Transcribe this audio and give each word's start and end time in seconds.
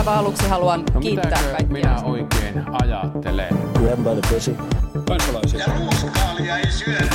aivan 0.00 0.18
aluksi 0.18 0.48
haluan 0.48 0.84
No 0.94 1.00
kiittää 1.00 1.30
kaikkia. 1.42 1.66
minä 1.72 2.02
oikein 2.02 2.64
ajattelen? 2.82 3.58
Grab 3.74 3.98
by 3.98 4.20
the 4.20 4.34
pussy. 4.34 4.56
kansalaisia. 5.08 5.60
Ja 5.60 5.66
ruuskaalia 5.78 6.58
ei 6.58 6.70
syödä. 6.70 7.10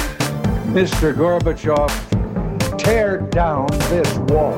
Mr. 0.65 1.13
Gorbachev, 1.17 1.89
tear 2.83 3.19
down 3.35 3.65
this 3.89 4.19
wall. 4.31 4.53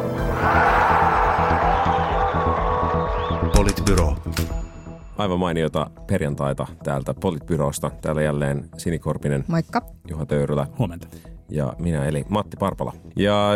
Politbyro. 3.56 4.16
Aivan 5.18 5.40
mainiota 5.40 5.90
perjantaita 6.08 6.68
täältä 6.84 7.14
Politbyrosta. 7.14 7.92
Täällä 8.02 8.22
jälleen 8.22 8.70
Sinikorpinen, 8.78 9.44
Moikka. 9.48 9.82
Juha 10.10 10.26
Töyrylä 10.26 10.68
Huomenta. 10.80 11.08
Ja 11.50 11.74
minä 11.80 12.06
eli 12.06 12.26
Matti 12.30 12.58
Parpala. 12.58 12.94
Ja 13.16 13.52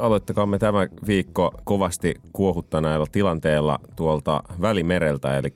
aloittakaamme 0.00 0.58
tämä 0.58 0.86
viikko 1.06 1.54
kovasti 1.64 2.14
kuohuttaneella 2.32 3.06
tilanteella 3.12 3.78
tuolta 3.96 4.42
Välimereltä, 4.60 5.38
eli 5.38 5.54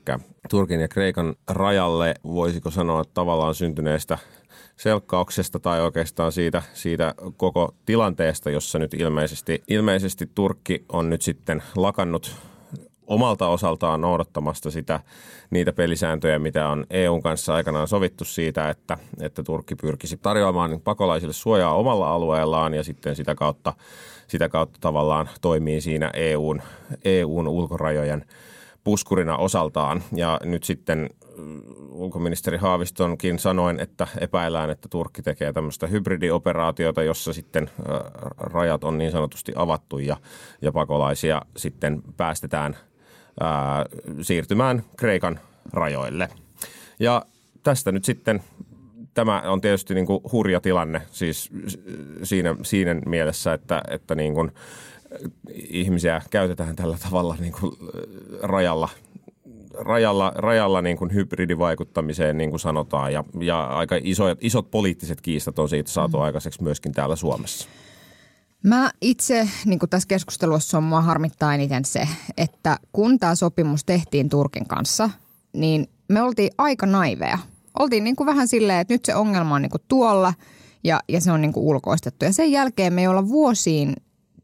Turkin 0.50 0.80
ja 0.80 0.88
Kreikan 0.88 1.34
rajalle, 1.50 2.14
voisiko 2.24 2.70
sanoa 2.70 3.04
tavallaan 3.14 3.54
syntyneestä 3.54 4.18
selkkauksesta 4.76 5.58
tai 5.58 5.80
oikeastaan 5.80 6.32
siitä, 6.32 6.62
siitä 6.74 7.14
koko 7.36 7.74
tilanteesta, 7.86 8.50
jossa 8.50 8.78
nyt 8.78 8.94
ilmeisesti, 8.94 9.62
ilmeisesti 9.68 10.30
Turkki 10.34 10.84
on 10.92 11.10
nyt 11.10 11.22
sitten 11.22 11.62
lakannut 11.76 12.36
omalta 13.06 13.48
osaltaan 13.48 14.00
noudattamasta 14.00 14.70
sitä, 14.70 15.00
niitä 15.50 15.72
pelisääntöjä, 15.72 16.38
mitä 16.38 16.68
on 16.68 16.86
EUn 16.90 17.22
kanssa 17.22 17.54
aikanaan 17.54 17.88
sovittu 17.88 18.24
siitä, 18.24 18.70
että, 18.70 18.98
että 19.20 19.42
Turkki 19.42 19.74
pyrkisi 19.74 20.16
tarjoamaan 20.16 20.80
pakolaisille 20.84 21.32
suojaa 21.32 21.74
omalla 21.74 22.10
alueellaan 22.10 22.74
ja 22.74 22.84
sitten 22.84 23.16
sitä 23.16 23.34
kautta, 23.34 23.72
sitä 24.26 24.48
kautta 24.48 24.78
tavallaan 24.80 25.28
toimii 25.40 25.80
siinä 25.80 26.10
EUn, 26.14 26.62
EUn 27.04 27.48
ulkorajojen 27.48 28.24
puskurina 28.86 29.36
osaltaan. 29.36 30.02
Ja 30.14 30.40
nyt 30.44 30.64
sitten 30.64 31.10
mm, 31.36 31.62
ulkoministeri 31.90 32.56
Haavistonkin 32.56 33.38
sanoin, 33.38 33.80
että 33.80 34.06
epäillään, 34.20 34.70
että 34.70 34.88
Turkki 34.88 35.22
tekee 35.22 35.52
tämmöistä 35.52 35.86
hybridioperaatiota, 35.86 37.02
jossa 37.02 37.32
sitten 37.32 37.70
rajat 38.38 38.84
on 38.84 38.98
niin 38.98 39.10
sanotusti 39.10 39.52
avattu 39.56 39.98
ja, 39.98 40.16
ja 40.62 40.72
pakolaisia 40.72 41.42
sitten 41.56 42.02
päästetään 42.16 42.76
ää, 43.40 43.86
siirtymään 44.22 44.82
Kreikan 44.96 45.40
rajoille. 45.72 46.28
Ja 47.00 47.26
tästä 47.62 47.92
nyt 47.92 48.04
sitten 48.04 48.42
tämä 49.14 49.40
on 49.40 49.60
tietysti 49.60 49.94
niin 49.94 50.06
kuin 50.06 50.20
hurja 50.32 50.60
tilanne 50.60 51.02
siis 51.10 51.50
siinä, 52.22 52.56
siinä 52.62 52.94
mielessä, 52.94 53.52
että, 53.52 53.82
että 53.90 54.14
niin 54.14 54.34
kuin 54.34 54.52
ihmisiä 55.54 56.22
käytetään 56.30 56.76
tällä 56.76 56.98
tavalla 57.04 57.36
niin 57.40 57.52
kuin 57.60 57.72
rajalla 58.42 58.88
rajalla, 59.78 60.32
rajalla 60.34 60.82
niin 60.82 60.96
kuin 60.96 61.14
hybridivaikuttamiseen, 61.14 62.38
niin 62.38 62.50
kuin 62.50 62.60
sanotaan, 62.60 63.12
ja, 63.12 63.24
ja 63.40 63.64
aika 63.66 63.98
isot, 64.02 64.38
isot 64.40 64.70
poliittiset 64.70 65.20
kiistat 65.20 65.58
on 65.58 65.68
siitä 65.68 65.90
saatu 65.90 66.18
aikaiseksi 66.18 66.62
myöskin 66.62 66.92
täällä 66.92 67.16
Suomessa. 67.16 67.68
Mä 68.66 68.90
itse, 69.00 69.48
niin 69.64 69.78
kuin 69.78 69.90
tässä 69.90 70.08
keskustelussa 70.08 70.78
on 70.78 70.84
mua 70.84 71.00
harmittaa 71.00 71.54
eniten 71.54 71.84
se, 71.84 72.08
että 72.36 72.78
kun 72.92 73.18
tämä 73.18 73.34
sopimus 73.34 73.84
tehtiin 73.84 74.28
Turkin 74.28 74.66
kanssa, 74.66 75.10
niin 75.52 75.88
me 76.08 76.22
oltiin 76.22 76.50
aika 76.58 76.86
naiveja. 76.86 77.38
Oltiin 77.78 78.04
niin 78.04 78.16
kuin 78.16 78.26
vähän 78.26 78.48
silleen, 78.48 78.80
että 78.80 78.94
nyt 78.94 79.04
se 79.04 79.14
ongelma 79.14 79.54
on 79.54 79.62
niin 79.62 79.70
kuin 79.70 79.82
tuolla 79.88 80.34
ja, 80.84 81.00
ja 81.08 81.20
se 81.20 81.32
on 81.32 81.40
niin 81.40 81.52
kuin 81.52 81.64
ulkoistettu. 81.64 82.24
Ja 82.24 82.32
sen 82.32 82.52
jälkeen 82.52 82.92
me 82.92 83.00
ei 83.00 83.06
olla 83.06 83.28
vuosiin 83.28 83.96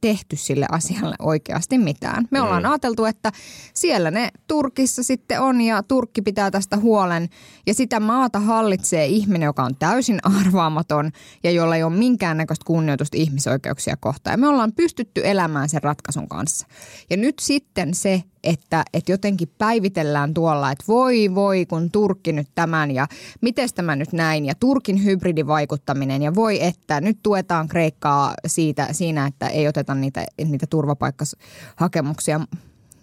tehty 0.02 0.36
sille 0.36 0.66
asialle 0.70 1.14
oikeasti 1.18 1.78
mitään. 1.78 2.28
Me 2.30 2.40
ollaan 2.40 2.66
ajateltu, 2.66 3.04
että 3.04 3.32
siellä 3.74 4.10
ne 4.10 4.28
Turkissa 4.46 5.02
sitten 5.02 5.40
on 5.40 5.60
ja 5.60 5.82
Turkki 5.82 6.22
pitää 6.22 6.50
tästä 6.50 6.76
huolen. 6.76 7.28
Ja 7.66 7.74
sitä 7.74 8.00
maata 8.00 8.40
hallitsee 8.40 9.06
ihminen, 9.06 9.46
joka 9.46 9.62
on 9.62 9.76
täysin 9.76 10.18
arvaamaton 10.22 11.10
ja 11.44 11.50
jolla 11.50 11.76
ei 11.76 11.82
ole 11.82 11.96
minkäännäköistä 11.96 12.64
kunnioitusta 12.66 13.16
ihmisoikeuksia 13.16 13.96
kohtaan. 13.96 14.32
Ja 14.32 14.38
me 14.38 14.48
ollaan 14.48 14.72
pystytty 14.72 15.20
elämään 15.24 15.68
sen 15.68 15.82
ratkaisun 15.82 16.28
kanssa. 16.28 16.66
Ja 17.10 17.16
nyt 17.16 17.38
sitten 17.38 17.94
se, 17.94 18.22
että, 18.44 18.84
että 18.94 19.12
jotenkin 19.12 19.50
päivitellään 19.58 20.34
tuolla, 20.34 20.70
että 20.70 20.84
voi 20.88 21.34
voi 21.34 21.66
kun 21.66 21.90
Turkki 21.90 22.32
nyt 22.32 22.48
tämän 22.54 22.90
ja 22.90 23.06
miten 23.40 23.68
tämä 23.74 23.96
nyt 23.96 24.12
näin 24.12 24.44
ja 24.44 24.54
Turkin 24.54 25.04
hybridivaikuttaminen 25.04 26.22
ja 26.22 26.34
voi 26.34 26.64
että 26.64 27.00
nyt 27.00 27.18
tuetaan 27.22 27.68
Kreikkaa 27.68 28.34
siitä, 28.46 28.88
siinä, 28.92 29.26
että 29.26 29.48
ei 29.48 29.68
oteta 29.68 29.94
niitä, 29.94 30.26
niitä 30.44 30.66
turvapaikkahakemuksia 30.66 32.40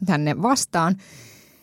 tänne 0.06 0.42
vastaan. 0.42 0.96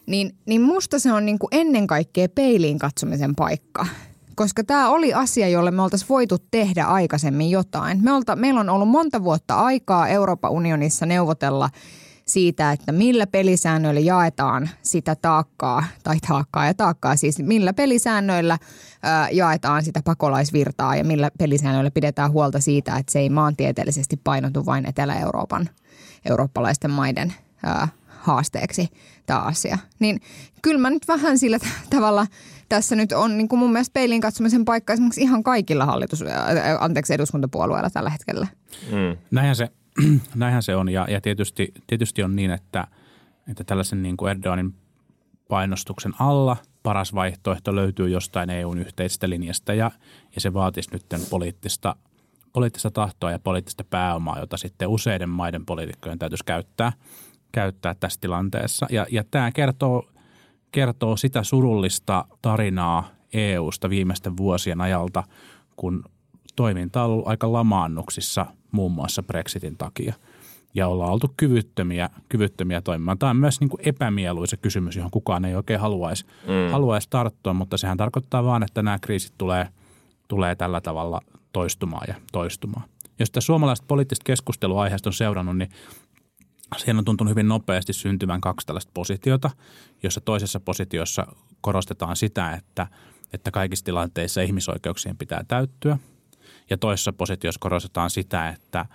Niin, 0.06 0.34
niin 0.46 0.62
musta 0.62 0.98
se 0.98 1.12
on 1.12 1.26
niin 1.26 1.38
kuin 1.38 1.48
ennen 1.52 1.86
kaikkea 1.86 2.28
peiliin 2.28 2.78
katsomisen 2.78 3.34
paikka. 3.34 3.86
Koska 4.34 4.64
tämä 4.64 4.88
oli 4.90 5.14
asia, 5.14 5.48
jolle 5.48 5.70
me 5.70 5.82
oltaisiin 5.82 6.08
voitu 6.08 6.38
tehdä 6.50 6.84
aikaisemmin 6.84 7.50
jotain. 7.50 8.04
Me 8.04 8.12
olta, 8.12 8.36
meillä 8.36 8.60
on 8.60 8.68
ollut 8.68 8.88
monta 8.88 9.24
vuotta 9.24 9.54
aikaa 9.54 10.08
Euroopan 10.08 10.50
unionissa 10.50 11.06
neuvotella 11.06 11.70
siitä, 12.26 12.72
että 12.72 12.92
millä 12.92 13.26
pelisäännöillä 13.26 14.00
jaetaan 14.00 14.70
sitä 14.82 15.14
taakkaa, 15.14 15.84
tai 16.02 16.16
taakkaa 16.28 16.66
ja 16.66 16.74
taakkaa, 16.74 17.16
siis 17.16 17.38
millä 17.38 17.72
pelisäännöillä 17.72 18.58
ää, 19.02 19.30
jaetaan 19.30 19.84
sitä 19.84 20.00
pakolaisvirtaa 20.04 20.96
ja 20.96 21.04
millä 21.04 21.30
pelisäännöillä 21.38 21.90
pidetään 21.90 22.32
huolta 22.32 22.60
siitä, 22.60 22.96
että 22.96 23.12
se 23.12 23.18
ei 23.18 23.30
maantieteellisesti 23.30 24.20
painotu 24.24 24.66
vain 24.66 24.88
Etelä-Euroopan 24.88 25.68
eurooppalaisten 26.24 26.90
maiden 26.90 27.34
ää, 27.64 27.88
haasteeksi 28.06 28.88
tämä 29.26 29.40
asia. 29.40 29.78
Niin 29.98 30.20
kyllä 30.62 30.80
mä 30.80 30.90
nyt 30.90 31.08
vähän 31.08 31.38
sillä 31.38 31.58
tavalla 31.90 32.26
tässä 32.68 32.96
nyt 32.96 33.12
on 33.12 33.38
niin 33.38 33.48
kuin 33.48 33.58
mun 33.58 33.72
mielestä 33.72 33.92
peiliin 33.92 34.20
katsomisen 34.20 34.64
paikka 34.64 34.92
esimerkiksi 34.92 35.20
ihan 35.20 35.42
kaikilla 35.42 35.86
hallitus, 35.86 36.24
anteeksi 36.80 37.14
eduskuntapuolueilla 37.14 37.90
tällä 37.90 38.10
hetkellä. 38.10 38.46
Mm. 38.90 39.16
Näinhän 39.30 39.56
se, 39.56 39.68
näinhän 40.34 40.62
se 40.62 40.76
on 40.76 40.88
ja, 40.88 41.06
ja 41.10 41.20
tietysti, 41.20 41.72
tietysti 41.86 42.22
on 42.22 42.36
niin, 42.36 42.50
että, 42.50 42.86
että 43.50 43.64
tällaisen 43.64 44.02
niin 44.02 44.16
kuin 44.16 44.30
Erdoganin 44.30 44.74
painostuksen 45.48 46.12
alla 46.18 46.56
paras 46.82 47.14
vaihtoehto 47.14 47.74
löytyy 47.74 48.08
jostain 48.08 48.50
EUn 48.50 48.78
yhteisestä 48.78 49.30
linjasta 49.30 49.74
ja, 49.74 49.90
ja 50.34 50.40
se 50.40 50.54
vaatisi 50.54 50.90
nyt 50.92 51.06
poliittista, 51.30 51.96
poliittista 52.52 52.90
tahtoa 52.90 53.30
ja 53.30 53.38
poliittista 53.38 53.84
pääomaa, 53.84 54.38
jota 54.38 54.56
sitten 54.56 54.88
useiden 54.88 55.28
maiden 55.28 55.66
poliitikkojen 55.66 56.18
täytyisi 56.18 56.44
käyttää, 56.44 56.92
käyttää 57.52 57.94
tässä 57.94 58.20
tilanteessa. 58.20 58.86
Ja, 58.90 59.06
ja 59.10 59.24
tämä 59.30 59.52
kertoo, 59.52 60.10
kertoo 60.72 61.16
sitä 61.16 61.42
surullista 61.42 62.24
tarinaa 62.42 63.08
EUsta 63.32 63.90
viimeisten 63.90 64.36
vuosien 64.36 64.80
ajalta, 64.80 65.24
kun 65.76 66.04
toiminta 66.56 67.02
on 67.02 67.10
ollut 67.10 67.28
aika 67.28 67.52
lamaannuksissa 67.52 68.46
muun 68.76 68.92
muassa 68.92 69.22
Brexitin 69.22 69.76
takia. 69.76 70.14
Ja 70.74 70.88
ollaan 70.88 71.12
oltu 71.12 71.34
kyvyttömiä, 71.36 72.10
kyvyttömiä 72.28 72.80
toimimaan. 72.80 73.18
Tämä 73.18 73.30
on 73.30 73.36
myös 73.36 73.60
niin 73.60 73.68
kuin 73.68 73.80
epämieluisa 73.84 74.56
kysymys, 74.56 74.96
johon 74.96 75.10
kukaan 75.10 75.44
ei 75.44 75.54
oikein 75.54 75.80
haluaisi, 75.80 76.24
mm. 76.26 76.72
haluaisi 76.72 77.10
tarttua, 77.10 77.54
mutta 77.54 77.76
sehän 77.76 77.96
tarkoittaa 77.96 78.44
vaan, 78.44 78.62
että 78.62 78.82
nämä 78.82 78.98
kriisit 78.98 79.32
tulee, 79.38 79.68
tulee 80.28 80.54
tällä 80.54 80.80
tavalla 80.80 81.20
toistumaan 81.52 82.04
ja 82.08 82.14
toistumaan. 82.32 82.88
Jos 83.18 83.26
sitä 83.26 83.40
suomalaista 83.40 83.84
poliittista 83.88 84.24
keskustelua 84.24 84.82
aiheesta 84.82 85.08
on 85.08 85.14
seurannut, 85.14 85.58
niin 85.58 85.70
siihen 86.76 86.98
on 86.98 87.04
tuntunut 87.04 87.30
hyvin 87.30 87.48
nopeasti 87.48 87.92
syntyvän 87.92 88.40
kaksi 88.40 88.66
tällaista 88.66 88.90
positiota, 88.94 89.50
jossa 90.02 90.20
toisessa 90.20 90.60
positiossa 90.60 91.26
korostetaan 91.60 92.16
sitä, 92.16 92.52
että, 92.52 92.86
että 93.32 93.50
kaikissa 93.50 93.84
tilanteissa 93.84 94.40
ihmisoikeuksien 94.42 95.16
pitää 95.16 95.44
täyttyä. 95.48 95.98
Ja 96.70 96.78
toisessa 96.78 97.12
positiossa 97.12 97.58
korostetaan 97.60 98.10
sitä, 98.10 98.48
että, 98.48 98.86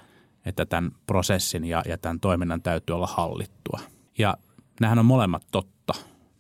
että 0.46 0.66
tämän 0.66 0.92
prosessin 1.08 1.66
ja, 1.66 1.84
ja 1.88 1.98
tämän 1.98 2.20
toiminnan 2.20 2.62
täytyy 2.62 2.96
olla 2.96 3.08
hallittua. 3.08 3.80
Ja 4.18 4.38
nämähän 4.80 5.00
on 5.00 5.06
molemmat 5.06 5.44
totta. 5.52 5.94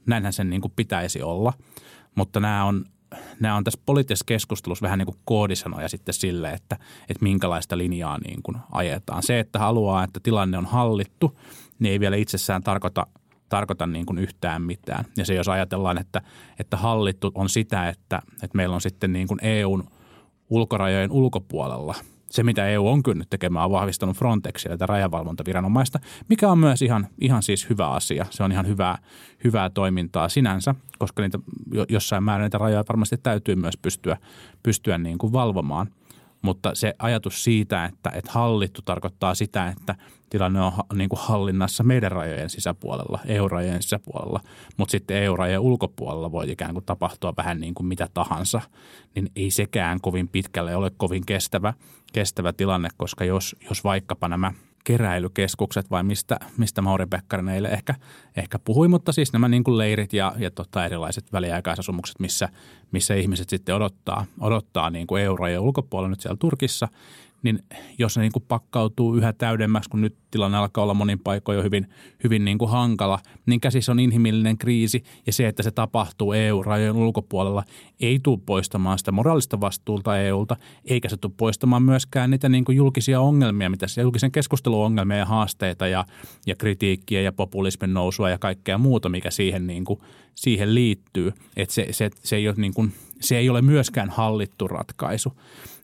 Näinhän 0.05 0.33
sen 0.33 0.49
niin 0.49 0.61
kuin 0.61 0.73
pitäisi 0.75 1.21
olla, 1.21 1.53
mutta 2.15 2.39
nämä 2.39 2.65
on, 2.65 2.85
nämä 3.39 3.55
on 3.55 3.63
tässä 3.63 3.81
poliittisessa 3.85 4.25
keskustelussa 4.25 4.83
vähän 4.83 4.99
niin 4.99 5.05
kuin 5.05 5.19
koodisanoja 5.25 5.89
sitten 5.89 6.13
sille, 6.13 6.51
että, 6.51 6.77
että 7.09 7.23
minkälaista 7.23 7.77
linjaa 7.77 8.17
niin 8.17 8.43
kuin 8.43 8.57
ajetaan. 8.71 9.23
Se, 9.23 9.39
että 9.39 9.59
haluaa, 9.59 10.03
että 10.03 10.19
tilanne 10.23 10.57
on 10.57 10.65
hallittu, 10.65 11.39
niin 11.79 11.91
ei 11.91 11.99
vielä 11.99 12.15
itsessään 12.15 12.63
tarkoita, 12.63 13.07
tarkoita 13.49 13.87
niin 13.87 14.05
kuin 14.05 14.17
yhtään 14.17 14.61
mitään. 14.61 15.05
Ja 15.17 15.25
se, 15.25 15.33
jos 15.33 15.47
ajatellaan, 15.47 15.97
että, 15.97 16.21
että 16.59 16.77
hallittu 16.77 17.31
on 17.35 17.49
sitä, 17.49 17.89
että, 17.89 18.21
että 18.33 18.57
meillä 18.57 18.75
on 18.75 18.81
sitten 18.81 19.13
niin 19.13 19.27
kuin 19.27 19.39
EUn 19.43 19.83
ulkorajojen 20.51 21.11
ulkopuolella– 21.11 21.95
se, 22.31 22.43
mitä 22.43 22.67
EU 22.67 22.87
on 22.87 23.03
kyennyt 23.03 23.29
tekemään, 23.29 23.65
on 23.65 23.71
vahvistanut 23.71 24.17
Frontexia, 24.17 24.71
tätä 24.71 24.85
rajavalvontaviranomaista, 24.85 25.99
mikä 26.29 26.51
on 26.51 26.57
myös 26.57 26.81
ihan, 26.81 27.07
ihan 27.21 27.43
siis 27.43 27.69
hyvä 27.69 27.87
asia. 27.87 28.25
Se 28.29 28.43
on 28.43 28.51
ihan 28.51 28.67
hyvää, 28.67 28.97
hyvää 29.43 29.69
toimintaa 29.69 30.29
sinänsä, 30.29 30.75
koska 30.99 31.21
niitä, 31.21 31.39
jossain 31.89 32.23
määrin 32.23 32.43
niitä 32.43 32.57
rajoja 32.57 32.83
varmasti 32.89 33.17
täytyy 33.17 33.55
myös 33.55 33.77
pystyä, 33.77 34.17
pystyä 34.63 34.97
niin 34.97 35.17
kuin 35.17 35.33
valvomaan. 35.33 35.87
Mutta 36.41 36.75
se 36.75 36.93
ajatus 36.99 37.43
siitä, 37.43 37.85
että, 37.85 38.11
että 38.15 38.31
hallittu 38.31 38.81
tarkoittaa 38.81 39.35
sitä, 39.35 39.67
että 39.67 39.95
tilanne 40.29 40.61
on 40.61 40.71
niin 40.93 41.09
kuin 41.09 41.19
hallinnassa 41.19 41.83
meidän 41.83 42.11
rajojen 42.11 42.49
sisäpuolella, 42.49 43.19
EU-rajojen 43.25 43.83
sisäpuolella, 43.83 44.39
mutta 44.77 44.91
sitten 44.91 45.17
EU-rajojen 45.17 45.59
ulkopuolella 45.59 46.31
voi 46.31 46.51
ikään 46.51 46.73
kuin 46.73 46.85
tapahtua 46.85 47.33
vähän 47.37 47.59
niin 47.59 47.73
kuin 47.73 47.87
mitä 47.87 48.07
tahansa, 48.13 48.61
niin 49.15 49.29
ei 49.35 49.51
sekään 49.51 50.01
kovin 50.01 50.27
pitkälle 50.27 50.75
ole 50.75 50.91
kovin 50.97 51.25
kestävä, 51.25 51.73
kestävä 52.13 52.53
tilanne, 52.53 52.89
koska 52.97 53.25
jos, 53.25 53.55
jos 53.69 53.83
vaikkapa 53.83 54.27
nämä– 54.27 54.51
keräilykeskukset 54.83 55.91
vai 55.91 56.03
mistä, 56.03 56.39
mistä 56.57 56.81
Mauri 56.81 57.05
Pekkarinen 57.05 57.55
eilen 57.55 57.71
ehkä, 57.71 57.95
ehkä 58.37 58.59
puhui, 58.59 58.87
mutta 58.87 59.11
siis 59.11 59.33
nämä 59.33 59.47
niin 59.47 59.63
kuin 59.63 59.77
leirit 59.77 60.13
ja, 60.13 60.33
ja 60.37 60.51
tota 60.51 60.85
erilaiset 60.85 61.33
väliaikaisasumukset, 61.33 62.19
missä, 62.19 62.49
missä 62.91 63.13
ihmiset 63.13 63.49
sitten 63.49 63.75
odottaa, 63.75 64.25
odottaa 64.39 64.89
niin 64.89 65.07
kuin 65.07 65.23
euroja 65.23 65.61
ulkopuolella 65.61 66.09
nyt 66.09 66.21
siellä 66.21 66.37
Turkissa, 66.37 66.87
niin 67.43 67.59
jos 67.97 68.17
ne 68.17 68.21
niin 68.21 68.31
kuin 68.31 68.45
pakkautuu 68.47 69.15
yhä 69.15 69.33
täydemmäksi, 69.33 69.89
kun 69.89 70.01
nyt 70.01 70.15
tilanne 70.31 70.57
alkaa 70.57 70.83
olla 70.83 70.93
monin 70.93 71.19
paikoin 71.19 71.55
jo 71.55 71.63
hyvin, 71.63 71.87
hyvin 72.23 72.45
niin 72.45 72.57
kuin 72.57 72.71
hankala, 72.71 73.19
niin 73.45 73.61
käsissä 73.61 73.91
on 73.91 73.99
inhimillinen 73.99 74.57
kriisi 74.57 75.03
ja 75.25 75.33
se, 75.33 75.47
että 75.47 75.63
se 75.63 75.71
tapahtuu 75.71 76.33
EU-rajojen 76.33 76.95
ulkopuolella, 76.95 77.63
ei 77.99 78.19
tule 78.23 78.39
poistamaan 78.45 78.97
sitä 78.97 79.11
moraalista 79.11 79.61
vastuulta 79.61 80.19
EUlta, 80.19 80.57
eikä 80.85 81.09
se 81.09 81.17
tule 81.17 81.33
poistamaan 81.37 81.83
myöskään 81.83 82.29
niitä 82.29 82.49
niin 82.49 82.65
kuin 82.65 82.75
julkisia 82.75 83.21
ongelmia, 83.21 83.69
mitä 83.69 83.87
se 83.87 84.01
julkisen 84.01 84.31
keskustelun 84.31 84.85
ongelmia 84.85 85.17
ja 85.17 85.25
haasteita 85.25 85.87
ja, 85.87 86.05
ja 86.47 86.55
kritiikkiä 86.55 87.21
ja 87.21 87.31
populismin 87.31 87.93
nousua 87.93 88.29
ja 88.29 88.37
kaikkea 88.37 88.77
muuta, 88.77 89.09
mikä 89.09 89.31
siihen, 89.31 89.67
niin 89.67 89.85
kuin, 89.85 89.99
siihen 90.35 90.75
liittyy. 90.75 91.33
Että 91.57 91.73
se, 91.73 91.87
se, 91.91 92.09
se, 92.23 92.35
ei 92.35 92.47
ole 92.47 92.55
niin 92.57 92.73
kuin, 92.73 92.93
se 93.21 93.37
ei 93.37 93.49
ole 93.49 93.61
myöskään 93.61 94.09
hallittu 94.09 94.67
ratkaisu. 94.67 95.33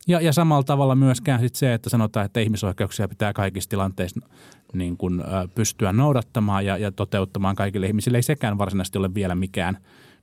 Ja, 0.07 0.21
ja 0.21 0.33
samalla 0.33 0.63
tavalla 0.63 0.95
myöskään 0.95 1.39
sit 1.39 1.55
se, 1.55 1.73
että 1.73 1.89
sanotaan, 1.89 2.25
että 2.25 2.39
ihmisoikeuksia 2.39 3.07
pitää 3.07 3.33
kaikissa 3.33 3.69
tilanteissa 3.69 4.19
niin 4.73 4.97
kuin, 4.97 5.23
pystyä 5.55 5.93
noudattamaan 5.93 6.65
ja, 6.65 6.77
ja 6.77 6.91
toteuttamaan 6.91 7.55
kaikille 7.55 7.87
ihmisille. 7.87 8.17
Ei 8.17 8.23
sekään 8.23 8.57
varsinaisesti 8.57 8.97
ole 8.97 9.13
vielä 9.13 9.35
mikään, 9.35 9.77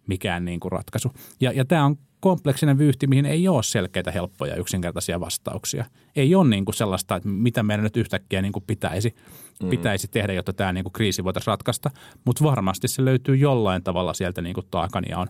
mikään 0.07 0.45
niin 0.45 0.61
kuin 0.61 0.73
ratkaisu. 0.73 1.13
Ja, 1.41 1.53
ja 1.53 1.65
tämä 1.65 1.85
on 1.85 1.97
kompleksinen 2.21 2.79
vyyhti, 2.79 3.07
mihin 3.07 3.27
ei 3.27 3.49
ole 3.49 3.63
selkeitä, 3.63 4.11
helppoja, 4.11 4.57
yksinkertaisia 4.57 5.21
vastauksia. 5.21 5.85
Ei 6.17 6.35
ole 6.35 6.49
niin 6.49 6.65
kuin 6.65 6.75
sellaista, 6.75 7.17
että 7.17 7.29
mitä 7.29 7.63
meidän 7.63 7.85
nyt 7.85 7.97
yhtäkkiä 7.97 8.43
niin 8.43 8.53
kuin 8.53 8.65
pitäisi, 8.67 9.15
mm. 9.63 9.69
pitäisi 9.69 10.09
tehdä, 10.09 10.33
jotta 10.33 10.53
tämä 10.53 10.73
niin 10.73 10.85
kuin 10.85 10.93
kriisi 10.93 11.25
voitaisiin 11.25 11.53
ratkaista. 11.53 11.91
Mutta 12.25 12.45
varmasti 12.45 12.89
se 12.89 13.05
löytyy 13.05 13.37
jollain 13.37 13.83
tavalla 13.83 14.15
sieltä 14.15 14.43
niin 14.43 14.55
kuin 14.55 14.67
taakan 14.71 15.05
ja 15.09 15.19
on, 15.19 15.27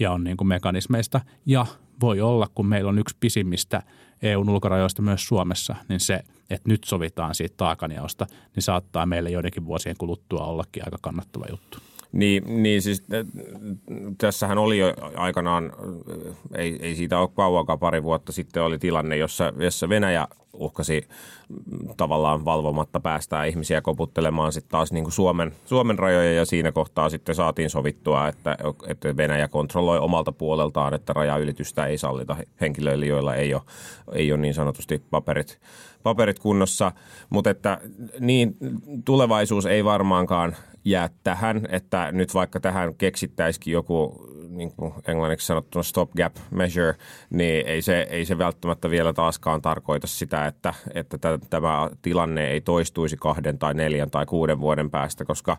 ja 0.00 0.12
on 0.12 0.24
niin 0.24 0.36
kuin 0.36 0.48
mekanismeista. 0.48 1.20
Ja 1.46 1.66
voi 2.00 2.20
olla, 2.20 2.46
kun 2.54 2.66
meillä 2.66 2.88
on 2.88 2.98
yksi 2.98 3.16
pisimmistä 3.20 3.82
EUn 4.22 4.48
ulkorajoista 4.48 5.02
myös 5.02 5.26
Suomessa, 5.26 5.76
niin 5.88 6.00
se, 6.00 6.20
että 6.50 6.68
nyt 6.68 6.84
sovitaan 6.84 7.34
siitä 7.34 7.54
taakanjaosta, 7.56 8.26
niin 8.54 8.62
saattaa 8.62 9.06
meille 9.06 9.30
joidenkin 9.30 9.66
vuosien 9.66 9.96
kuluttua 9.98 10.44
ollakin 10.44 10.82
aika 10.84 10.98
kannattava 11.00 11.44
juttu. 11.50 11.78
Niin, 12.12 12.62
niin 12.62 12.82
siis 12.82 13.02
tässähän 14.18 14.58
oli 14.58 14.78
jo 14.78 14.94
aikanaan, 15.16 15.72
ei, 16.54 16.78
ei 16.80 16.94
siitä 16.94 17.18
ole 17.18 17.28
kauankaan, 17.34 17.78
pari 17.78 18.02
vuotta 18.02 18.32
sitten 18.32 18.62
oli 18.62 18.78
tilanne, 18.78 19.16
jossa, 19.16 19.52
jossa 19.56 19.88
Venäjä 19.88 20.28
uhkasi 20.52 21.08
tavallaan 21.96 22.44
valvomatta 22.44 23.00
päästää 23.00 23.44
ihmisiä 23.44 23.80
koputtelemaan 23.80 24.52
sitten 24.52 24.70
taas 24.70 24.92
niin 24.92 25.04
kuin 25.04 25.12
Suomen, 25.12 25.52
Suomen 25.66 25.98
rajoja 25.98 26.32
ja 26.32 26.44
siinä 26.44 26.72
kohtaa 26.72 27.10
sitten 27.10 27.34
saatiin 27.34 27.70
sovittua, 27.70 28.28
että, 28.28 28.56
että 28.86 29.16
Venäjä 29.16 29.48
kontrolloi 29.48 29.98
omalta 29.98 30.32
puoleltaan, 30.32 30.94
että 30.94 31.12
rajaylitystä 31.12 31.86
ei 31.86 31.98
sallita 31.98 32.36
henkilöille, 32.60 33.06
joilla 33.06 33.34
ei 33.34 33.54
ole, 33.54 33.62
ei 34.12 34.32
ole 34.32 34.40
niin 34.40 34.54
sanotusti 34.54 35.02
paperit, 35.10 35.60
paperit 36.02 36.38
kunnossa, 36.38 36.92
mutta 37.30 37.50
että 37.50 37.80
niin 38.20 38.56
tulevaisuus 39.04 39.66
ei 39.66 39.84
varmaankaan 39.84 40.56
jää 40.84 41.10
tähän, 41.24 41.68
että 41.70 42.12
nyt 42.12 42.34
vaikka 42.34 42.60
tähän 42.60 42.94
keksittäisikin 42.94 43.72
joku 43.72 44.28
niin 44.48 44.72
kuin 44.76 44.92
englanniksi 45.08 45.46
sanottuna 45.46 45.82
stopgap 45.82 46.36
measure, 46.50 46.94
niin 47.30 47.66
ei 47.66 47.82
se, 47.82 48.06
ei 48.10 48.24
se 48.24 48.38
välttämättä 48.38 48.90
vielä 48.90 49.12
taaskaan 49.12 49.62
tarkoita 49.62 50.06
sitä, 50.06 50.46
että, 50.46 50.74
että 50.94 51.18
tämä 51.50 51.90
tilanne 52.02 52.48
ei 52.48 52.60
toistuisi 52.60 53.16
kahden 53.16 53.58
tai 53.58 53.74
neljän 53.74 54.10
tai 54.10 54.26
kuuden 54.26 54.60
vuoden 54.60 54.90
päästä, 54.90 55.24
koska, 55.24 55.56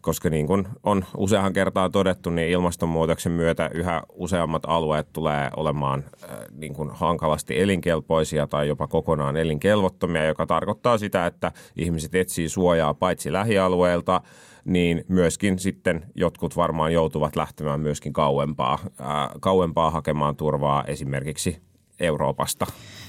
koska 0.00 0.30
niin 0.30 0.46
kuin 0.46 0.68
on 0.82 1.04
useahan 1.16 1.52
kertaa 1.52 1.90
todettu, 1.90 2.30
niin 2.30 2.48
ilmastonmuutoksen 2.48 3.32
myötä 3.32 3.70
yhä 3.74 4.02
useammat 4.12 4.62
alueet 4.66 5.12
tulee 5.12 5.50
olemaan 5.56 6.04
äh, 6.24 6.30
niin 6.52 6.74
kuin 6.74 6.90
hankalasti 6.90 7.60
elinkelpoisia 7.60 8.46
tai 8.46 8.68
jopa 8.68 8.86
kokonaan 8.86 9.36
elinkelvottomia, 9.36 10.24
joka 10.24 10.46
tarkoittaa 10.46 10.98
sitä, 10.98 11.26
että 11.26 11.52
ihmiset 11.76 12.14
etsii 12.14 12.48
suojaa 12.48 12.94
paitsi 12.94 13.32
lähialueilta– 13.32 14.20
niin 14.64 15.04
myöskin 15.08 15.58
sitten 15.58 16.06
jotkut 16.14 16.56
varmaan 16.56 16.92
joutuvat 16.92 17.36
lähtemään 17.36 17.80
myöskin 17.80 18.12
kauempaa, 18.12 18.78
ää, 18.98 19.30
kauempaa 19.40 19.90
hakemaan 19.90 20.36
turvaa 20.36 20.84
esimerkiksi 20.84 21.62
Euroopasta. 22.00 22.66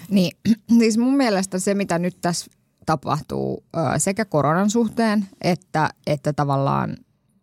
Niin, 0.09 0.37
siis 0.79 0.97
mun 0.97 1.17
mielestä 1.17 1.59
se, 1.59 1.73
mitä 1.73 1.99
nyt 1.99 2.17
tässä 2.21 2.51
tapahtuu 2.85 3.63
sekä 3.97 4.25
koronan 4.25 4.69
suhteen 4.69 5.25
että, 5.41 5.89
että 6.07 6.33
tavallaan 6.33 6.97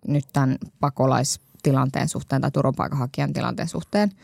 nyt 0.08 0.24
tämän 0.32 0.56
pakolaistilanteen 0.80 2.08
suhteen 2.08 2.40
tai 2.40 2.50
turvapaikanhakijan 2.50 3.32
tilanteen 3.32 3.68
suhteen– 3.68 4.10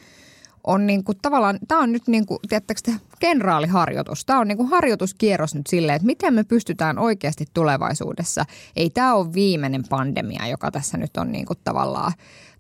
on 0.66 0.86
niin 0.86 1.04
kuin 1.04 1.18
tavallaan, 1.22 1.58
tämä 1.68 1.80
on 1.80 1.92
nyt 1.92 2.08
niin 2.08 2.26
kuin, 2.26 2.38
tiedättekö 2.48 2.80
te, 2.84 2.92
kenraaliharjoitus. 3.18 4.24
Tämä 4.24 4.40
on 4.40 4.48
niin 4.48 4.58
kuin 4.58 4.68
harjoituskierros 4.68 5.54
nyt 5.54 5.66
silleen, 5.66 5.96
että 5.96 6.06
miten 6.06 6.34
me 6.34 6.44
pystytään 6.44 6.98
oikeasti 6.98 7.44
tulevaisuudessa. 7.54 8.44
Ei 8.76 8.90
tämä 8.90 9.14
ole 9.14 9.32
viimeinen 9.32 9.84
pandemia, 9.88 10.46
joka 10.46 10.70
tässä 10.70 10.98
nyt 10.98 11.16
on 11.16 11.32
niin 11.32 11.46
kuin 11.46 11.58
tavallaan 11.64 12.12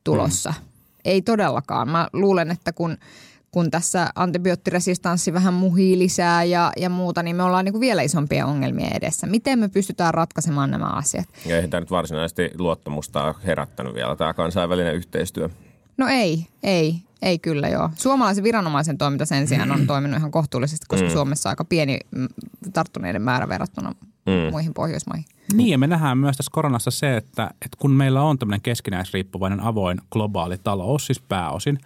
tulossa. 0.04 0.50
Mm. 0.50 0.66
Ei 1.04 1.22
todellakaan. 1.22 1.88
Mä 1.88 2.08
luulen, 2.12 2.50
että 2.50 2.72
kun 2.72 2.96
kun 3.50 3.70
tässä 3.70 4.10
antibioottiresistanssi 4.14 5.32
vähän 5.32 5.54
muhii 5.54 5.98
lisää 5.98 6.44
ja, 6.44 6.72
ja 6.76 6.90
muuta, 6.90 7.22
niin 7.22 7.36
me 7.36 7.42
ollaan 7.42 7.64
niin 7.64 7.72
kuin 7.72 7.80
vielä 7.80 8.02
isompia 8.02 8.46
ongelmia 8.46 8.88
edessä. 8.94 9.26
Miten 9.26 9.58
me 9.58 9.68
pystytään 9.68 10.14
ratkaisemaan 10.14 10.70
nämä 10.70 10.86
asiat? 10.86 11.28
Ja 11.46 11.56
eihän 11.56 11.70
tämä 11.70 11.80
nyt 11.80 11.90
varsinaisesti 11.90 12.50
luottamusta 12.58 13.34
herättänyt 13.46 13.94
vielä 13.94 14.16
tämä 14.16 14.34
kansainvälinen 14.34 14.94
yhteistyö. 14.94 15.50
No 15.96 16.06
ei, 16.08 16.46
ei. 16.62 17.06
Ei 17.22 17.38
kyllä 17.38 17.68
joo. 17.68 17.90
Suomalaisen 17.94 18.44
viranomaisen 18.44 18.98
toiminta 18.98 19.26
sen 19.26 19.48
sijaan 19.48 19.72
on 19.72 19.86
toiminut 19.86 20.18
ihan 20.18 20.30
kohtuullisesti, 20.30 20.86
koska 20.88 21.06
mm. 21.06 21.12
Suomessa 21.12 21.48
on 21.48 21.50
aika 21.52 21.64
pieni 21.64 21.98
mm, 22.10 22.28
tarttuneiden 22.72 23.22
määrä 23.22 23.48
verrattuna 23.48 23.92
mm. 24.26 24.50
muihin 24.50 24.74
Pohjoismaihin. 24.74 25.24
Niin 25.54 25.68
ja 25.68 25.78
me 25.78 25.86
nähdään 25.86 26.18
myös 26.18 26.36
tässä 26.36 26.50
koronassa 26.52 26.90
se, 26.90 27.16
että, 27.16 27.50
että 27.52 27.76
kun 27.78 27.90
meillä 27.90 28.22
on 28.22 28.38
tämmöinen 28.38 28.60
keskinäisriippuvainen 28.60 29.60
avoin 29.60 30.00
globaali 30.10 30.58
talous, 30.58 31.06
siis 31.06 31.20
pääosin, 31.20 31.78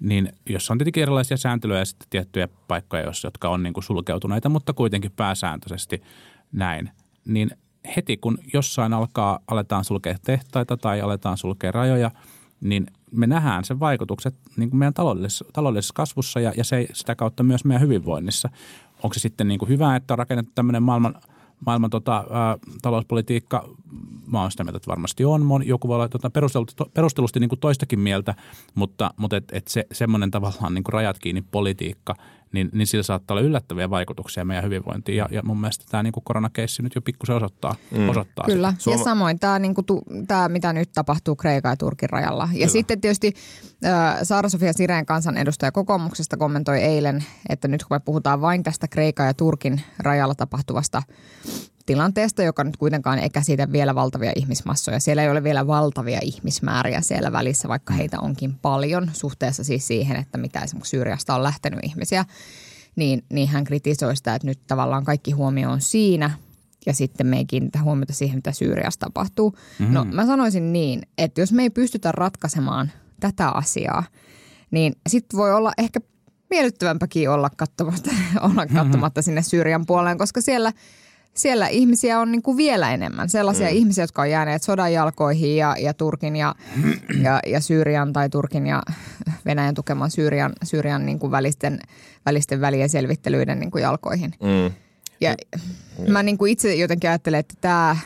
niin 0.00 0.32
jos 0.48 0.70
on 0.70 0.78
tietenkin 0.78 1.02
erilaisia 1.02 1.36
sääntelyjä 1.36 1.78
ja 1.78 1.84
sitten 1.84 2.06
tiettyjä 2.10 2.48
paikkoja, 2.68 3.12
jotka 3.24 3.48
on 3.48 3.62
niin 3.62 3.72
kuin 3.72 3.84
sulkeutuneita, 3.84 4.48
mutta 4.48 4.72
kuitenkin 4.72 5.12
pääsääntöisesti 5.16 6.02
näin, 6.52 6.90
niin 7.24 7.50
heti 7.96 8.16
kun 8.16 8.38
jossain 8.52 8.92
alkaa, 8.92 9.38
aletaan 9.48 9.84
sulkea 9.84 10.16
tehtaita 10.24 10.76
tai 10.76 11.00
aletaan 11.00 11.38
sulkea 11.38 11.70
rajoja, 11.70 12.10
niin 12.60 12.86
me 13.12 13.26
nähdään 13.26 13.64
sen 13.64 13.80
vaikutukset 13.80 14.34
niin 14.56 14.70
kuin 14.70 14.78
meidän 14.78 14.94
taloudellisessa, 14.94 15.44
taloudellisessa 15.52 15.94
kasvussa 15.94 16.40
ja, 16.40 16.52
ja 16.56 16.64
se, 16.64 16.86
sitä 16.92 17.14
kautta 17.14 17.42
myös 17.42 17.64
meidän 17.64 17.82
hyvinvoinnissa. 17.82 18.48
Onko 19.02 19.14
se 19.14 19.20
sitten 19.20 19.48
niin 19.48 19.58
kuin 19.58 19.68
hyvä, 19.68 19.96
että 19.96 20.14
on 20.14 20.18
rakennettu 20.18 20.52
tämmöinen 20.54 20.82
maailman, 20.82 21.14
maailman 21.66 21.90
tota, 21.90 22.24
ää, 22.30 22.58
talouspolitiikka? 22.82 23.68
Mä 24.26 24.40
oon 24.40 24.50
sitä 24.50 24.64
mieltä, 24.64 24.76
että 24.76 24.90
varmasti 24.90 25.24
on. 25.24 25.66
Joku 25.66 25.88
voi 25.88 25.94
olla 25.94 26.08
tota, 26.08 26.30
perustellusti 26.94 27.40
niin 27.40 27.48
kuin 27.48 27.60
toistakin 27.60 28.00
mieltä, 28.00 28.34
mutta, 28.74 29.10
mutta 29.16 29.36
et, 29.36 29.44
et 29.52 29.68
se, 29.68 29.86
semmoinen 29.92 30.30
tavallaan 30.30 30.74
niin 30.74 30.84
kuin 30.84 30.92
rajat 30.92 31.18
kiinni 31.18 31.44
politiikka– 31.50 32.14
niin, 32.52 32.70
niin 32.72 32.86
sillä 32.86 33.02
saattaa 33.02 33.34
olla 33.34 33.46
yllättäviä 33.46 33.90
vaikutuksia 33.90 34.44
meidän 34.44 34.64
hyvinvointiin. 34.64 35.18
Ja, 35.18 35.28
ja 35.30 35.42
mun 35.42 35.60
mielestä 35.60 35.84
tämä 35.90 36.02
niin 36.02 36.12
koronakeissi 36.24 36.82
nyt 36.82 36.94
jo 36.94 37.00
pikkusen 37.02 37.36
osoittaa, 37.36 37.74
mm. 37.90 38.08
osoittaa 38.08 38.46
Kyllä, 38.46 38.74
sitä. 38.78 38.90
ja 38.90 39.04
samoin 39.04 39.38
tämä, 39.38 39.58
niin 39.58 39.74
kuin, 39.74 39.86
tämä, 40.28 40.48
mitä 40.48 40.72
nyt 40.72 40.92
tapahtuu 40.92 41.36
Kreikan 41.36 41.72
ja 41.72 41.76
Turkin 41.76 42.10
rajalla. 42.10 42.44
Ja 42.44 42.52
Kyllä. 42.52 42.68
sitten 42.68 43.00
tietysti 43.00 43.32
äh, 43.84 44.18
Saara-Sofia 44.22 44.72
Sireen 44.72 45.06
kansanedustaja 45.06 45.72
kokoomuksesta 45.72 46.36
kommentoi 46.36 46.78
eilen, 46.78 47.24
että 47.48 47.68
nyt 47.68 47.84
kun 47.84 47.94
me 47.94 48.00
puhutaan 48.00 48.40
vain 48.40 48.62
tästä 48.62 48.88
Kreikan 48.88 49.26
ja 49.26 49.34
Turkin 49.34 49.80
rajalla 49.98 50.34
tapahtuvasta 50.34 51.02
tilanteesta, 51.86 52.42
joka 52.42 52.64
nyt 52.64 52.76
kuitenkaan 52.76 53.18
ei 53.18 53.30
käsitä 53.30 53.72
vielä 53.72 53.94
valtavia 53.94 54.32
ihmismassoja. 54.36 55.00
Siellä 55.00 55.22
ei 55.22 55.30
ole 55.30 55.42
vielä 55.42 55.66
valtavia 55.66 56.18
ihmismääriä 56.22 57.00
siellä 57.00 57.32
välissä, 57.32 57.68
vaikka 57.68 57.94
heitä 57.94 58.20
onkin 58.20 58.54
paljon 58.54 59.10
suhteessa 59.12 59.64
siis 59.64 59.86
siihen, 59.86 60.16
että 60.16 60.38
mitä 60.38 60.60
esimerkiksi 60.60 60.90
Syyriasta 60.90 61.34
on 61.34 61.42
lähtenyt 61.42 61.80
ihmisiä. 61.82 62.24
Niin, 62.96 63.24
niin 63.32 63.48
hän 63.48 63.64
kritisoi 63.64 64.16
sitä, 64.16 64.34
että 64.34 64.48
nyt 64.48 64.60
tavallaan 64.66 65.04
kaikki 65.04 65.30
huomio 65.30 65.70
on 65.70 65.80
siinä 65.80 66.30
ja 66.86 66.92
sitten 66.92 67.26
me 67.26 67.36
ei 67.36 67.44
kiinnitä 67.44 67.82
huomiota 67.82 68.12
siihen, 68.12 68.38
mitä 68.38 68.52
Syyriassa 68.52 69.00
tapahtuu. 69.00 69.50
Mm-hmm. 69.50 69.94
No 69.94 70.04
mä 70.04 70.26
sanoisin 70.26 70.72
niin, 70.72 71.02
että 71.18 71.40
jos 71.40 71.52
me 71.52 71.62
ei 71.62 71.70
pystytä 71.70 72.12
ratkaisemaan 72.12 72.90
tätä 73.20 73.48
asiaa, 73.48 74.04
niin 74.70 74.96
sitten 75.08 75.38
voi 75.38 75.54
olla 75.54 75.72
ehkä 75.78 76.00
miellyttävämpäkin 76.50 77.30
olla 77.30 77.50
katsomatta, 77.56 78.10
olla 78.50 78.66
katsomatta 78.76 79.22
sinne 79.22 79.42
Syyrian 79.42 79.86
puoleen, 79.86 80.18
koska 80.18 80.40
siellä, 80.40 80.72
siellä 81.36 81.68
ihmisiä 81.68 82.20
on 82.20 82.32
niin 82.32 82.42
kuin 82.42 82.56
vielä 82.56 82.92
enemmän. 82.94 83.28
Sellaisia 83.28 83.68
mm. 83.68 83.76
ihmisiä, 83.76 84.04
jotka 84.04 84.22
on 84.22 84.30
jääneet 84.30 84.62
sodan 84.62 84.92
jalkoihin 84.92 85.56
ja, 85.56 85.76
ja 85.78 85.94
Turkin 85.94 86.36
ja, 86.36 86.54
ja, 87.22 87.40
ja 87.46 87.60
Syyrian 87.60 88.12
tai 88.12 88.28
Turkin 88.28 88.66
ja 88.66 88.82
Venäjän 89.46 89.74
tukeman 89.74 90.10
Syyrian, 90.10 90.52
Syyrian 90.64 91.06
niin 91.06 91.18
kuin 91.18 91.30
välisten, 91.30 91.80
välisten 92.26 92.60
välien 92.60 92.88
selvittelyiden 92.88 93.60
niin 93.60 93.70
kuin 93.70 93.82
jalkoihin. 93.82 94.34
Mm. 94.42 94.72
Ja 95.20 95.34
mä 96.08 96.22
niin 96.22 96.38
kuin 96.38 96.52
itse 96.52 96.74
jotenkin 96.74 97.10
ajattelen, 97.10 97.40
että 97.40 97.54
tämä, 97.60 97.96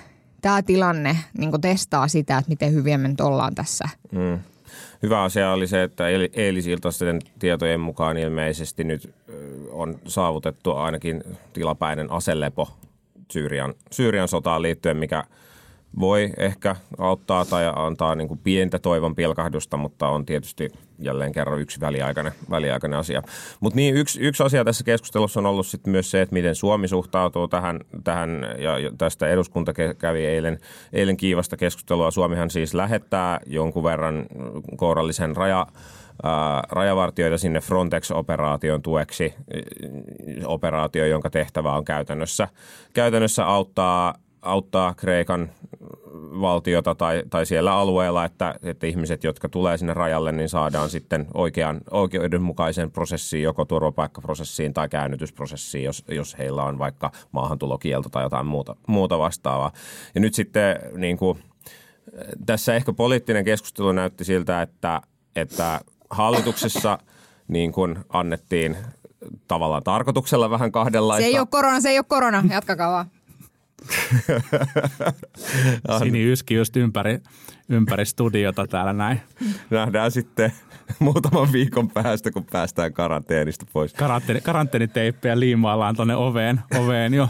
tämä 0.43 0.63
tilanne 0.63 1.17
niin 1.39 1.51
kuin 1.51 1.61
testaa 1.61 2.09
sitä, 2.09 2.39
että 2.39 2.49
miten 2.49 2.73
hyviä 2.73 2.99
me 2.99 3.09
nyt 3.09 3.21
ollaan 3.21 3.55
tässä. 3.55 3.89
Mm. 4.13 4.39
Hyvä 5.03 5.23
asia 5.23 5.53
oli 5.53 5.67
se, 5.67 5.83
että 5.83 6.05
eil- 6.05 6.31
eilisiltaisten 6.33 7.21
tietojen 7.39 7.81
mukaan 7.81 8.17
ilmeisesti 8.17 8.85
nyt 8.85 9.15
on 9.71 9.99
saavutettu 10.07 10.73
ainakin 10.73 11.25
tilapäinen 11.53 12.11
aselepo 12.11 12.69
Syyrian, 13.31 13.75
Syyrian 13.93 14.29
sotaan 14.29 14.63
liittyen, 14.63 14.97
mikä 14.97 15.25
voi 16.01 16.31
ehkä 16.37 16.77
auttaa 16.99 17.45
tai 17.45 17.65
antaa 17.77 18.15
niin 18.15 18.29
kuin 18.29 18.41
pientä 18.45 18.79
toivon 18.79 19.15
pilkahdusta, 19.15 19.77
mutta 19.77 20.09
on 20.09 20.27
tietysti 20.27 20.71
jälleen 20.99 21.33
kerran 21.33 21.61
yksi 21.61 21.81
väliaikainen, 21.81 22.33
väliaikainen 22.51 22.99
asia. 22.99 23.23
Mutta 23.61 23.77
niin, 23.77 23.95
yksi, 23.95 24.21
yksi 24.21 24.43
asia 24.43 24.65
tässä 24.65 24.85
keskustelussa 24.85 25.41
on 25.41 25.47
ollut 25.47 25.67
sitten 25.67 25.91
myös 25.91 26.11
se, 26.11 26.21
että 26.21 26.33
miten 26.33 26.55
Suomi 26.55 26.89
suhtautuu 26.89 27.49
tähän, 27.49 27.81
tähän 28.05 28.47
ja 28.59 28.73
tästä 28.99 29.29
eduskunta 29.29 29.73
kävi 29.99 30.27
eilen, 30.27 30.59
eilen 30.93 31.17
kiivasta 31.17 31.57
keskustelua. 31.57 32.11
Suomihan 32.11 32.51
siis 32.51 32.75
lähettää 32.75 33.41
jonkun 33.47 33.85
verran 33.85 34.27
kourallisen 34.77 35.37
raja, 35.37 35.67
rajavartioita 36.71 37.39
sinne 37.39 37.61
Frontex-operaation 37.61 38.83
tueksi, 38.83 39.35
operaatio, 40.45 41.07
jonka 41.07 41.31
tehtävä 41.31 41.73
on 41.73 41.85
käytännössä, 41.85 42.49
käytännössä 42.95 43.47
auttaa 43.47 44.15
auttaa 44.43 44.95
Kreikan 44.95 45.51
valtiota 46.41 46.95
tai, 46.95 47.23
tai 47.31 47.47
siellä 47.47 47.73
alueella, 47.75 48.25
että, 48.25 48.55
että 48.63 48.87
ihmiset, 48.87 49.25
jotka 49.25 49.49
tulee 49.49 49.79
sinne 49.79 49.95
rajalle, 49.95 50.33
niin 50.33 50.49
saadaan 50.49 50.91
sitten 50.91 51.27
oikean, 51.35 51.81
oikeudenmukaisen 51.91 52.91
prosessiin, 52.91 53.43
joko 53.43 53.65
turvapaikkaprosessiin 53.65 54.75
tai 54.75 54.89
käännytysprosessiin, 54.89 55.85
jos, 55.85 56.05
jos 56.09 56.39
heillä 56.39 56.63
on 56.65 56.79
vaikka 56.79 57.13
maahantulokielto 57.33 58.09
tai 58.09 58.23
jotain 58.23 58.47
muuta, 58.47 58.77
muuta 58.87 59.19
vastaavaa. 59.19 59.73
Ja 60.15 60.21
nyt 60.21 60.35
sitten 60.35 60.77
niin 60.97 61.17
kuin, 61.17 61.39
tässä 62.47 62.75
ehkä 62.75 62.93
poliittinen 62.93 63.45
keskustelu 63.45 63.93
näytti 63.93 64.25
siltä, 64.25 64.63
että, 64.63 65.01
että 65.37 65.81
hallituksessa 66.11 66.99
niin 67.49 67.73
kuin 67.73 67.99
annettiin 68.09 68.77
tavallaan 69.49 69.83
tarkoituksella 69.83 70.51
vähän 70.51 70.73
kahdenlaista. 70.73 71.23
Se 71.23 71.27
ei 71.27 71.39
ole 71.39 71.47
korona, 71.51 71.81
se 71.81 71.89
ei 71.89 71.99
ole 71.99 72.05
korona. 72.09 72.45
Jatkakaa 72.51 72.93
vaan. 72.93 73.11
Sini 75.99 76.33
yski 76.33 76.55
just 76.55 76.77
ympäri, 76.77 77.21
ympäri 77.71 78.05
studiota 78.05 78.67
täällä 78.67 78.93
näin. 78.93 79.21
Nähdään 79.71 80.11
sitten 80.11 80.53
muutaman 80.99 81.53
viikon 81.53 81.89
päästä, 81.91 82.31
kun 82.31 82.45
päästään 82.53 82.93
karanteenista 82.93 83.67
pois. 83.73 83.95
Karanteeni, 83.95 84.41
karanteeniteippiä 84.41 85.41
liimaillaan 85.41 85.97
tuonne 85.97 86.17
oveen, 86.17 86.61
oveen 86.79 87.15
jo. 87.15 87.29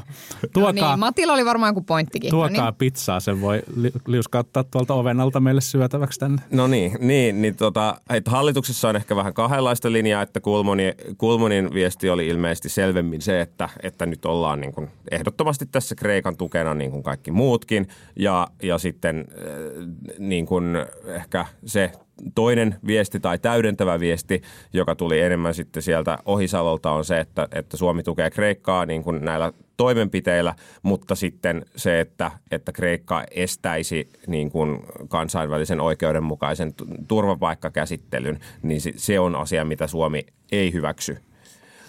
Tuokaa, 0.52 0.72
No 0.72 0.88
niin, 0.90 0.98
Matilla 0.98 1.32
oli 1.32 1.44
varmaan 1.44 1.70
joku 1.70 1.82
pointtikin. 1.82 2.30
tuokaa 2.30 2.64
No 2.64 2.70
niin. 2.70 2.74
pizzaa, 2.74 3.20
sen 3.20 3.40
voi 3.40 3.62
li, 3.76 3.92
liuskauttaa 4.06 4.64
tuolta 4.64 4.94
oven 4.94 5.20
alta 5.20 5.40
meille 5.40 5.60
syötäväksi 5.60 6.20
tänne. 6.20 6.42
No 6.50 6.66
niin, 6.66 6.92
niin, 7.00 7.42
niin 7.42 7.56
tota, 7.56 8.00
että 8.10 8.30
hallituksessa 8.30 8.88
on 8.88 8.96
ehkä 8.96 9.16
vähän 9.16 9.34
kahdenlaista 9.34 9.92
linjaa, 9.92 10.22
että 10.22 10.40
Kulmuni, 10.40 10.94
Kulmunin 11.18 11.74
viesti 11.74 12.10
oli 12.10 12.26
ilmeisesti 12.26 12.68
selvemmin 12.68 13.22
se, 13.22 13.40
että, 13.40 13.68
että 13.82 14.06
nyt 14.06 14.24
ollaan 14.24 14.60
niin 14.60 14.72
kuin 14.72 14.88
ehdottomasti 15.10 15.66
tässä 15.66 15.94
Kreikan 15.94 16.36
tukena 16.36 16.74
niin 16.74 16.90
kuin 16.90 17.02
kaikki 17.02 17.30
muutkin 17.30 17.88
ja, 18.16 18.48
ja 18.62 18.78
sitten 18.78 19.18
äh, 19.18 20.00
niin 20.30 20.46
kuin 20.46 20.76
ehkä 21.06 21.46
se 21.66 21.92
toinen 22.34 22.76
viesti 22.86 23.20
tai 23.20 23.38
täydentävä 23.38 24.00
viesti, 24.00 24.42
joka 24.72 24.94
tuli 24.94 25.20
enemmän 25.20 25.54
sitten 25.54 25.82
sieltä 25.82 26.18
Ohisalolta 26.24 26.90
on 26.90 27.04
se, 27.04 27.20
että, 27.20 27.48
että 27.52 27.76
Suomi 27.76 28.02
tukee 28.02 28.30
Kreikkaa 28.30 28.86
niin 28.86 29.02
kuin 29.02 29.24
näillä 29.24 29.52
toimenpiteillä, 29.76 30.54
mutta 30.82 31.14
sitten 31.14 31.66
se, 31.76 32.00
että, 32.00 32.30
että 32.50 32.72
Kreikka 32.72 33.24
estäisi 33.30 34.08
niin 34.26 34.50
kuin 34.50 34.78
kansainvälisen 35.08 35.80
oikeudenmukaisen 35.80 36.74
tu- 36.74 36.86
turvapaikkakäsittelyn, 37.08 38.40
niin 38.62 38.80
se- 38.80 38.92
se 38.96 39.20
on 39.20 39.36
asia, 39.36 39.64
mitä 39.64 39.86
Suomi 39.86 40.26
ei 40.52 40.72
hyväksy. 40.72 41.18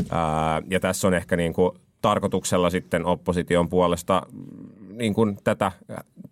Ää, 0.10 0.62
ja 0.69 0.79
tässä 0.79 1.07
on 1.07 1.13
ehkä 1.13 1.36
niin 1.36 1.53
kuin 1.53 1.71
tarkoituksella 2.01 2.69
sitten 2.69 3.05
opposition 3.05 3.69
puolesta 3.69 4.21
niin 4.91 5.13
kuin 5.13 5.38
tätä 5.43 5.71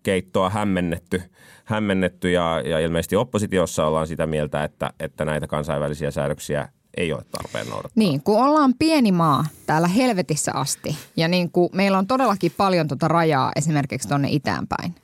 keittoa 0.02 0.50
hämmennetty, 0.50 1.22
hämmennetty 1.64 2.30
ja, 2.30 2.60
ja 2.64 2.78
ilmeisesti 2.78 3.16
oppositiossa 3.16 3.86
ollaan 3.86 4.06
sitä 4.06 4.26
mieltä, 4.26 4.64
että, 4.64 4.92
että 5.00 5.24
näitä 5.24 5.46
kansainvälisiä 5.46 6.10
säädöksiä 6.10 6.68
ei 6.96 7.12
ole 7.12 7.22
tarpeen 7.30 7.66
noudattaa. 7.66 7.92
Niin, 7.94 8.22
kun 8.22 8.44
ollaan 8.44 8.74
pieni 8.78 9.12
maa 9.12 9.44
täällä 9.66 9.88
helvetissä 9.88 10.52
asti 10.54 10.96
ja 11.16 11.28
niin 11.28 11.50
kuin 11.50 11.70
meillä 11.72 11.98
on 11.98 12.06
todellakin 12.06 12.52
paljon 12.56 12.88
tuota 12.88 13.08
rajaa 13.08 13.52
esimerkiksi 13.56 14.08
tuonne 14.08 14.28
itään 14.30 14.66
päin. 14.66 14.94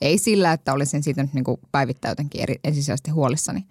Ei 0.00 0.18
sillä, 0.18 0.52
että 0.52 0.72
olisin 0.72 1.02
siitä 1.02 1.22
nyt 1.22 1.34
niin 1.34 1.44
kuin 1.44 1.60
päivittäin 1.72 2.10
jotenkin 2.10 2.42
eri, 2.42 2.54
ensisijaisesti 2.64 3.10
huolissani. 3.10 3.66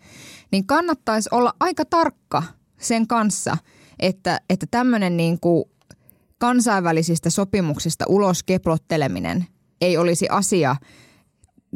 Niin 0.52 0.66
kannattaisi 0.68 1.30
olla 1.32 1.54
aika 1.60 1.86
tarkka 1.86 2.44
sen 2.78 3.08
kanssa, 3.08 3.58
että, 4.00 4.40
että 4.50 4.66
tämmöinen 4.72 5.18
niin 5.18 5.40
kuin 5.40 5.66
kansainvälisistä 6.38 7.30
sopimuksista 7.30 8.06
ulos 8.08 8.44
keplotteleminen 8.44 9.46
ei 9.82 9.98
olisi 9.98 10.28
asia 10.30 10.76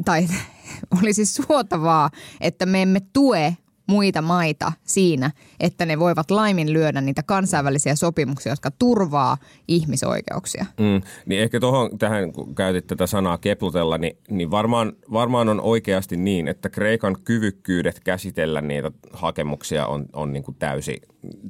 tai 0.04 0.26
olisi 1.02 1.26
suotavaa, 1.26 2.10
että 2.40 2.66
me 2.66 2.82
emme 2.82 3.00
tue 3.12 3.56
muita 3.90 4.22
maita 4.22 4.72
siinä, 4.84 5.30
että 5.60 5.86
ne 5.86 5.98
voivat 5.98 6.30
laiminlyödä 6.30 7.00
niitä 7.00 7.22
kansainvälisiä 7.22 7.94
sopimuksia, 7.94 8.52
jotka 8.52 8.70
turvaa 8.70 9.36
ihmisoikeuksia. 9.68 10.66
Mm, 10.80 11.00
niin 11.26 11.40
ehkä 11.40 11.60
tuohon 11.60 11.98
tähän, 11.98 12.32
kun 12.32 12.54
käytit 12.54 12.86
tätä 12.86 13.06
sanaa 13.06 13.38
keplutella, 13.38 13.98
niin, 13.98 14.16
niin 14.30 14.50
varmaan, 14.50 14.92
varmaan 15.12 15.48
on 15.48 15.60
oikeasti 15.60 16.16
niin, 16.16 16.48
että 16.48 16.68
Kreikan 16.68 17.16
kyvykkyydet 17.24 18.00
käsitellä 18.00 18.60
niitä 18.60 18.92
hakemuksia 19.12 19.86
on, 19.86 20.06
on 20.12 20.32
niin 20.32 20.42
kuin 20.42 20.56
täysin, 20.58 20.98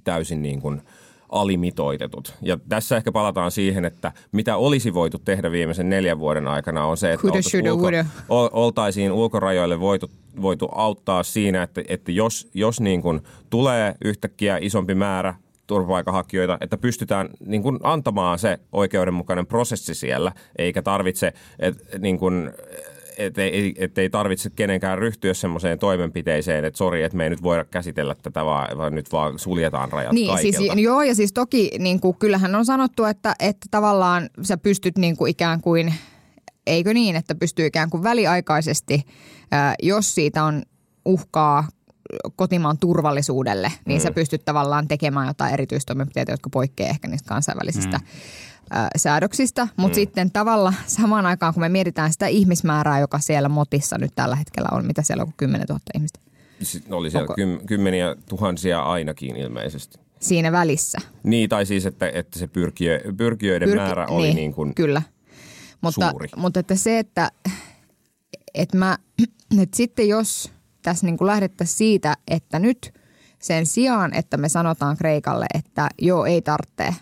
täysin 0.04 0.42
niin 0.42 0.60
kuin 0.60 0.82
alimitoitetut. 1.32 2.34
Ja 2.42 2.58
tässä 2.68 2.96
ehkä 2.96 3.12
palataan 3.12 3.50
siihen, 3.50 3.84
että 3.84 4.12
mitä 4.32 4.56
olisi 4.56 4.94
voitu 4.94 5.18
tehdä 5.18 5.50
viimeisen 5.50 5.90
neljän 5.90 6.18
vuoden 6.18 6.48
aikana 6.48 6.86
on 6.86 6.96
se, 6.96 7.12
että 7.12 7.26
oltaisiin 7.26 7.64
shoulda, 7.64 7.82
woulda. 7.82 8.04
o- 8.28 8.50
oltaisiin 8.64 9.12
ulkorajoille 9.12 9.80
voitu, 9.80 10.10
voitu 10.42 10.68
auttaa 10.74 11.22
siinä, 11.22 11.62
että, 11.62 11.82
että 11.88 12.12
jos, 12.12 12.48
jos 12.54 12.80
niin 12.80 13.02
kuin 13.02 13.20
tulee 13.50 13.94
yhtäkkiä 14.04 14.58
isompi 14.60 14.94
määrä 14.94 15.34
turvapaikanhakijoita, 15.66 16.58
että 16.60 16.78
pystytään 16.78 17.28
niin 17.46 17.62
kuin 17.62 17.78
antamaan 17.82 18.38
se 18.38 18.58
oikeudenmukainen 18.72 19.46
prosessi 19.46 19.94
siellä, 19.94 20.32
eikä 20.58 20.82
tarvitse, 20.82 21.32
et, 21.58 21.76
niin 21.98 22.18
kuin, 22.18 22.50
et, 23.18 23.38
ei, 23.98 24.10
tarvitse 24.10 24.50
kenenkään 24.50 24.98
ryhtyä 24.98 25.34
semmoiseen 25.34 25.78
toimenpiteeseen, 25.78 26.64
että 26.64 26.78
sori, 26.78 27.02
että 27.02 27.16
me 27.16 27.24
ei 27.24 27.30
nyt 27.30 27.42
voida 27.42 27.64
käsitellä 27.64 28.14
tätä, 28.22 28.44
vaan, 28.44 28.78
vaan 28.78 28.94
nyt 28.94 29.12
vaan 29.12 29.38
suljetaan 29.38 29.92
rajat 29.92 30.12
Niin, 30.12 30.28
kaikilta. 30.28 30.58
siis, 30.58 30.72
joo, 30.76 31.02
ja 31.02 31.14
siis 31.14 31.32
toki 31.32 31.70
niin 31.78 32.00
kuin, 32.00 32.16
kyllähän 32.16 32.54
on 32.54 32.64
sanottu, 32.64 33.04
että, 33.04 33.34
että 33.40 33.66
tavallaan 33.70 34.30
sä 34.42 34.56
pystyt 34.56 34.98
niin 34.98 35.16
kuin 35.16 35.30
ikään 35.30 35.60
kuin, 35.60 35.94
eikö 36.66 36.94
niin, 36.94 37.16
että 37.16 37.34
pystyy 37.34 37.66
ikään 37.66 37.90
kuin 37.90 38.02
väliaikaisesti, 38.02 39.02
ää, 39.52 39.74
jos 39.82 40.14
siitä 40.14 40.44
on 40.44 40.62
uhkaa 41.04 41.68
kotimaan 42.36 42.78
turvallisuudelle, 42.78 43.72
niin 43.84 44.00
mm. 44.00 44.02
sä 44.02 44.12
pystyt 44.12 44.44
tavallaan 44.44 44.88
tekemään 44.88 45.26
jotain 45.26 45.52
erityistoimenpiteitä, 45.52 46.32
jotka 46.32 46.50
poikkeaa 46.50 46.90
ehkä 46.90 47.08
niistä 47.08 47.28
kansainvälisistä 47.28 47.98
mm. 47.98 48.06
ää, 48.70 48.88
säädöksistä. 48.96 49.68
Mutta 49.76 49.96
mm. 49.96 50.00
sitten 50.00 50.30
tavalla 50.30 50.74
samaan 50.86 51.26
aikaan, 51.26 51.54
kun 51.54 51.60
me 51.60 51.68
mietitään 51.68 52.12
sitä 52.12 52.26
ihmismäärää, 52.26 53.00
joka 53.00 53.18
siellä 53.18 53.48
motissa 53.48 53.98
nyt 53.98 54.12
tällä 54.14 54.36
hetkellä 54.36 54.68
on, 54.72 54.86
mitä 54.86 55.02
siellä 55.02 55.22
on 55.22 55.26
kuin 55.26 55.36
10 55.36 55.66
000 55.68 55.80
ihmistä 55.94 56.20
Siis 56.62 56.84
Oli 56.90 57.10
siellä 57.10 57.22
Onko- 57.22 57.34
kym, 57.34 57.66
kymmeniä 57.66 58.16
tuhansia 58.28 58.82
ainakin 58.82 59.36
ilmeisesti. 59.36 59.98
siinä 60.20 60.52
välissä. 60.52 60.98
Niin, 61.22 61.48
tai 61.48 61.66
siis, 61.66 61.86
että, 61.86 62.08
että 62.08 62.38
se 62.38 62.46
pyrkiö, 62.46 63.00
pyrkijöiden 63.16 63.68
Pyrki- 63.68 63.76
määrä 63.76 64.06
oli 64.06 64.34
niin, 64.34 64.52
kuin 64.52 64.74
Kyllä. 64.74 65.02
Mutta, 65.80 66.10
suuri. 66.10 66.28
mutta 66.36 66.60
että 66.60 66.74
se, 66.74 66.98
että, 66.98 67.30
että, 68.54 68.76
mä, 68.76 68.98
että 69.62 69.76
sitten 69.76 70.08
jos 70.08 70.52
tässä 70.82 71.06
niin 71.06 71.18
kuin 71.18 71.26
lähdettäisiin 71.26 71.76
siitä, 71.76 72.16
että 72.28 72.58
nyt 72.58 72.94
sen 73.38 73.66
sijaan, 73.66 74.14
että 74.14 74.36
me 74.36 74.48
sanotaan 74.48 74.96
Kreikalle, 74.96 75.46
että 75.54 75.88
joo, 75.98 76.24
ei 76.24 76.42
tarvitse, 76.42 76.94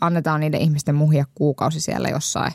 annetaan 0.00 0.40
niiden 0.40 0.60
ihmisten 0.60 0.94
muhia 0.94 1.24
kuukausi 1.34 1.80
siellä 1.80 2.08
jossain, 2.08 2.52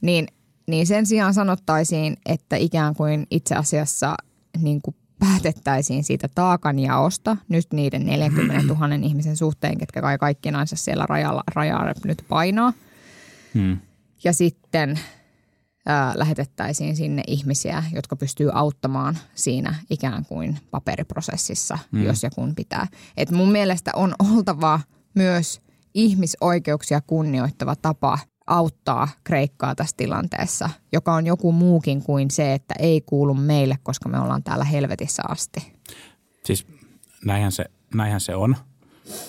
niin, 0.00 0.26
niin 0.66 0.86
sen 0.86 1.06
sijaan 1.06 1.34
sanottaisiin, 1.34 2.16
että 2.26 2.56
ikään 2.56 2.94
kuin 2.94 3.26
itse 3.30 3.54
asiassa 3.54 4.14
niin 4.62 4.82
kuin 4.82 4.96
päätettäisiin 5.18 6.04
siitä 6.04 6.28
taakanjaosta 6.34 7.36
nyt 7.48 7.66
niiden 7.72 8.06
40 8.06 8.74
000 8.74 8.94
ihmisen 9.02 9.36
suhteen, 9.36 9.78
ketkä 9.78 10.00
kai 10.00 10.18
kaikkinaansa 10.18 10.76
siellä 10.76 11.06
rajalla, 11.08 11.42
rajalla 11.54 11.92
nyt 12.04 12.24
painaa. 12.28 12.72
Hmm. 13.54 13.76
Ja 14.24 14.32
sitten 14.32 15.00
lähetettäisiin 16.14 16.96
sinne 16.96 17.22
ihmisiä, 17.26 17.84
jotka 17.94 18.16
pystyy 18.16 18.50
auttamaan 18.52 19.18
siinä 19.34 19.74
ikään 19.90 20.24
kuin 20.24 20.58
paperiprosessissa, 20.70 21.78
mm. 21.92 22.04
jos 22.04 22.22
ja 22.22 22.30
kun 22.30 22.54
pitää. 22.54 22.86
Et 23.16 23.30
mun 23.30 23.52
mielestä 23.52 23.90
on 23.94 24.14
oltava 24.34 24.80
myös 25.14 25.60
ihmisoikeuksia 25.94 27.00
kunnioittava 27.00 27.76
tapa 27.76 28.18
auttaa 28.46 29.08
Kreikkaa 29.24 29.74
tässä 29.74 29.96
tilanteessa, 29.96 30.70
joka 30.92 31.14
on 31.14 31.26
joku 31.26 31.52
muukin 31.52 32.02
kuin 32.02 32.30
se, 32.30 32.54
että 32.54 32.74
ei 32.78 33.00
kuulu 33.00 33.34
meille, 33.34 33.78
koska 33.82 34.08
me 34.08 34.20
ollaan 34.20 34.42
täällä 34.42 34.64
helvetissä 34.64 35.22
asti. 35.28 35.72
Siis 36.44 36.66
näinhän 37.24 37.52
se, 37.52 37.64
näinhän 37.94 38.20
se 38.20 38.34
on. 38.34 38.56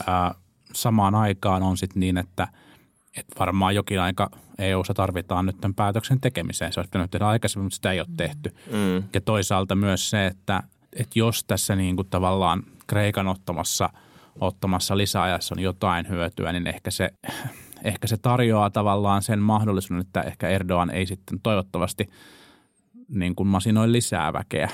Ää, 0.08 0.36
samaan 0.74 1.16
aikaan 1.16 1.64
on 1.64 1.78
sitten 1.78 2.00
niin, 2.00 2.18
että, 2.18 2.48
että 3.18 3.36
varmaan 3.40 3.76
jokin 3.76 4.02
aika 4.02 4.30
EU-ssa 4.60 4.94
tarvitaan 4.94 5.46
nyt 5.46 5.58
tämän 5.62 5.76
päätöksen 5.76 6.22
tekemiseen. 6.22 6.74
Se 6.74 6.80
olisi 6.80 6.90
pitänyt 6.90 7.12
tehdä 7.12 7.28
aikaisemmin, 7.28 7.66
mutta 7.66 7.76
sitä 7.76 7.92
ei 7.92 8.00
ole 8.00 8.08
tehty. 8.18 8.56
Mm. 8.72 9.04
Ja 9.14 9.22
toisaalta 9.22 9.76
myös 9.76 10.10
se, 10.10 10.26
että, 10.26 10.64
että 10.94 11.20
jos 11.20 11.44
tässä 11.44 11.76
niin 11.76 11.96
kuin 11.96 12.08
tavallaan 12.10 12.64
Kreikan 12.88 13.28
ottamassa, 13.28 13.90
ottamassa 14.40 14.98
lisäajassa 14.98 15.56
on 15.56 15.60
jotain 15.60 16.10
hyötyä, 16.10 16.52
niin 16.52 16.68
ehkä 16.68 16.92
se, 16.92 17.10
ehkä 17.84 18.08
se 18.08 18.18
tarjoaa 18.18 18.70
tavallaan 18.70 19.22
sen 19.22 19.40
mahdollisuuden, 19.40 20.02
että 20.02 20.22
ehkä 20.22 20.50
Erdogan 20.50 20.90
ei 20.90 21.06
sitten 21.06 21.40
toivottavasti 21.44 22.10
niin 23.10 23.36
kuin 23.36 23.48
masinoi 23.48 23.92
lisää 23.92 24.34
väkeä 24.34 24.70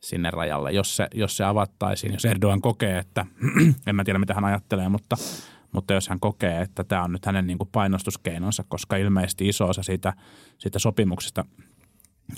sinne 0.00 0.30
rajalle, 0.30 0.72
jos 0.72 0.96
se, 0.96 1.08
jos 1.14 1.36
se 1.36 1.44
avattaisiin, 1.44 2.12
jos 2.12 2.24
Erdogan 2.24 2.60
kokee, 2.60 2.98
että 2.98 3.26
en 3.86 3.96
mä 3.96 4.04
tiedä 4.04 4.18
mitä 4.18 4.34
hän 4.34 4.44
ajattelee, 4.44 4.88
mutta, 4.88 5.16
mutta 5.72 5.94
jos 5.94 6.08
hän 6.08 6.20
kokee, 6.20 6.60
että 6.60 6.84
tämä 6.84 7.02
on 7.02 7.12
nyt 7.12 7.26
hänen 7.26 7.46
niin 7.46 7.58
kuin 7.58 7.68
painostuskeinonsa, 7.72 8.64
koska 8.68 8.96
ilmeisesti 8.96 9.48
iso 9.48 9.68
osa 9.68 9.82
siitä, 9.82 10.12
siitä 10.58 10.78
sopimuksesta, 10.78 11.44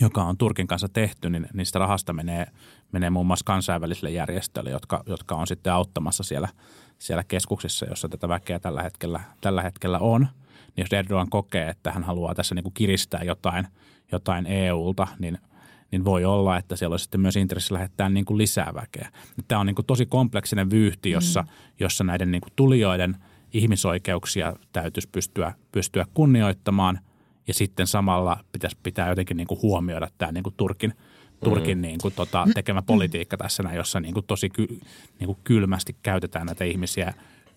joka 0.00 0.24
on 0.24 0.36
Turkin 0.36 0.66
kanssa 0.66 0.88
tehty, 0.88 1.30
niin 1.30 1.46
niistä 1.54 1.78
rahasta 1.78 2.12
menee, 2.12 2.46
menee 2.92 3.10
muun 3.10 3.26
muassa 3.26 3.44
kansainvälisille 3.44 4.10
järjestöille, 4.10 4.70
jotka, 4.70 5.02
jotka 5.06 5.34
on 5.34 5.46
sitten 5.46 5.72
auttamassa 5.72 6.22
siellä, 6.22 6.48
siellä 6.98 7.24
keskuksissa, 7.24 7.86
jossa 7.86 8.08
tätä 8.08 8.28
väkeä 8.28 8.58
tällä 8.58 8.82
hetkellä, 8.82 9.20
tällä 9.40 9.62
hetkellä 9.62 9.98
on. 9.98 10.28
Niin 10.76 10.84
jos 10.84 10.92
Erdogan 10.92 11.30
kokee, 11.30 11.68
että 11.68 11.92
hän 11.92 12.04
haluaa 12.04 12.34
tässä 12.34 12.54
niin 12.54 12.62
kuin 12.62 12.74
kiristää 12.74 13.22
jotain, 13.24 13.66
jotain 14.12 14.46
EUlta, 14.46 15.06
niin– 15.18 15.38
niin 15.92 16.04
voi 16.04 16.24
olla, 16.24 16.56
että 16.56 16.76
siellä 16.76 16.94
olisi 16.94 17.02
sitten 17.02 17.20
myös 17.20 17.36
intressi 17.36 17.74
lähettää 17.74 18.08
niin 18.08 18.24
kuin 18.24 18.38
lisää 18.38 18.72
väkeä. 18.74 19.12
Tämä 19.48 19.60
on 19.60 19.66
niin 19.66 19.74
kuin 19.74 19.86
tosi 19.86 20.06
kompleksinen 20.06 20.70
vyyhti, 20.70 21.10
jossa, 21.10 21.42
mm. 21.42 21.48
jossa 21.80 22.04
näiden 22.04 22.30
niin 22.30 22.40
kuin 22.40 22.52
tulijoiden 22.56 23.16
ihmisoikeuksia 23.52 24.56
täytyisi 24.72 25.08
pystyä, 25.12 25.54
pystyä 25.72 26.06
kunnioittamaan 26.14 26.98
ja 27.48 27.54
sitten 27.54 27.86
samalla 27.86 28.44
pitäisi 28.52 28.76
pitää 28.82 29.08
jotenkin 29.08 29.36
niin 29.36 29.46
kuin 29.46 29.62
huomioida 29.62 30.08
tämä 30.18 30.32
niin 30.32 30.44
kuin 30.44 30.54
Turkin, 30.56 30.94
Turkin 31.44 31.78
mm. 31.78 31.82
niin 31.82 31.98
kuin 32.02 32.14
tota, 32.14 32.46
tekemä 32.54 32.82
politiikka 32.82 33.36
tässä, 33.36 33.62
näin, 33.62 33.76
jossa 33.76 34.00
niin 34.00 34.14
kuin 34.14 34.26
tosi 34.26 34.50
ky, 34.50 34.66
niin 35.18 35.26
kuin 35.26 35.38
kylmästi 35.44 35.96
käytetään 36.02 36.46
näitä 36.46 36.64
ihmisiä 36.64 37.14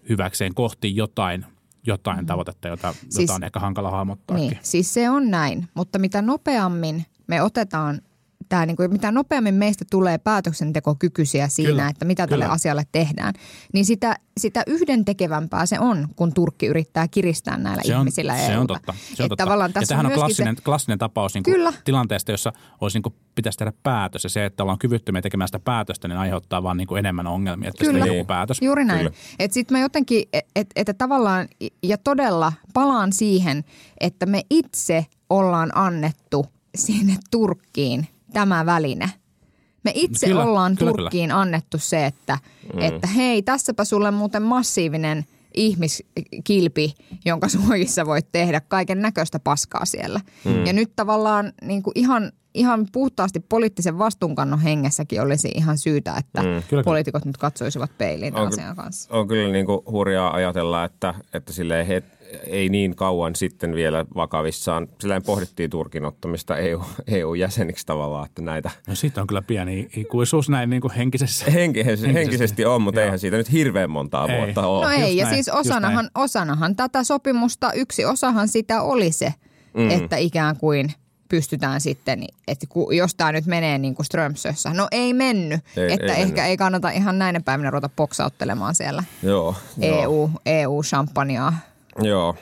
hyväkseen 0.10 0.54
kohti 0.54 0.96
jotain 0.96 1.46
jotain 1.88 2.20
mm. 2.20 2.26
tavoitetta, 2.26 2.68
jota, 2.68 2.94
siis, 2.94 3.20
jota 3.20 3.34
on 3.34 3.44
ehkä 3.44 3.60
hankala 3.60 3.92
hahmottaa. 3.92 4.38
Niin, 4.38 4.60
siis 4.62 4.94
se 4.94 5.10
on 5.10 5.32
näin, 5.32 5.68
mutta 5.74 6.00
mitä 6.00 6.22
nopeammin 6.22 7.06
me 7.28 7.42
otetaan 7.42 8.02
tämä, 8.50 8.66
niin 8.66 8.78
kuin, 8.78 8.92
mitä 8.92 9.12
nopeammin 9.12 9.56
meistä 9.56 9.86
tulee 9.92 10.18
päätöksentekokykyisiä 10.18 11.48
siinä, 11.48 11.70
kyllä, 11.70 11.88
että 11.88 12.06
mitä 12.06 12.28
kyllä. 12.28 12.44
tälle 12.44 12.54
asialle 12.54 12.84
tehdään, 12.92 13.34
niin 13.74 13.86
sitä, 13.86 14.16
sitä 14.40 14.64
yhdentekevämpää 14.68 15.66
se 15.66 15.80
on, 15.80 16.08
kun 16.16 16.34
Turkki 16.34 16.66
yrittää 16.66 17.08
kiristää 17.08 17.58
näillä 17.58 17.84
se 17.84 17.96
on, 17.96 18.02
ihmisillä 18.02 18.38
Se 18.38 18.58
on 18.58 18.68
totta. 18.68 18.94
Se 19.14 19.24
on 19.24 19.30
totta. 19.30 19.44
Ja 19.44 19.88
tämähän 19.88 20.06
on, 20.06 20.12
on 20.12 20.18
klassinen, 20.20 20.56
se... 20.56 20.62
klassinen 20.62 21.00
tapaus 21.00 21.34
niin 21.34 21.44
kuin 21.44 21.74
tilanteesta, 21.84 22.32
jossa 22.32 22.54
olisi 22.82 22.98
niin 22.98 23.04
kuin, 23.04 23.16
pitäisi 23.36 23.58
tehdä 23.58 23.74
päätös. 23.84 24.24
Ja 24.24 24.30
se, 24.30 24.46
että 24.46 24.64
ollaan 24.64 24.80
kyvyttömiä 24.80 25.22
tekemään 25.22 25.48
sitä 25.48 25.60
päätöstä, 25.60 26.08
niin 26.08 26.18
aiheuttaa 26.18 26.64
vaan 26.64 26.78
niin 26.78 26.88
kuin 26.88 27.00
enemmän 27.00 27.28
ongelmia, 27.28 27.70
että 27.70 27.86
Kyllä. 27.86 28.06
joku 28.06 28.26
päätös. 28.26 28.62
Juuri 28.62 28.86
näin. 28.86 29.10
Että 29.40 29.54
sitten 29.54 29.78
mä 29.78 29.82
jotenkin, 29.82 30.24
että 30.34 30.52
et, 30.56 30.90
et 30.90 30.98
tavallaan 30.98 31.48
ja 31.84 31.98
todella 31.98 32.54
palaan 32.74 33.14
siihen, 33.14 33.64
että 34.00 34.26
me 34.26 34.42
itse 34.50 35.06
ollaan 35.30 35.78
annettu 35.78 36.46
sinne 36.76 37.18
Turkkiin 37.32 38.08
tämä 38.36 38.66
väline. 38.66 39.12
Me 39.84 39.92
itse 39.94 40.28
kyllä, 40.28 40.44
ollaan 40.44 40.76
kyllä, 40.76 40.92
Turkkiin 40.92 41.30
kyllä. 41.30 41.42
annettu 41.42 41.78
se, 41.78 42.06
että, 42.06 42.38
mm. 42.74 42.82
että 42.82 43.08
hei, 43.08 43.42
tässäpä 43.42 43.86
sulle 43.86 44.12
muuten 44.12 44.42
massiivinen 44.44 45.26
ihmiskilpi, 45.54 46.94
jonka 47.26 47.50
suojissa 47.50 48.06
voit 48.06 48.32
tehdä 48.32 48.62
kaiken 48.62 49.02
näköistä 49.02 49.40
paskaa 49.40 49.86
siellä. 49.86 50.20
Mm. 50.46 50.66
Ja 50.66 50.74
nyt 50.74 50.92
tavallaan 50.96 51.54
niin 51.62 51.84
kuin 51.84 51.92
ihan, 51.96 52.32
ihan 52.54 52.88
puhtaasti 52.92 53.40
poliittisen 53.40 53.98
vastuunkannon 53.98 54.60
hengessäkin 54.60 55.22
olisi 55.22 55.52
ihan 55.56 55.78
syytä, 55.78 56.16
että 56.18 56.42
mm. 56.42 56.64
Kyllä, 56.70 56.84
poliitikot 56.84 57.26
nyt 57.26 57.38
katsoisivat 57.38 57.98
peiliin 57.98 58.36
on, 58.36 58.48
asian 58.48 58.76
kanssa. 58.76 59.14
On 59.14 59.28
kyllä 59.28 59.52
niin 59.52 59.66
kuin 59.66 59.80
hurjaa 59.92 60.34
ajatella, 60.34 60.84
että, 60.84 61.14
että 61.34 61.54
silleen 61.54 61.88
he, 61.88 62.04
ei 62.48 62.70
niin 62.70 62.96
kauan 62.96 63.36
sitten 63.36 63.76
vielä 63.76 64.06
vakavissaan. 64.16 64.88
Sillä 65.02 65.22
pohdittiin 65.22 65.70
Turkin 65.70 66.06
ottamista 66.06 66.58
EU, 66.58 66.84
EU-jäseniksi 67.08 67.86
tavallaan, 67.86 68.26
että 68.26 68.42
näitä... 68.42 68.72
No 68.88 68.96
siitä 68.96 69.22
on 69.22 69.28
kyllä 69.28 69.42
pieni 69.42 69.90
ikuisuus 69.98 70.50
näin 70.50 70.70
niin 70.70 70.82
kuin 70.82 70.94
henkisessä. 70.94 71.52
Henkisesti, 71.52 72.14
henkisesti 72.14 72.66
on, 72.66 72.82
mutta 72.82 73.00
Joo. 73.00 73.06
eihän 73.06 73.20
siitä 73.20 73.38
nyt 73.38 73.52
hirveän 73.52 73.90
montaa 73.90 74.28
ei. 74.28 74.38
vuotta 74.38 74.68
ole. 74.68 74.86
No 74.86 74.92
ei, 74.92 75.02
just 75.02 75.18
ja 75.18 75.26
näin, 75.26 75.36
siis 75.36 75.50
osanahan, 75.50 76.10
osanahan 76.16 76.76
tätä 76.76 77.04
sopimusta, 77.04 77.74
yksi 77.74 78.06
osahan 78.06 78.48
sitä 78.48 78.82
oli 78.82 79.12
se, 79.12 79.34
mm. 79.74 79.90
että 79.90 80.18
ikään 80.18 80.58
kuin– 80.58 80.92
pystytään 81.30 81.82
sitten, 81.82 82.26
että 82.48 82.68
jos 82.92 83.16
tämä 83.16 83.32
nyt 83.32 83.46
menee 83.46 83.78
niin 83.78 83.96
kuin 83.96 84.06
Strömsössä. 84.06 84.74
No 84.74 84.88
ei 84.92 85.14
mennyt, 85.14 85.62
ei, 85.78 85.94
että 85.94 86.06
ei 86.06 86.22
ehkä 86.22 86.22
mennyt. 86.22 86.40
ei 86.40 86.58
kannata 86.58 86.90
ihan 86.90 87.20
näinä 87.20 87.42
päivinä 87.42 87.70
ruveta 87.70 87.90
poksauttelemaan 87.90 88.76
siellä 88.76 89.04
Joo, 89.24 89.56
EU, 89.82 90.30
EU-champagnea 90.46 91.54
Joo, 92.02 92.36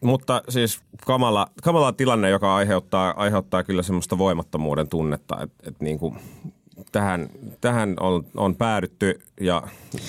mutta 0.00 0.42
siis 0.48 0.80
kamala, 1.06 1.46
kamala 1.62 1.92
tilanne, 1.92 2.30
joka 2.30 2.56
aiheuttaa, 2.56 3.14
aiheuttaa 3.16 3.64
kyllä 3.64 3.82
semmoista 3.82 4.18
voimattomuuden 4.18 4.88
tunnetta, 4.88 5.42
että, 5.42 5.68
että 5.68 5.84
niin 5.84 5.98
kuin 5.98 6.18
tähän, 6.92 7.28
tähän 7.60 7.94
on, 8.00 8.26
on 8.36 8.56
päädytty. 8.56 9.20
Ja 9.40 9.62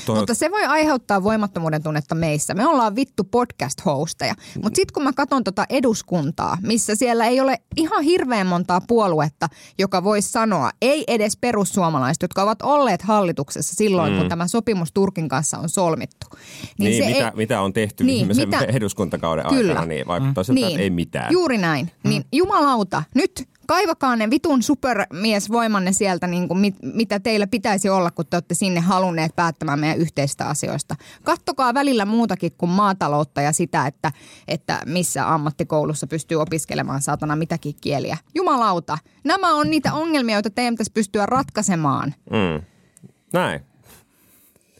to... 0.05 0.15
Mutta 0.15 0.33
se 0.33 0.51
voi 0.51 0.63
aiheuttaa 0.63 1.23
voimattomuuden 1.23 1.83
tunnetta 1.83 2.15
meissä. 2.15 2.53
Me 2.53 2.67
ollaan 2.67 2.95
vittu 2.95 3.23
podcast-hosteja. 3.23 4.33
Mutta 4.63 4.75
sitten 4.75 4.93
kun 4.93 5.03
mä 5.03 5.13
katson 5.13 5.43
tota 5.43 5.65
eduskuntaa, 5.69 6.57
missä 6.61 6.95
siellä 6.95 7.25
ei 7.25 7.39
ole 7.39 7.57
ihan 7.75 8.03
hirveän 8.03 8.47
montaa 8.47 8.81
puoluetta, 8.87 9.47
joka 9.79 10.03
voisi 10.03 10.31
sanoa, 10.31 10.71
ei 10.81 11.03
edes 11.07 11.37
perussuomalaiset, 11.37 12.21
jotka 12.21 12.43
ovat 12.43 12.61
olleet 12.61 13.01
hallituksessa 13.01 13.75
silloin, 13.75 14.13
mm. 14.13 14.19
kun 14.19 14.29
tämä 14.29 14.47
sopimus 14.47 14.91
Turkin 14.93 15.29
kanssa 15.29 15.57
on 15.57 15.69
solmittu. 15.69 16.27
Niin, 16.77 16.89
niin 16.89 17.05
mitä, 17.05 17.27
ei... 17.27 17.35
mitä 17.35 17.61
on 17.61 17.73
tehty 17.73 18.03
niin, 18.03 18.17
viimeisen 18.17 18.49
mitä... 18.49 18.65
eduskuntakauden 18.77 19.45
Kyllä. 19.49 19.71
aikana, 19.71 19.85
niin 19.85 20.07
vaikuttaa 20.07 20.43
siltä, 20.43 20.59
niin. 20.59 20.67
että 20.67 20.81
ei 20.81 20.89
mitään. 20.89 21.31
Juuri 21.31 21.57
näin. 21.57 21.91
Mm. 22.03 22.09
Niin 22.09 22.25
jumalauta, 22.31 23.03
nyt 23.15 23.47
kaivakaa 23.67 24.15
ne 24.15 24.29
vitun 24.29 24.63
supermiesvoimanne 24.63 25.93
sieltä, 25.93 26.27
niin 26.27 26.47
kuin 26.47 26.57
mit, 26.57 26.75
mitä 26.81 27.19
teillä 27.19 27.47
pitäisi 27.47 27.89
olla, 27.89 28.11
kun 28.11 28.25
te 28.25 28.35
olette 28.35 28.55
sinne 28.55 28.79
halunneet 28.79 29.35
päättämään 29.35 29.79
meidän 29.79 29.97
yhteistä 29.97 30.47
asioista. 30.47 30.95
Kattokaa 31.23 31.73
välillä 31.73 32.05
muutakin 32.05 32.51
kuin 32.57 32.69
maataloutta 32.69 33.41
ja 33.41 33.53
sitä, 33.53 33.87
että, 33.87 34.11
että 34.47 34.81
missä 34.85 35.33
ammattikoulussa 35.33 36.07
pystyy 36.07 36.41
opiskelemaan 36.41 37.01
saatana 37.01 37.35
mitäkin 37.35 37.75
kieliä. 37.81 38.17
Jumalauta, 38.35 38.97
nämä 39.23 39.55
on 39.55 39.69
niitä 39.69 39.93
ongelmia, 39.93 40.35
joita 40.35 40.49
teidän 40.49 40.73
pitäisi 40.73 40.91
pystyä 40.91 41.25
ratkaisemaan. 41.25 42.13
Mm. 42.31 42.65
Näin. 43.33 43.74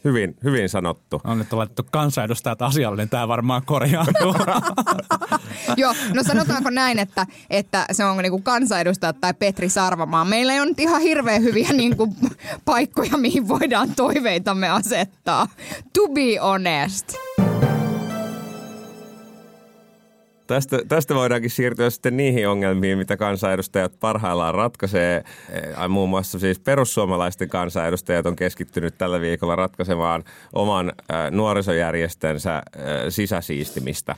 Hyvin, 0.06 0.36
hyvin 0.44 0.68
sanottu. 0.68 1.20
On 1.24 1.38
nyt 1.38 1.52
laitettu 1.52 1.82
kansanedustajat 1.90 2.62
asialle, 2.62 2.96
niin 2.96 3.08
tämä 3.08 3.28
varmaan 3.28 3.62
korjaantuu. 3.64 4.34
Joo, 5.76 5.94
no 6.14 6.22
sanotaanko 6.22 6.70
näin, 6.70 6.98
että, 6.98 7.26
että 7.50 7.86
se 7.92 8.04
on 8.04 8.16
niinku 8.16 8.40
kansanedustajat 8.40 9.20
tai 9.20 9.34
Petri 9.34 9.68
Sarvamaa. 9.68 10.24
Meillä 10.24 10.52
ei 10.52 10.60
ole 10.60 10.68
nyt 10.68 10.80
ihan 10.80 11.00
hirveän 11.00 11.42
hyviä 11.42 11.68
niinku 11.72 12.14
paikkoja, 12.64 13.16
mihin 13.16 13.48
voidaan 13.48 13.88
toiveitamme 13.96 14.68
asettaa. 14.68 15.48
To 15.92 16.08
be 16.08 16.36
honest. 16.42 17.14
Tästä, 20.46 20.78
tästä 20.88 21.14
voidaankin 21.14 21.50
siirtyä 21.50 21.90
sitten 21.90 22.16
niihin 22.16 22.48
ongelmiin, 22.48 22.98
mitä 22.98 23.16
kansanedustajat 23.16 24.00
parhaillaan 24.00 24.54
ratkaisee. 24.54 25.24
Eh, 25.50 25.88
Muun 25.88 26.10
muassa 26.10 26.38
siis 26.38 26.58
perussuomalaisten 26.58 27.48
kansanedustajat 27.48 28.26
on 28.26 28.36
keskittynyt 28.36 28.98
tällä 28.98 29.20
viikolla 29.20 29.56
ratkaisemaan 29.56 30.24
oman 30.52 30.92
äh, 31.12 31.30
nuorisojärjestönsä 31.30 32.54
äh, 32.56 32.62
sisäsiistimistä. 33.08 34.16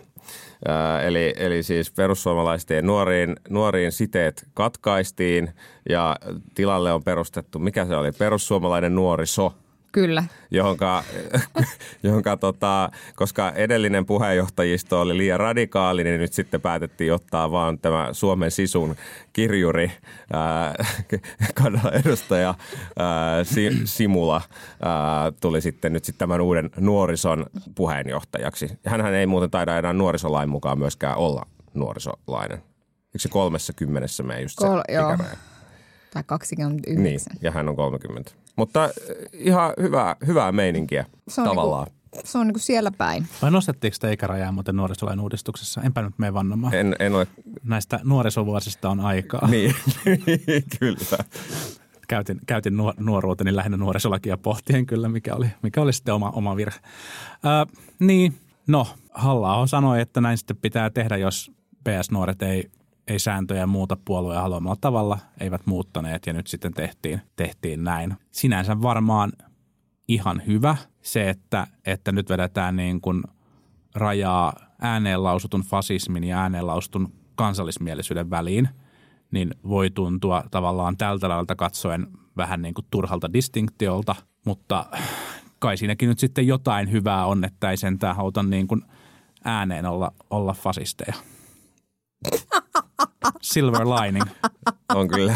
Eli, 1.07 1.35
eli 1.37 1.63
siis 1.63 1.91
perussuomalaisten 1.91 2.87
nuoriin, 2.87 3.37
nuoriin 3.49 3.93
siteet 3.93 4.47
katkaistiin 4.55 5.51
ja 5.89 6.17
tilalle 6.55 6.93
on 6.93 7.05
perustettu, 7.05 7.59
mikä 7.59 7.87
se 7.87 7.97
oli, 7.97 8.13
perussuomalainen 8.13 8.95
nuoriso– 8.95 9.55
Kyllä. 9.99 10.25
Johonka, 10.51 11.05
johonka 12.03 12.37
tota, 12.37 12.91
koska 13.15 13.53
edellinen 13.53 14.07
puheenjohtajisto 14.07 15.01
oli 15.01 15.17
liian 15.17 15.41
radikaali, 15.41 16.05
niin 16.05 16.21
nyt 16.21 16.33
sitten 16.33 16.61
päätettiin 16.61 17.13
ottaa 17.13 17.51
vaan 17.51 17.79
tämä 17.79 18.09
Suomen 18.13 18.51
sisun 18.51 18.97
kirjuri, 19.33 19.93
ää, 20.33 20.75
edustaja 21.93 22.55
ää, 22.99 23.45
Simula 23.85 24.41
ää, 24.83 25.33
tuli 25.41 25.61
sitten 25.61 25.93
nyt 25.93 26.05
sitten 26.05 26.19
tämän 26.19 26.41
uuden 26.41 26.71
nuorison 26.77 27.47
puheenjohtajaksi. 27.75 28.79
Hänhän 28.87 29.15
ei 29.15 29.27
muuten 29.27 29.51
taida 29.51 29.79
enää 29.79 29.93
nuorisolain 29.93 30.49
mukaan 30.49 30.79
myöskään 30.79 31.17
olla 31.17 31.43
nuorisolainen. 31.75 32.59
Eikö 32.59 33.19
se 33.19 33.29
kolmessa 33.29 33.73
kymmenessä 33.73 34.23
mene 34.23 34.43
just 34.43 34.59
se 34.59 34.67
Kol-. 34.67 34.83
Tai 36.13 36.23
29. 36.27 37.03
Niin, 37.03 37.21
ja 37.43 37.51
hän 37.51 37.69
on 37.69 37.77
30. 37.77 38.31
Mutta 38.59 38.85
äh, 38.85 38.91
ihan 39.33 39.73
hyvää, 39.83 40.17
hyvää 40.27 40.53
meininkiä 40.53 41.05
se 41.29 41.41
on 41.41 41.49
tavallaan. 41.49 41.87
Niinku, 41.87 42.29
se 42.29 42.39
on 42.39 42.47
niinku 42.47 42.59
siellä 42.59 42.91
päin. 42.91 43.27
Vai 43.43 43.51
nostettiinko 43.51 43.95
sitä 43.95 44.11
ikärajaa 44.11 44.53
muuten 44.53 44.77
nuorisolain 44.77 45.21
uudistuksessa? 45.21 45.81
Enpä 45.83 46.03
nyt 46.03 46.19
mene 46.19 46.35
vannomaan. 46.35 46.75
En, 46.75 46.97
en 46.99 47.15
ole. 47.15 47.27
Näistä 47.65 48.01
nuorisovuosista 48.05 48.91
on 48.91 49.01
aikaa. 49.01 49.49
Niin, 49.51 49.75
kyllä. 50.81 51.25
Käytin, 52.09 52.41
käytin 52.47 52.75
nuoruuteni 52.99 53.57
lähinnä 53.57 53.77
nuorisolakia 53.77 54.37
pohtien 54.37 54.87
kyllä, 54.87 55.09
mikä 55.09 55.35
oli, 55.35 55.47
mikä 55.63 55.81
oli 55.81 55.93
sitten 55.93 56.15
oma, 56.15 56.31
oma 56.31 56.57
virhe. 56.57 56.79
Ö, 57.33 57.79
niin, 57.99 58.35
no, 58.67 58.87
halla 59.11 59.67
sanoi, 59.67 60.01
että 60.01 60.21
näin 60.21 60.39
sitten 60.39 60.57
pitää 60.57 60.91
tehdä, 60.91 61.17
jos 61.17 61.53
PS-nuoret 61.89 62.43
ei 62.43 62.71
ei 63.09 63.19
sääntöjä 63.19 63.67
muuta 63.67 63.97
puolueen 64.05 64.41
haluamalla 64.43 64.77
tavalla, 64.81 65.19
eivät 65.41 65.67
muuttaneet 65.67 66.27
ja 66.27 66.33
nyt 66.33 66.47
sitten 66.47 66.75
tehtiin, 66.75 67.21
tehtiin 67.37 67.85
näin. 67.85 68.17
Sinänsä 68.31 68.83
varmaan 68.83 69.33
ihan 70.09 70.43
hyvä 70.47 70.77
se, 71.03 71.31
että, 71.31 71.67
että 71.87 72.13
nyt 72.13 72.31
vedetään 72.31 72.77
niin 72.77 73.01
kuin 73.01 73.23
rajaa 73.95 74.53
ääneen 74.81 75.25
lausutun 75.25 75.63
fasismin 75.63 76.25
ja 76.25 76.41
ääneen 76.41 76.67
lausutun 76.67 77.13
kansallismielisyyden 77.35 78.31
väliin, 78.31 78.69
niin 79.31 79.55
voi 79.69 79.91
tuntua 79.91 80.45
tavallaan 80.51 80.97
tältä 80.97 81.29
lailla 81.29 81.57
katsoen 81.57 82.07
vähän 82.37 82.63
niin 82.63 82.75
kuin 82.75 82.87
turhalta 82.91 83.33
distinktiolta, 83.33 84.15
mutta 84.47 84.87
kai 85.59 85.77
siinäkin 85.77 86.09
nyt 86.09 86.19
sitten 86.19 86.47
jotain 86.47 86.93
hyvää 86.93 87.27
on, 87.27 87.45
että 87.45 87.71
ei 87.71 87.77
sentään 87.77 88.17
niin 88.49 88.69
kuin 88.69 88.83
ääneen 89.45 89.87
olla, 89.87 90.13
olla 90.31 90.53
fasisteja. 90.53 91.15
Silver 93.53 93.87
lining. 93.87 94.25
On 94.95 95.09
kyllä. 95.09 95.35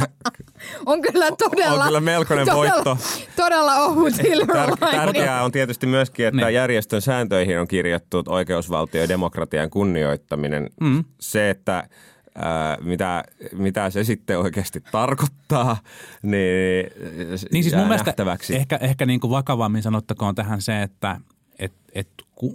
On 0.86 1.02
kyllä 1.02 1.26
todella. 1.38 1.82
On 1.82 1.86
kyllä 1.86 2.00
melkoinen 2.00 2.46
todella, 2.46 2.84
voitto. 2.84 2.98
Todella 3.36 3.74
ohut 3.74 4.14
silver 4.14 4.56
Tär, 4.56 4.70
lining. 4.70 4.90
Tärkeää 4.90 5.44
on 5.44 5.52
tietysti 5.52 5.86
myöskin, 5.86 6.26
että 6.26 6.46
niin. 6.46 6.54
järjestön 6.54 7.02
sääntöihin 7.02 7.60
on 7.60 7.68
kirjattu 7.68 8.22
oikeusvaltio- 8.28 9.00
ja 9.00 9.08
demokratian 9.08 9.70
kunnioittaminen. 9.70 10.70
Mm. 10.80 11.04
Se, 11.20 11.50
että 11.50 11.88
Ää, 12.34 12.78
mitä, 12.80 13.24
mitä 13.52 13.90
se 13.90 14.04
sitten 14.04 14.38
oikeasti 14.38 14.80
tarkoittaa, 14.92 15.76
niin, 16.22 16.90
niin 17.52 17.64
siis 17.64 17.74
mun 17.74 17.88
mielestä 17.88 18.14
ehkä, 18.52 18.76
ehkä 18.76 19.06
niin 19.06 19.20
kuin 19.20 19.30
vakavammin 19.30 19.82
sanottakoon 19.82 20.34
tähän 20.34 20.62
se, 20.62 20.82
että 20.82 21.20
et, 21.58 21.72
et 21.94 22.08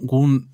kun 0.06 0.48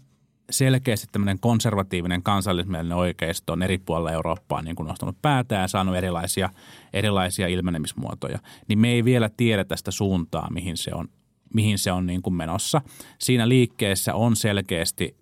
selkeästi 0.51 1.07
tämmöinen 1.13 1.41
konservatiivinen 1.41 2.23
kansallismielinen 2.23 2.97
oikeisto 2.97 3.53
on 3.53 3.63
eri 3.63 3.79
puolilla 3.79 4.13
Eurooppaa 4.13 4.63
niin 4.63 4.77
kuin 4.77 4.87
nostanut 4.87 5.23
päätään 5.23 5.63
ja 5.63 5.69
saanut 5.69 5.97
erilaisia, 5.97 6.51
erilaisia 6.93 7.49
ilmenemismuotoja, 7.49 8.39
niin 8.69 8.79
me 8.79 8.89
ei 8.89 9.05
vielä 9.05 9.31
tiedä 9.37 9.65
tästä 9.65 9.91
suuntaa, 9.91 10.51
mihin 10.51 10.77
se 10.77 10.91
on, 10.95 11.09
mihin 11.55 11.79
se 11.79 11.93
on 11.93 12.07
niin 12.07 12.23
kuin 12.23 12.35
menossa. 12.35 12.81
Siinä 13.19 13.49
liikkeessä 13.49 14.15
on 14.15 14.37
selkeästi 14.37 15.17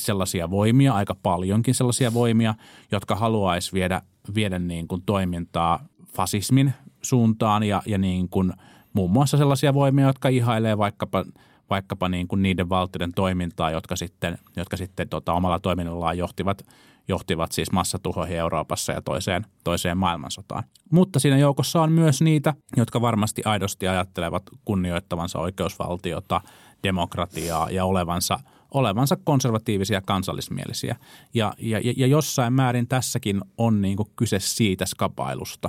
sellaisia 0.00 0.50
voimia, 0.50 0.92
aika 0.92 1.14
paljonkin 1.14 1.74
sellaisia 1.74 2.14
voimia, 2.14 2.54
jotka 2.92 3.16
haluaisi 3.16 3.72
viedä, 3.72 4.02
viedä 4.34 4.58
niin 4.58 4.88
kuin 4.88 5.02
toimintaa 5.06 5.86
fasismin 6.06 6.72
suuntaan 7.02 7.62
ja, 7.62 7.82
ja 7.86 7.98
niin 7.98 8.28
kuin 8.28 8.52
muun 8.92 9.10
muassa 9.10 9.36
sellaisia 9.36 9.74
voimia, 9.74 10.06
jotka 10.06 10.28
ihailee 10.28 10.78
vaikkapa– 10.78 11.24
vaikkapa 11.70 12.08
niin 12.08 12.28
kuin 12.28 12.42
niiden 12.42 12.68
valtioiden 12.68 13.12
toimintaa, 13.12 13.70
jotka 13.70 13.96
sitten, 13.96 14.38
jotka 14.56 14.76
sitten 14.76 15.08
tota, 15.08 15.32
omalla 15.32 15.58
toiminnallaan 15.58 16.18
johtivat, 16.18 16.66
johtivat 17.08 17.52
siis 17.52 17.72
massatuhoihin 17.72 18.36
Euroopassa 18.36 18.92
ja 18.92 19.02
toiseen, 19.02 19.46
toiseen 19.64 19.98
maailmansotaan. 19.98 20.64
Mutta 20.90 21.18
siinä 21.18 21.38
joukossa 21.38 21.82
on 21.82 21.92
myös 21.92 22.22
niitä, 22.22 22.54
jotka 22.76 23.00
varmasti 23.00 23.42
aidosti 23.44 23.88
ajattelevat 23.88 24.42
kunnioittavansa 24.64 25.38
oikeusvaltiota, 25.38 26.40
demokratiaa 26.82 27.70
ja 27.70 27.84
olevansa, 27.84 28.38
olevansa 28.74 29.16
konservatiivisia 29.24 30.02
kansallismielisiä. 30.02 30.96
Ja, 31.34 31.52
ja, 31.58 31.80
ja 31.96 32.06
jossain 32.06 32.52
määrin 32.52 32.88
tässäkin 32.88 33.40
on 33.58 33.82
niin 33.82 33.96
kuin 33.96 34.08
kyse 34.16 34.40
siitä 34.40 34.86
skapailusta 34.86 35.68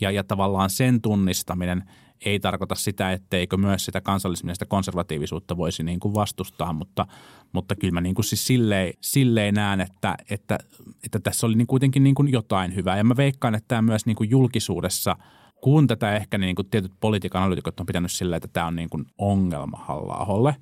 ja, 0.00 0.10
ja 0.10 0.24
tavallaan 0.24 0.70
sen 0.70 1.00
tunnistaminen– 1.00 1.84
ei 2.24 2.40
tarkoita 2.40 2.74
sitä, 2.74 3.12
etteikö 3.12 3.56
myös 3.56 3.84
sitä 3.84 4.00
kansallismielistä 4.00 4.66
konservatiivisuutta 4.66 5.56
voisi 5.56 5.82
niin 5.82 6.00
kuin 6.00 6.14
vastustaa, 6.14 6.72
mutta, 6.72 7.06
mutta 7.52 7.76
kyllä 7.76 7.92
mä 7.92 8.00
niin 8.00 8.14
kuin 8.14 8.24
siis 8.24 8.46
silleen, 8.46 8.92
silleen 9.00 9.54
näen, 9.54 9.80
että, 9.80 10.16
että, 10.30 10.58
että 11.04 11.20
tässä 11.20 11.46
oli 11.46 11.54
niin 11.54 11.66
kuitenkin 11.66 12.04
niin 12.04 12.14
kuin 12.14 12.32
jotain 12.32 12.74
hyvää. 12.74 12.96
Ja 12.96 13.04
mä 13.04 13.16
veikkaan, 13.16 13.54
että 13.54 13.68
tämä 13.68 13.82
myös 13.82 14.06
niin 14.06 14.16
kuin 14.16 14.30
julkisuudessa– 14.30 15.16
kun 15.60 15.86
tätä 15.86 16.16
ehkä 16.16 16.38
niin 16.38 16.56
kuin 16.56 16.70
tietyt 16.70 16.92
politiikan 17.00 17.42
analytikot 17.42 17.80
on 17.80 17.86
pitänyt 17.86 18.12
silleen, 18.12 18.36
että 18.36 18.48
tämä 18.52 18.66
on 18.66 18.76
niin 18.76 18.90
kuin 18.90 19.06
ongelma 19.18 19.76
halla 19.76 20.54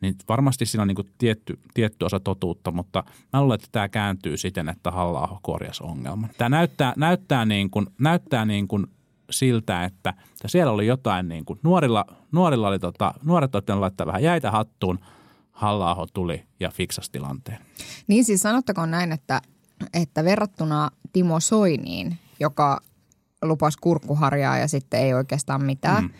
niin 0.00 0.14
varmasti 0.28 0.66
siinä 0.66 0.82
on 0.82 0.88
niin 0.88 0.96
kuin 0.96 1.08
tietty, 1.18 1.58
tietty 1.74 2.04
osa 2.04 2.20
totuutta, 2.20 2.70
mutta 2.70 3.04
mä 3.32 3.40
luulen, 3.42 3.54
että 3.54 3.68
tämä 3.72 3.88
kääntyy 3.88 4.36
siten, 4.36 4.68
että 4.68 4.90
halla 4.90 5.38
korjasi 5.42 5.84
ongelman. 5.84 6.30
Tämä 6.38 6.48
näyttää, 6.48 6.92
näyttää, 6.96 7.44
niin 7.44 7.70
kuin, 7.70 7.86
näyttää 8.00 8.44
niin 8.44 8.68
kuin 8.68 8.86
siltä, 9.30 9.84
että, 9.84 10.10
että 10.10 10.48
siellä 10.48 10.72
oli 10.72 10.86
jotain 10.86 11.28
niin 11.28 11.44
kuin 11.44 11.60
nuorilla, 11.62 12.04
nuorilla 12.32 12.68
oli 12.68 12.78
tota, 12.78 13.14
nuoret 13.24 13.54
ottivat 13.54 13.80
laittaa 13.80 14.06
vähän 14.06 14.22
jäitä 14.22 14.50
hattuun, 14.50 14.98
halla 15.52 16.06
tuli 16.12 16.44
ja 16.60 16.70
fiksasi 16.70 17.12
tilanteen. 17.12 17.58
Niin 18.06 18.24
siis 18.24 18.40
sanottakoon 18.40 18.90
näin, 18.90 19.12
että, 19.12 19.42
että 19.94 20.24
verrattuna 20.24 20.90
Timo 21.12 21.40
Soiniin, 21.40 22.18
joka 22.40 22.80
lupasi 23.42 23.78
kurkkuharjaa 23.80 24.58
ja 24.58 24.68
sitten 24.68 25.00
ei 25.00 25.14
oikeastaan 25.14 25.64
mitään, 25.64 26.02
mm. 26.04 26.10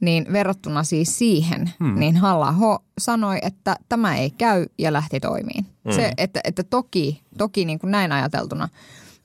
niin 0.00 0.26
verrattuna 0.32 0.84
siis 0.84 1.18
siihen, 1.18 1.70
mm. 1.80 1.98
niin 1.98 2.16
halla 2.16 2.54
sanoi, 2.98 3.38
että 3.42 3.76
tämä 3.88 4.16
ei 4.16 4.30
käy 4.30 4.66
ja 4.78 4.92
lähti 4.92 5.20
toimiin. 5.20 5.66
Mm. 5.84 5.92
Se, 5.92 6.12
että, 6.16 6.40
että 6.44 6.62
toki, 6.62 7.22
toki 7.38 7.64
niin 7.64 7.78
kuin 7.78 7.90
näin 7.90 8.12
ajateltuna– 8.12 8.68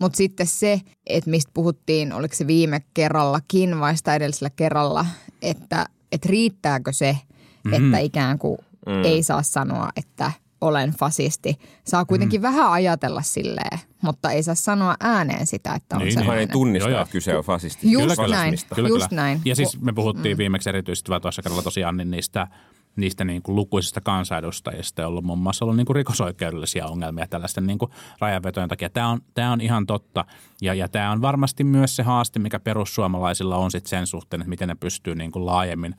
mutta 0.04 0.18
sitten 0.18 0.48
se, 0.48 0.82
että 1.08 1.30
mistä 1.30 1.52
puhuttiin, 1.54 2.14
oliko 2.14 2.36
se 2.36 2.48
viime 2.48 2.82
kerrallakin 2.94 3.80
vai 3.80 3.98
sitä 3.98 4.16
edellisellä 4.16 4.50
kerralla, 4.50 5.06
että, 5.42 5.86
että 6.12 6.30
riittääkö 6.30 6.94
se, 6.94 7.18
mm-hmm. 7.64 7.86
että 7.86 7.98
ikään 7.98 8.40
kuin 8.40 8.58
mm. 8.88 9.04
ei 9.04 9.24
saa 9.24 9.44
sanoa, 9.44 9.90
että 9.96 10.32
olen 10.62 10.92
fasisti. 10.92 11.60
Saa 11.84 12.06
kuitenkin 12.06 12.40
mm. 12.40 12.44
vähän 12.44 12.72
ajatella 12.72 13.22
silleen, 13.22 13.80
mutta 14.02 14.32
ei 14.32 14.44
saa 14.44 14.56
sanoa 14.56 14.96
ääneen 15.00 15.48
sitä, 15.48 15.74
että 15.74 15.96
on 15.96 16.02
niin, 16.02 16.14
sellainen. 16.14 16.40
ei 16.40 16.48
tunnista, 16.48 17.02
että 17.02 17.12
kyse 17.12 17.38
on 17.38 17.44
fasisti. 17.44 17.92
Just 17.92 18.16
kyllä, 18.16 18.36
näin, 18.36 18.56
kyllä, 18.76 18.90
just 18.90 19.10
kyllä. 19.10 19.22
näin. 19.22 19.42
Ja 19.46 19.56
siis 19.56 19.82
me 19.82 19.94
puhuttiin 19.94 20.36
mm. 20.36 20.38
viimeksi 20.38 20.70
erityisesti 20.70 21.12
tuossa 21.22 21.42
kerralla 21.42 21.64
tosiaan 21.64 21.98
niin 21.98 22.12
niistä– 22.12 22.48
niistä 22.96 23.26
niin 23.26 23.42
kuin 23.42 23.56
lukuisista 23.56 24.02
kansanedustajista, 24.02 25.08
ollut 25.08 25.24
muun 25.24 25.40
muassa 25.40 25.66
ollut 25.66 25.78
niin 25.78 25.86
kuin 25.86 25.96
rikosoikeudellisia 25.96 26.88
ongelmia 26.88 27.28
tällaisten 27.28 27.68
niin 27.68 27.78
kuin 27.78 27.92
rajanvetojen 28.20 28.70
takia. 28.70 28.90
Tämä 28.90 29.10
on, 29.10 29.22
tämä 29.34 29.52
on 29.52 29.62
ihan 29.62 29.86
totta 29.86 30.26
ja, 30.62 30.74
ja 30.74 30.90
tämä 30.90 31.12
on 31.12 31.22
varmasti 31.22 31.64
myös 31.64 31.96
se 31.96 32.04
haaste, 32.04 32.40
mikä 32.40 32.60
perussuomalaisilla 32.60 33.58
on 33.58 33.72
sit 33.72 33.86
sen 33.86 34.08
suhteen, 34.08 34.42
että 34.42 34.50
miten 34.50 34.68
ne 34.68 34.76
pystyy 34.76 35.16
niin 35.16 35.32
kuin 35.32 35.46
laajemmin 35.46 35.96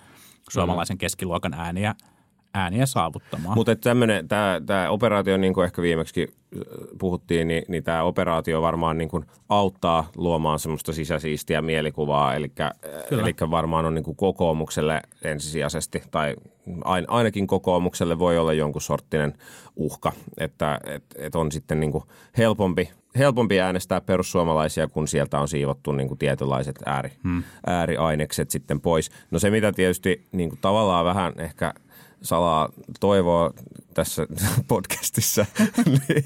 suomalaisen 0.51 0.99
keskiluokan 0.99 1.55
ääniä, 1.55 1.95
ääniä 2.55 2.87
saavuttamaan. 2.87 3.55
Mutta 3.59 3.77
tämä 4.67 4.91
operaatio, 4.91 5.37
niin 5.37 5.55
kuin 5.55 5.65
ehkä 5.65 5.83
viimeksi 5.83 6.35
puhuttiin, 6.99 7.49
niin, 7.49 7.65
niin 7.69 7.85
tämä 7.85 8.03
operaatio 8.03 8.63
varmaan 8.63 8.99
niin 8.99 9.09
kuin 9.09 9.25
auttaa 9.49 10.09
luomaan 10.17 10.59
semmoista 10.59 10.93
sisäsiistiä 10.93 11.63
mielikuvaa, 11.63 12.35
eli, 12.35 12.53
eli 13.11 13.35
varmaan 13.51 13.85
on 13.85 13.95
niin 13.95 14.05
kuin 14.05 14.17
kokoomukselle 14.17 15.03
ensisijaisesti, 15.23 16.03
tai 16.11 16.37
ain, 16.85 17.05
ainakin 17.09 17.47
kokoomukselle 17.47 18.19
voi 18.19 18.39
olla 18.39 18.53
jonkun 18.53 18.83
sorttinen 18.83 19.35
uhka, 19.77 20.13
että 20.39 20.81
et, 20.87 21.05
et 21.17 21.35
on 21.35 21.53
sitten 21.53 21.81
niin 21.81 21.93
kuin 21.93 22.05
helpompi, 22.39 22.91
helpompi 23.19 23.61
äänestää 23.61 24.01
perussuomalaisia, 24.01 24.89
kun 24.89 25.09
sieltä 25.09 25.41
on 25.41 25.49
siivottu 25.49 25.93
niin 25.93 26.09
kuin 26.09 26.19
tietynlaiset 26.19 26.77
ääri, 26.87 27.13
hmm. 27.25 27.43
ääriainekset 27.67 28.51
sitten 28.51 28.81
pois. 28.81 29.11
No 29.31 29.39
se, 29.39 29.51
mitä 29.51 29.73
tietysti 29.73 30.27
niin 30.33 30.49
kuin 30.49 30.59
tavallaan 30.61 31.05
vähän 31.05 31.33
ehkä 31.39 31.75
salaa 32.25 32.69
toivoa 33.01 33.51
tässä 33.95 34.27
podcastissa, 34.69 35.47
niin, 36.09 36.25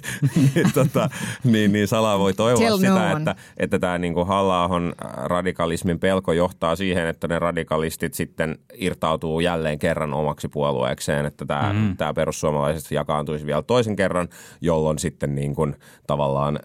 niin, 0.55 0.73
tota, 0.75 1.11
niin, 1.45 1.73
niin 1.73 1.89
salaa 1.89 2.19
voi 2.19 2.35
toivoa 2.35 2.61
Tell 2.67 2.79
sitä, 2.79 3.13
no 3.13 3.17
että, 3.19 3.35
että 3.57 3.79
tämä 3.79 3.99
niin 3.99 4.27
halla 4.27 4.71
radikalismin 5.17 5.99
pelko 5.99 6.33
johtaa 6.33 6.77
siihen, 6.77 7.07
että 7.07 7.29
ne 7.29 7.39
radikalistit 7.39 8.15
sitten 8.15 8.59
irtautuu 8.75 9.41
jälleen 9.41 9.79
kerran 9.79 10.15
omaksi 10.15 10.49
puolueekseen, 10.49 11.27
että 11.27 11.45
tämä, 11.47 11.73
mm. 11.73 11.97
tämä 11.97 12.15
perussuomalaiset 12.15 12.91
jakaantuisi 12.91 13.47
vielä 13.47 13.63
toisen 13.63 13.97
kerran, 13.97 14.29
jolloin 14.61 14.99
sitten 14.99 15.35
niin 15.35 15.55
kuin 15.55 15.77
tavallaan 16.07 16.61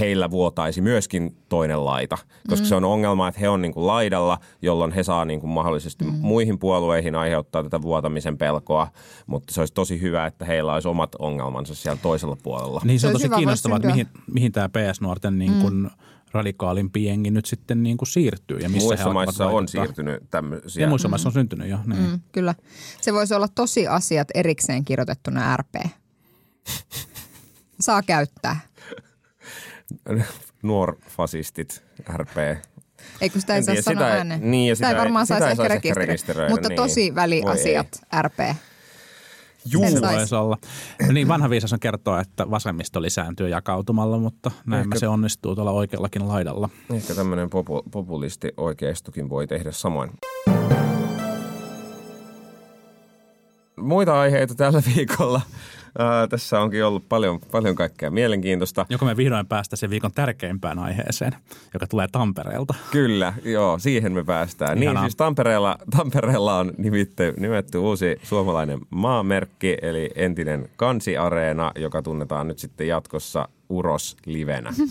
heillä 0.00 0.30
vuotaisi 0.30 0.80
myöskin 0.80 1.36
toinen 1.48 1.84
laita, 1.84 2.18
koska 2.48 2.64
mm. 2.64 2.68
se 2.68 2.74
on 2.74 2.84
ongelma, 2.84 3.28
että 3.28 3.40
he 3.40 3.48
on 3.48 3.62
niin 3.62 3.74
kuin 3.74 3.86
laidalla, 3.86 4.38
jolloin 4.62 4.92
he 4.92 5.02
saa 5.02 5.24
niin 5.24 5.40
kuin 5.40 5.50
mahdollisesti 5.50 6.04
mm. 6.04 6.12
muihin 6.20 6.58
puolueihin 6.58 7.14
aiheuttaa 7.14 7.62
tätä 7.62 7.82
vuotamisen 7.82 8.38
pelkoa, 8.38 8.88
mutta 9.26 9.54
se 9.54 9.60
olisi 9.60 9.74
tosi 9.74 10.00
hyvä, 10.00 10.26
että 10.26 10.44
heillä 10.44 10.74
olisi 10.74 10.88
omat 10.88 11.14
ongelmansa 11.18 11.74
siellä 11.74 11.98
toisella 12.02 12.36
puolella. 12.42 12.80
Niin 12.84 13.00
se 13.00 13.06
on 13.06 13.12
tosi 13.12 13.28
kiinnostavaa, 13.28 13.76
että 13.76 13.88
mihin, 13.88 14.08
mihin 14.32 14.52
tämä 14.52 14.68
PS-nuorten 14.68 15.38
niin 15.38 15.60
kuin 15.60 15.74
mm 15.74 15.90
radikaalimpi 16.34 17.04
jengi 17.04 17.30
nyt 17.30 17.46
sitten 17.46 17.82
niin 17.82 17.96
kuin 17.96 18.08
siirtyy. 18.08 18.58
Ja 18.58 18.68
missä 18.68 18.88
muissa 18.88 19.12
maissa 19.12 19.46
on 19.46 19.68
siirtynyt 19.68 20.22
tämmöisiä. 20.30 20.82
Ja 20.82 20.88
muissa 20.88 21.08
mm. 21.08 21.10
maissa 21.10 21.28
on 21.28 21.32
syntynyt 21.32 21.68
jo. 21.68 21.78
Niin. 21.86 22.02
Mm, 22.02 22.20
kyllä. 22.32 22.54
Se 23.00 23.12
voisi 23.12 23.34
olla 23.34 23.48
tosi 23.48 23.88
asiat 23.88 24.28
erikseen 24.34 24.84
kirjoitettuna 24.84 25.56
RP. 25.56 25.74
Saa 27.80 28.02
käyttää 28.02 28.60
nuorfasistit, 30.62 31.84
RP. 32.16 32.36
Eikö 33.20 33.40
sitä 33.40 33.56
ei 33.56 33.62
saa 33.62 33.74
sanoa 33.82 34.06
ääneen? 34.06 34.50
Niin, 34.50 34.68
ja 34.68 34.76
sitä, 34.76 34.86
sitä 34.86 34.96
ei 34.96 35.00
varmaan 35.00 35.26
saisi 35.26 35.46
ehkä, 35.50 35.68
rekisteröidä, 35.68 36.06
rekisteröidä. 36.06 36.50
Mutta 36.50 36.68
niin. 36.68 36.76
tosi 36.76 37.14
väliasiat, 37.14 38.00
RP. 38.22 38.38
Juu, 39.72 39.82
voisi 39.82 40.34
olla. 40.34 40.58
No 41.06 41.12
niin, 41.12 41.28
vanha 41.28 41.50
viisas 41.50 41.72
on 41.72 41.80
kertoa, 41.80 42.20
että 42.20 42.50
vasemmisto 42.50 43.02
lisääntyy 43.02 43.48
jakautumalla, 43.48 44.18
mutta 44.18 44.50
näin 44.66 44.82
ehkä, 44.82 44.98
se 44.98 45.08
onnistuu 45.08 45.54
tuolla 45.54 45.70
oikeallakin 45.70 46.28
laidalla. 46.28 46.68
Ehkä 46.94 47.14
tämmöinen 47.14 47.50
popu, 47.50 47.82
populisti 47.90 48.52
oikeistokin 48.56 49.28
voi 49.28 49.46
tehdä 49.46 49.72
samoin. 49.72 50.10
Muita 53.76 54.20
aiheita 54.20 54.54
tällä 54.54 54.82
viikolla. 54.96 55.40
Ää, 55.98 56.26
tässä 56.28 56.60
onkin 56.60 56.84
ollut 56.84 57.08
paljon, 57.08 57.40
paljon 57.50 57.74
kaikkea 57.74 58.10
mielenkiintoista. 58.10 58.86
Joko 58.88 59.04
me 59.04 59.16
vihdoin 59.16 59.46
päästä 59.46 59.76
sen 59.76 59.90
viikon 59.90 60.12
tärkeimpään 60.12 60.78
aiheeseen, 60.78 61.32
joka 61.74 61.86
tulee 61.86 62.08
Tampereelta. 62.12 62.74
Kyllä, 62.90 63.34
joo, 63.44 63.78
siihen 63.78 64.12
me 64.12 64.24
päästään. 64.24 64.74
Niin, 64.74 64.82
Ihanaa. 64.82 65.02
Niin, 65.02 65.10
siis 65.10 65.16
Tampereella, 65.16 65.78
Tampereella 65.96 66.58
on 66.58 66.72
nimetty, 66.78 67.34
nimetty 67.38 67.78
uusi 67.78 68.16
suomalainen 68.22 68.78
maamerkki, 68.90 69.76
eli 69.82 70.10
entinen 70.14 70.68
kansiareena, 70.76 71.72
joka 71.76 72.02
tunnetaan 72.02 72.48
nyt 72.48 72.58
sitten 72.58 72.88
jatkossa 72.88 73.48
Uros 73.68 74.16
Livenä. 74.26 74.72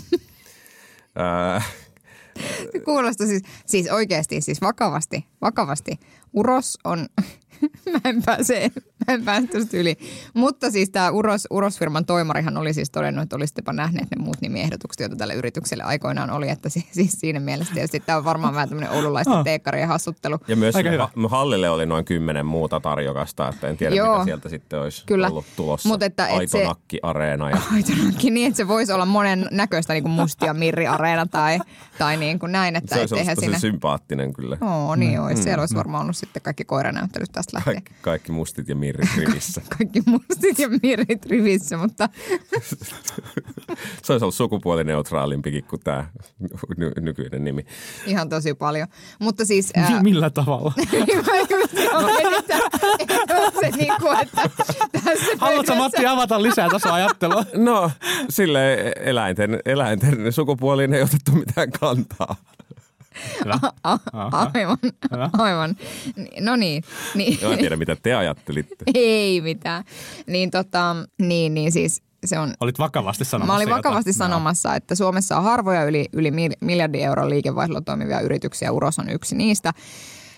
Kuulostaa 2.85 3.27
siis, 3.27 3.43
siis 3.65 3.91
oikeasti, 3.91 4.41
siis 4.41 4.61
vakavasti, 4.61 5.25
vakavasti. 5.43 5.99
Uros 6.33 6.77
on 6.83 7.05
mä 7.93 7.99
en 8.09 8.23
pääse, 8.23 8.71
mä 9.07 9.13
en 9.13 9.25
pääse 9.25 9.47
tästä 9.47 9.77
yli. 9.77 9.97
Mutta 10.33 10.71
siis 10.71 10.89
tämä 10.89 11.09
Uros, 11.09 11.47
Uros-firman 11.49 12.05
toimarihan 12.05 12.57
oli 12.57 12.73
siis 12.73 12.89
todennut, 12.89 13.23
että 13.23 13.35
olisitteko 13.35 13.71
nähneet 13.71 14.07
ne 14.15 14.23
muut 14.23 14.41
nimiehdotukset, 14.41 14.99
joita 14.99 15.15
tälle 15.15 15.33
yritykselle 15.33 15.83
aikoinaan 15.83 16.29
oli. 16.29 16.49
Että 16.49 16.69
siis, 16.69 16.85
siis 16.91 17.11
siinä 17.11 17.39
mielessä 17.39 17.73
tietysti 17.73 17.99
tämä 17.99 18.17
on 18.17 18.25
varmaan 18.25 18.53
vähän 18.53 18.69
tämmöinen 18.69 18.91
oululaisten 18.91 19.37
oh. 19.37 19.43
teekkarien 19.43 19.87
hassuttelu. 19.87 20.37
Ja 20.47 20.55
myös 20.55 20.75
ha- 20.75 21.29
Hallille 21.29 21.69
oli 21.69 21.85
noin 21.85 22.05
kymmenen 22.05 22.45
muuta 22.45 22.79
tarjokasta, 22.79 23.49
että 23.49 23.67
en 23.67 23.77
tiedä 23.77 23.95
Joo, 23.95 24.13
mitä 24.13 24.25
sieltä 24.25 24.49
sitten 24.49 24.79
olisi 24.79 25.03
kyllä. 25.05 25.27
ollut 25.27 25.45
tulossa. 25.55 25.89
Mut 25.89 26.03
että, 26.03 26.27
et 26.27 26.37
Aitonakki-areena. 26.37 27.49
Ja... 27.49 27.57
Aitonakki, 27.75 28.31
niin 28.31 28.47
että 28.47 28.57
se 28.57 28.67
voisi 28.67 28.91
olla 28.91 29.05
monen 29.05 29.47
näköistä 29.51 29.93
niin 29.93 30.03
kuin 30.03 30.13
mustia 30.13 30.53
Mirri-areena 30.53 31.25
tai, 31.25 31.59
tai 31.97 32.17
niin 32.17 32.39
kuin 32.39 32.51
näin. 32.51 32.75
Että 32.75 32.95
se 32.95 33.01
olisi 33.01 33.15
ollut 33.15 33.27
tosi 33.27 33.41
sinne... 33.41 33.59
sympaattinen 33.59 34.33
kyllä. 34.33 34.57
Oo, 34.61 34.95
niin 34.95 35.19
mm. 35.19 35.25
Olisi. 35.33 35.43
Siellä 35.43 35.61
olisi 35.61 35.75
varmaan 35.75 36.01
ollut 36.03 36.17
sitten 36.17 36.41
kaikki 36.41 36.65
koiranäyttelyt 36.65 37.31
tästä 37.31 37.57
lähtien. 37.57 37.75
Kaikki, 37.75 37.93
kaikki 38.01 38.31
mustit 38.31 38.67
ja 38.67 38.75
mirrit 38.75 39.09
rivissä. 39.17 39.61
kaikki 39.77 40.03
mustit 40.05 40.59
ja 40.59 40.69
mirrit 40.83 41.25
rivissä, 41.25 41.77
mutta... 41.77 42.09
se 44.03 44.13
olisi 44.13 44.23
ollut 44.25 44.35
sukupuolineutraalimpikin 44.35 45.63
kuin 45.63 45.81
tämä 45.83 46.05
ny- 46.77 46.91
nykyinen 46.99 47.43
nimi. 47.43 47.65
Ihan 48.05 48.29
tosi 48.29 48.53
paljon. 48.53 48.87
Mutta 49.19 49.45
siis... 49.45 49.71
Ää... 49.75 50.03
Millä 50.03 50.29
tavalla? 50.29 50.73
Haluatko 55.37 55.75
Matti 55.75 56.05
avata 56.05 56.41
lisää 56.41 56.69
tässä 56.69 56.93
ajattelua? 56.93 57.43
No, 57.55 57.91
sille 58.29 58.93
eläinten, 58.99 59.59
eläinten 59.65 60.33
sukupuoliin 60.33 60.93
ei 60.93 61.01
otettu 61.01 61.31
mitään 61.31 61.71
kantaa. 61.71 62.35
A- 63.83 63.99
a- 64.13 64.51
aivan, 64.53 64.77
aivan. 65.37 65.75
No 66.39 66.55
niin. 66.55 66.83
niin. 67.15 67.37
Joo, 67.41 67.51
en 67.51 67.57
tiedä, 67.59 67.75
mitä 67.75 67.95
te 68.03 68.13
ajattelitte. 68.13 68.75
Ei 68.93 69.41
mitään. 69.41 69.83
Niin, 70.27 70.51
tota, 70.51 70.95
niin, 71.21 71.53
niin 71.53 71.71
siis 71.71 72.01
se 72.25 72.39
on... 72.39 72.53
Olit 72.59 72.79
vakavasti 72.79 73.25
sanomassa 73.25 73.53
Mä 73.53 73.55
olin 73.57 73.69
vakavasti 73.69 74.09
jota. 74.09 74.17
sanomassa, 74.17 74.75
että 74.75 74.95
Suomessa 74.95 75.37
on 75.37 75.43
harvoja 75.43 75.83
yli, 75.85 76.05
yli 76.13 76.31
miljardin 76.61 77.01
euron 77.01 77.29
liikevaihdolla 77.29 77.81
toimivia 77.81 78.19
yrityksiä. 78.19 78.71
Uros 78.71 78.99
on 78.99 79.09
yksi 79.09 79.35
niistä. 79.35 79.73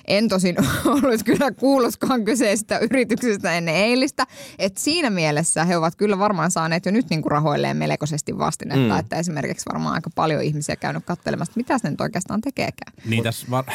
En 0.08 0.28
tosin 0.30 0.56
ollut 0.86 1.24
kyllä 1.24 1.52
kuullutkaan 1.52 2.26
kyseisestä 2.26 2.80
yrityksestä 2.80 3.54
ennen 3.58 3.76
eilistä. 3.76 4.26
Et 4.60 4.78
siinä 4.78 5.10
mielessä 5.10 5.66
he 5.66 5.78
ovat 5.78 5.96
kyllä 5.96 6.20
varmaan 6.20 6.52
saaneet 6.52 6.86
jo 6.86 6.92
nyt 6.92 7.10
niinku 7.10 7.30
rahoilleen 7.30 7.78
melkoisesti 7.78 8.38
vastinetta. 8.38 8.94
Mm. 8.94 9.00
Että 9.00 9.16
esimerkiksi 9.16 9.66
varmaan 9.74 9.94
aika 9.94 10.10
paljon 10.16 10.44
ihmisiä 10.44 10.76
käynyt 10.76 11.06
katselemassa, 11.06 11.54
mitä 11.56 11.78
se 11.78 11.90
nyt 11.90 12.02
oikeastaan 12.02 12.42
tekeekään. 12.42 12.94
Niin 13.06 13.24
tässä 13.24 13.48
var- 13.50 13.66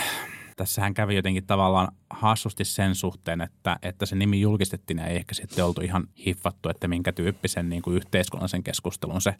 tässähän 0.61 0.94
kävi 0.94 1.16
jotenkin 1.16 1.46
tavallaan 1.46 1.88
hassusti 2.11 2.64
sen 2.64 2.94
suhteen, 2.94 3.40
että, 3.40 3.77
että 3.83 4.07
se 4.07 4.16
nimi 4.16 4.40
julkistettiin 4.40 4.99
ja 4.99 5.07
ei 5.07 5.16
ehkä 5.16 5.35
sitten 5.35 5.64
oltu 5.64 5.81
ihan 5.81 6.05
hiffattu, 6.27 6.68
että 6.68 6.88
minkä 6.88 7.12
tyyppisen 7.12 7.68
niin 7.68 7.83
kuin 7.83 7.96
yhteiskunnallisen 7.96 8.62
keskustelun 8.62 9.20
se 9.20 9.35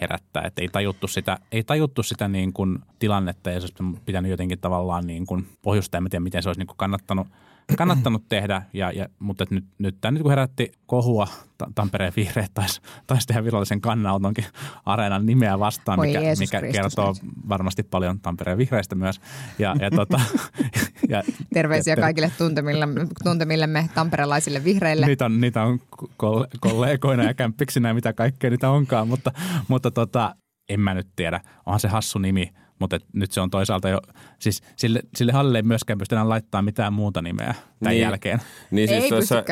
herättää. 0.00 0.42
Että 0.42 0.62
ei 0.62 0.68
tajuttu 0.68 1.08
sitä, 1.08 1.38
ei 1.52 1.64
tajuttu 1.64 2.02
sitä 2.02 2.28
niin 2.28 2.52
kuin 2.52 2.78
tilannetta 2.98 3.50
ja 3.50 3.60
se 3.60 3.64
olisi 3.64 4.00
pitänyt 4.04 4.30
jotenkin 4.30 4.58
tavallaan 4.58 5.06
niin 5.06 5.26
kuin 5.26 5.48
pohjustaa. 5.62 5.98
En 5.98 6.10
tiedä, 6.10 6.22
miten 6.22 6.42
se 6.42 6.48
olisi 6.48 6.60
niin 6.60 6.66
kuin 6.66 6.76
kannattanut– 6.76 7.26
kannattanut 7.76 8.28
tehdä, 8.28 8.62
ja, 8.72 8.92
ja, 8.92 9.08
mutta 9.18 9.44
nyt, 9.50 9.64
nyt 9.78 9.96
tämä 10.00 10.12
nyt 10.12 10.22
kun 10.22 10.30
herätti 10.30 10.72
kohua, 10.86 11.28
Tampereen 11.74 12.12
vihreät 12.16 12.50
taisi 12.54 12.80
tais 13.06 13.26
tehdä 13.26 13.44
virallisen 13.44 13.80
kannanotonkin 13.80 14.44
areenan 14.86 15.26
nimeä 15.26 15.58
vastaan, 15.58 16.00
mikä, 16.00 16.20
mikä 16.38 16.60
kertoo 16.72 17.14
varmasti 17.48 17.82
paljon 17.82 18.20
Tampereen 18.20 18.58
vihreistä 18.58 18.94
myös. 18.94 19.20
Ja, 19.58 19.76
ja 19.80 19.90
tota, 19.90 20.20
ja, 21.08 21.22
Terveisiä 21.54 21.92
ja, 21.92 22.00
kaikille 22.00 22.32
tuntemillemme, 22.38 23.06
tuntemillemme 23.24 23.90
tamperelaisille 23.94 24.64
vihreille. 24.64 25.06
Niitä 25.06 25.24
on, 25.24 25.40
niitä 25.40 25.62
on 25.62 25.80
kollegoina 26.60 27.22
ja 27.22 27.34
kämppiksinä 27.34 27.88
ja 27.88 27.94
mitä 27.94 28.12
kaikkea 28.12 28.50
niitä 28.50 28.70
onkaan, 28.70 29.08
mutta, 29.08 29.32
mutta 29.68 29.90
tota, 29.90 30.34
en 30.68 30.80
mä 30.80 30.94
nyt 30.94 31.08
tiedä. 31.16 31.40
Onhan 31.66 31.80
se 31.80 31.88
hassu 31.88 32.18
nimi– 32.18 32.52
mutta 32.78 32.98
nyt 33.12 33.32
se 33.32 33.40
on 33.40 33.50
toisaalta 33.50 33.88
jo, 33.88 34.00
siis 34.38 34.62
sille, 34.76 35.00
sille 35.14 35.32
hallille 35.32 35.58
ei 35.58 35.62
myöskään 35.62 35.98
pysty 35.98 36.14
enää 36.14 36.28
laittaa 36.28 36.62
mitään 36.62 36.92
muuta 36.92 37.22
nimeä 37.22 37.54
tämän 37.78 37.92
niin, 37.92 38.00
jälkeen. 38.00 38.40
Niin 38.70 38.88
siis 38.88 39.02
ei 39.02 39.08
tuossa, 39.08 39.44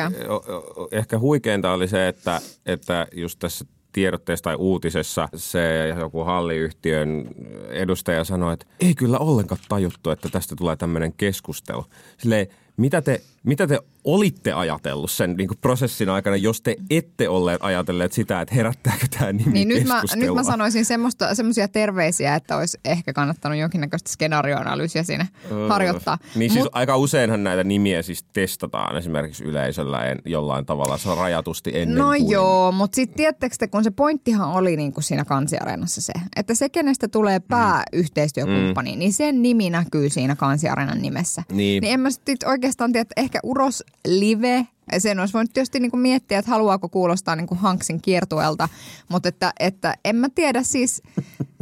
ehkä 0.91 1.19
huikeinta 1.19 1.73
oli 1.73 1.87
se, 1.87 2.07
että, 2.07 2.41
että 2.65 3.07
just 3.13 3.39
tässä 3.39 3.65
tiedotteessa 3.91 4.43
tai 4.43 4.55
uutisessa 4.55 5.29
se 5.35 5.93
joku 5.99 6.23
halliyhtiön 6.23 7.27
edustaja 7.69 8.23
sanoi, 8.23 8.53
että 8.53 8.65
ei 8.79 8.95
kyllä 8.95 9.17
ollenkaan 9.17 9.61
tajuttu, 9.69 10.09
että 10.09 10.29
tästä 10.29 10.55
tulee 10.55 10.75
tämmöinen 10.75 11.13
keskustelu. 11.13 11.85
Silleen, 12.17 12.47
Mitä 12.77 13.01
te, 13.01 13.21
mitä 13.43 13.67
te 13.67 13.79
olitte 14.03 14.53
ajatellut 14.53 15.11
sen 15.11 15.33
niin 15.37 15.47
kuin 15.47 15.57
prosessin 15.61 16.09
aikana, 16.09 16.35
jos 16.35 16.61
te 16.61 16.75
ette 16.89 17.29
olleet 17.29 17.63
ajatelleet 17.63 18.13
sitä, 18.13 18.41
että 18.41 18.55
herättääkö 18.55 19.05
tämä 19.19 19.31
nimi 19.31 19.51
Niin 19.51 19.67
nyt 19.67 19.87
mä, 19.87 20.01
nyt 20.15 20.33
mä 20.33 20.43
sanoisin 20.43 20.85
semmoisia 21.33 21.67
terveisiä, 21.67 22.35
että 22.35 22.57
olisi 22.57 22.79
ehkä 22.85 23.13
kannattanut 23.13 23.57
jonkinnäköistä 23.57 24.11
skenaarioanalyysiä 24.11 25.03
siinä 25.03 25.27
harjoittaa. 25.69 26.17
Niin 26.35 26.51
siis 26.51 26.65
Mut- 26.65 26.69
aika 26.71 26.97
useinhan 26.97 27.43
näitä 27.43 27.63
nimiä 27.63 28.01
siis 28.01 28.23
testataan 28.33 28.97
esimerkiksi 28.97 29.43
yleisöllä 29.43 30.05
en, 30.05 30.21
jollain 30.25 30.65
tavalla 30.65 30.97
se 30.97 31.09
on 31.09 31.17
rajatusti 31.17 31.71
ennen 31.73 31.97
No 31.97 32.07
kuin... 32.07 32.29
joo, 32.29 32.71
mutta 32.71 32.95
sitten 32.95 33.17
tiedättekö 33.17 33.55
te, 33.59 33.67
kun 33.67 33.83
se 33.83 33.91
pointtihan 33.91 34.51
oli 34.51 34.75
niin 34.75 34.91
kuin 34.91 35.03
siinä 35.03 35.25
kansiareenassa 35.25 36.01
se, 36.01 36.13
että 36.35 36.55
se 36.55 36.69
kenestä 36.69 37.07
tulee 37.07 37.39
pääyhteistyökumppani, 37.39 38.91
mm. 38.91 38.99
niin 38.99 39.13
sen 39.13 39.41
nimi 39.41 39.69
näkyy 39.69 40.09
siinä 40.09 40.35
kansiareenan 40.35 41.01
nimessä. 41.01 41.43
Niin. 41.51 41.81
niin 41.81 41.93
en 41.93 41.99
mä 41.99 42.09
sitten 42.09 42.37
oikeastaan 42.65 42.91
tiedä, 42.91 43.01
että 43.01 43.21
ehkä 43.21 43.39
Uros 43.43 43.83
Live, 44.07 44.67
sen 44.97 45.19
olisi 45.19 45.33
voinut 45.33 45.53
tietysti 45.53 45.79
niin 45.79 45.91
kuin 45.91 46.01
miettiä, 46.01 46.39
että 46.39 46.51
haluaako 46.51 46.89
kuulostaa 46.89 47.35
niin 47.35 47.47
kuin 47.47 47.57
Hanksin 47.57 48.01
kiertuelta, 48.01 48.69
mutta 49.09 49.29
että, 49.29 49.53
että 49.59 49.95
en 50.05 50.15
mä 50.15 50.29
tiedä 50.35 50.63
siis, 50.63 51.01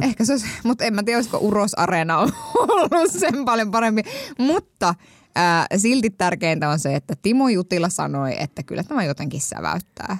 ehkä 0.02 0.24
se 0.24 0.32
olisi, 0.32 0.46
mutta 0.64 0.84
en 0.84 0.94
mä 0.94 1.02
tiedä, 1.02 1.18
olisiko 1.18 1.38
Uros 1.38 1.74
Areena 1.74 2.18
ollut 2.18 3.12
sen 3.12 3.44
paljon 3.44 3.70
parempi, 3.70 4.02
mutta 4.38 4.94
ää, 5.34 5.66
silti 5.76 6.10
tärkeintä 6.10 6.68
on 6.68 6.78
se, 6.78 6.94
että 6.94 7.14
Timo 7.22 7.48
Jutila 7.48 7.88
sanoi, 7.88 8.34
että 8.42 8.62
kyllä 8.62 8.82
tämä 8.82 9.04
jotenkin 9.04 9.40
säväyttää. 9.40 10.18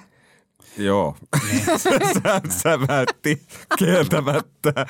Joo, 0.79 1.17
sä, 1.77 2.41
säväytti 2.49 3.43
kieltämättä. 3.79 4.87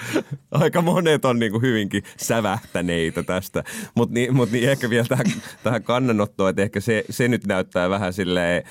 Aika 0.51 0.83
monet 0.83 1.25
on 1.25 1.39
niin 1.39 1.53
kuin 1.53 1.63
hyvinkin 1.63 2.03
sävähtäneitä 2.17 3.23
tästä. 3.23 3.65
Mutta 3.95 4.15
niin, 4.15 4.35
mut 4.35 4.51
niin 4.51 4.71
ehkä 4.71 4.91
vielä 4.91 5.07
tähän, 5.09 5.27
tähän 5.63 5.83
kannanottoon, 5.83 6.51
että 6.51 6.63
ehkä 6.63 6.81
se, 6.81 7.05
se 7.11 7.29
nyt 7.29 7.47
näyttää 7.47 7.91
vähän 7.91 8.13
silleen 8.13 8.65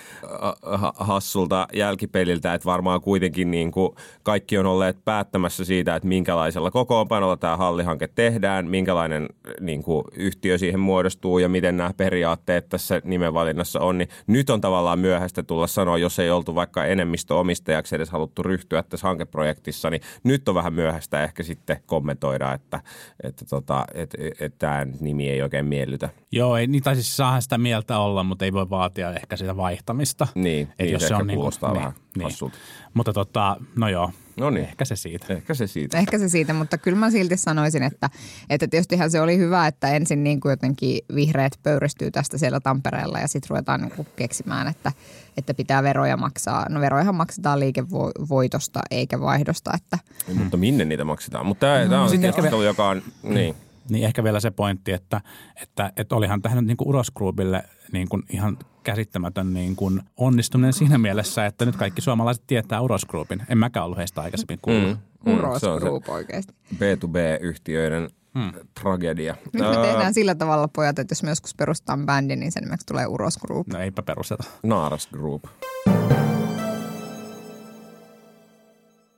ha- 0.63 0.93
hassulta 0.97 1.67
jälkipeliltä, 1.73 2.53
että 2.53 2.65
varmaan 2.65 3.01
kuitenkin 3.01 3.51
niin 3.51 3.71
kuin 3.71 3.95
kaikki 4.23 4.57
on 4.57 4.65
olleet 4.65 4.97
päättämässä 5.05 5.65
siitä, 5.65 5.95
että 5.95 6.07
minkälaisella 6.07 6.71
kokoonpanolla 6.71 7.37
tämä 7.37 7.57
hallihanke 7.57 8.07
tehdään, 8.07 8.67
minkälainen 8.69 9.29
niin 9.59 9.83
kuin 9.83 10.03
yhtiö 10.13 10.57
siihen 10.57 10.79
muodostuu 10.79 11.39
ja 11.39 11.49
miten 11.49 11.77
nämä 11.77 11.91
periaatteet 11.97 12.69
tässä 12.69 13.01
nimenvalinnassa 13.03 13.79
on. 13.79 13.97
Niin 13.97 14.09
nyt 14.27 14.49
on 14.49 14.61
tavallaan 14.61 14.99
myöhäistä 14.99 15.43
tulla 15.43 15.67
sanoa, 15.67 15.97
jos 15.97 16.19
ei 16.19 16.31
oltu 16.31 16.55
vaikka 16.55 16.85
enemmistöomistajaksi 17.03 17.95
edes 17.95 18.09
haluttu 18.09 18.43
ryhtyä 18.43 18.83
tässä 18.83 19.07
hankeprojektissa, 19.07 19.89
niin 19.89 20.01
nyt 20.23 20.49
on 20.49 20.55
vähän 20.55 20.73
myöhäistä 20.73 21.23
ehkä 21.23 21.43
sitten 21.43 21.77
kommentoida, 21.85 22.53
että, 22.53 22.79
että, 23.23 23.45
tota, 23.45 23.85
että, 23.93 24.17
että 24.39 24.59
tämä 24.59 24.85
nimi 24.99 25.29
ei 25.29 25.41
oikein 25.41 25.65
miellytä. 25.65 26.09
Joo, 26.31 26.57
ei, 26.57 26.67
niin, 26.67 26.83
tai 26.83 26.95
siis 26.95 27.17
saahan 27.17 27.41
sitä 27.41 27.57
mieltä 27.57 27.99
olla, 27.99 28.23
mutta 28.23 28.45
ei 28.45 28.53
voi 28.53 28.69
vaatia 28.69 29.13
ehkä 29.13 29.37
sitä 29.37 29.57
vaihtamista. 29.57 30.27
Niin, 30.35 30.67
Et 30.79 30.87
niin 30.87 30.99
se 30.99 31.05
ehkä 31.05 31.33
kuulostaa 31.33 31.71
niin, 31.71 31.79
vähän 31.79 31.93
niin. 32.17 32.23
hassulta. 32.23 32.57
Mutta 32.93 33.13
tota, 33.13 33.57
no 33.75 33.89
joo, 33.89 34.11
No 34.37 34.49
niin. 34.49 34.65
ehkä 34.65 34.85
se 34.85 34.95
siitä. 34.95 35.33
Ehkä 35.33 35.53
se 35.53 35.67
siitä. 35.67 35.97
Ehkä 35.97 36.17
se 36.17 36.29
siitä, 36.29 36.53
mutta 36.53 36.77
kyllä 36.77 36.97
mä 36.97 37.11
silti 37.11 37.37
sanoisin, 37.37 37.83
että, 37.83 38.09
että 38.49 38.67
tietystihän 38.67 39.11
se 39.11 39.21
oli 39.21 39.37
hyvä, 39.37 39.67
että 39.67 39.89
ensin 39.89 40.23
niin 40.23 40.39
kuin 40.39 40.49
jotenkin 40.49 40.99
vihreät 41.15 41.59
pöyristyy 41.63 42.11
tästä 42.11 42.37
siellä 42.37 42.59
Tampereella 42.59 43.19
ja 43.19 43.27
sitten 43.27 43.49
ruvetaan 43.49 43.81
niin 43.81 43.91
kuin 43.91 44.07
keksimään, 44.15 44.67
että, 44.67 44.91
että 45.37 45.53
pitää 45.53 45.83
veroja 45.83 46.17
maksaa. 46.17 46.69
No 46.69 46.81
verojahan 46.81 47.15
maksetaan 47.15 47.59
liikevoitosta 47.59 48.79
eikä 48.91 49.19
vaihdosta, 49.19 49.71
että 49.75 49.97
Mutta 50.33 50.57
minne 50.57 50.85
niitä 50.85 51.03
maksetaan? 51.03 51.45
Mutta 51.45 51.65
tämä, 51.65 51.89
tämä 51.89 52.03
on 52.03 52.09
sitten 52.09 52.27
ehkä 52.27 52.41
keskustelu, 52.41 52.63
joka 52.63 52.87
on... 52.87 53.01
Niin. 53.23 53.55
Niin 53.89 54.05
ehkä 54.05 54.23
vielä 54.23 54.39
se 54.39 54.51
pointti, 54.51 54.91
että, 54.91 55.21
että, 55.61 55.91
että 55.97 56.15
olihan 56.15 56.41
tähän 56.41 56.57
nyt 56.57 56.67
niin 56.67 56.77
kuin 56.77 56.87
Uros 56.87 57.11
Groupille 57.11 57.63
niin 57.91 58.09
kuin 58.09 58.23
ihan 58.29 58.57
käsittämätön 58.83 59.53
niin 59.53 59.75
kuin 59.75 60.01
onnistuminen 60.17 60.73
siinä 60.73 60.97
mielessä, 60.97 61.45
että 61.45 61.65
nyt 61.65 61.75
kaikki 61.75 62.01
suomalaiset 62.01 62.43
tietää 62.47 62.81
Uros 62.81 63.05
Groupin. 63.05 63.43
En 63.49 63.57
mäkään 63.57 63.85
ollut 63.85 63.97
heistä 63.97 64.21
aikaisemmin 64.21 64.59
kuullut. 64.61 64.97
Mm. 65.25 65.33
Uros 65.33 65.63
on 65.63 65.79
se 65.79 65.85
Group 65.85 66.09
oikeasti. 66.09 66.53
B2B-yhtiöiden 66.73 68.09
hmm. 68.35 68.51
tragedia. 68.81 69.35
Nyt 69.53 69.63
me 69.69 69.77
tehdään 69.87 70.13
sillä 70.13 70.35
tavalla, 70.35 70.67
pojat, 70.67 70.99
että 70.99 71.11
jos 71.11 71.23
me 71.23 71.29
joskus 71.29 71.55
perustetaan 71.55 72.05
bändi, 72.05 72.35
niin 72.35 72.51
sen 72.51 72.63
nimeksi 72.63 72.85
tulee 72.85 73.07
Uros 73.07 73.37
Group. 73.37 73.67
No 73.67 73.79
eipä 73.79 74.01
perusteta. 74.03 74.43
Naaras 74.63 75.07
Group. 75.07 75.43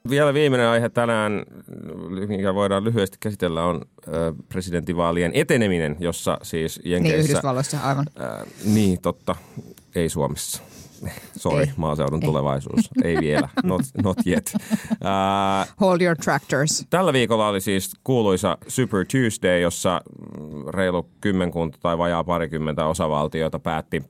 Vielä 0.10 0.34
viimeinen 0.34 0.67
aihe 0.67 0.89
tänään, 0.89 1.45
mikä 2.28 2.54
voidaan 2.54 2.84
lyhyesti 2.84 3.17
käsitellä, 3.19 3.63
on 3.63 3.82
presidentinvaalien 4.49 5.32
eteneminen, 5.34 5.97
jossa 5.99 6.38
siis 6.43 6.80
Niin 6.80 6.91
Jenkeissä... 6.91 7.32
Yhdysvalloissa 7.32 7.80
aivan. 7.80 8.06
Ää, 8.19 8.45
niin, 8.65 9.01
totta. 9.01 9.36
Ei 9.95 10.10
Suomessa. 10.10 10.62
Sorry, 11.37 11.61
Ei. 11.61 11.71
maaseudun 11.77 12.19
tulevaisuus. 12.19 12.89
Ei 13.03 13.17
vielä. 13.19 13.49
Not, 13.63 13.81
not 14.03 14.17
yet. 14.27 14.53
Ää, 15.03 15.65
Hold 15.81 16.01
your 16.01 16.17
tractors. 16.17 16.85
Tällä 16.89 17.13
viikolla 17.13 17.47
oli 17.47 17.61
siis 17.61 17.91
kuuluisa 18.03 18.57
Super 18.67 19.05
Tuesday, 19.11 19.59
jossa 19.59 20.01
reilu 20.69 21.09
kymmenkunta 21.21 21.77
tai 21.81 21.97
vajaa 21.97 22.23
parikymmentä 22.23 22.85
osavaltiota 22.85 23.59
päätti 23.59 24.03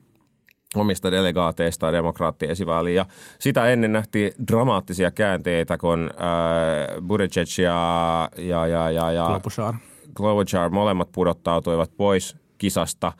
omista 0.74 1.10
delegaateista 1.12 1.92
demokraattiesivaaliin. 1.92 2.96
Ja 2.96 3.06
sitä 3.38 3.66
ennen 3.66 3.92
nähtiin 3.92 4.32
dramaattisia 4.48 5.10
käänteitä, 5.10 5.78
kun 5.78 6.10
äh, 6.10 7.02
Buttigieg 7.06 7.48
ja, 7.58 8.28
ja, 8.38 8.66
ja, 8.66 8.90
ja, 8.90 9.12
ja 9.12 9.26
Klobuchar. 9.26 9.74
Klobuchar 10.16 10.70
molemmat 10.70 11.12
pudottautuivat 11.12 11.90
pois 11.96 12.36
kisasta. 12.58 13.12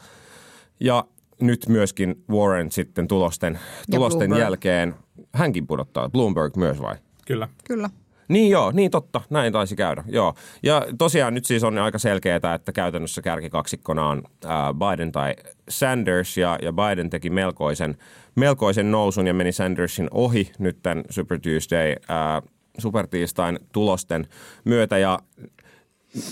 Ja 0.81 1.05
nyt 1.41 1.69
myöskin 1.69 2.25
Warren 2.31 2.71
sitten 2.71 3.09
tulosten, 3.09 3.59
tulosten 3.91 4.31
jälkeen, 4.39 4.95
hänkin 5.33 5.67
pudottaa. 5.67 6.09
Bloomberg 6.09 6.57
myös 6.57 6.81
vai? 6.81 6.97
Kyllä. 7.27 7.49
Kyllä. 7.65 7.91
Niin 8.29 8.51
joo, 8.51 8.73
niin 8.75 8.91
totta. 8.91 9.21
Näin 9.31 9.53
taisi 9.53 9.77
käydä, 9.77 10.05
joo. 10.09 10.35
Ja 10.63 10.87
tosiaan 10.99 11.35
nyt 11.35 11.45
siis 11.45 11.65
on 11.65 11.79
aika 11.79 11.99
selkeää, 11.99 12.55
että 12.55 12.73
käytännössä 12.73 13.23
kärkikaksikkona 13.23 14.09
on 14.09 14.23
ää, 14.45 14.75
Biden 14.75 15.13
tai 15.13 15.35
Sanders 15.69 16.37
ja, 16.37 16.59
ja 16.63 16.73
Biden 16.73 17.11
teki 17.11 17.31
melkoisen, 17.31 17.97
melkoisen 18.35 18.91
nousun 18.91 19.27
ja 19.27 19.35
meni 19.35 19.53
Sandersin 19.53 20.09
ohi 20.11 20.53
nyt 20.59 20.79
tämän 20.83 21.05
Super 21.11 21.41
Tuesday, 21.41 21.95
ää, 22.09 22.43
supertiistain 22.79 23.59
tulosten 23.73 24.27
myötä 24.65 24.99
ja 24.99 25.19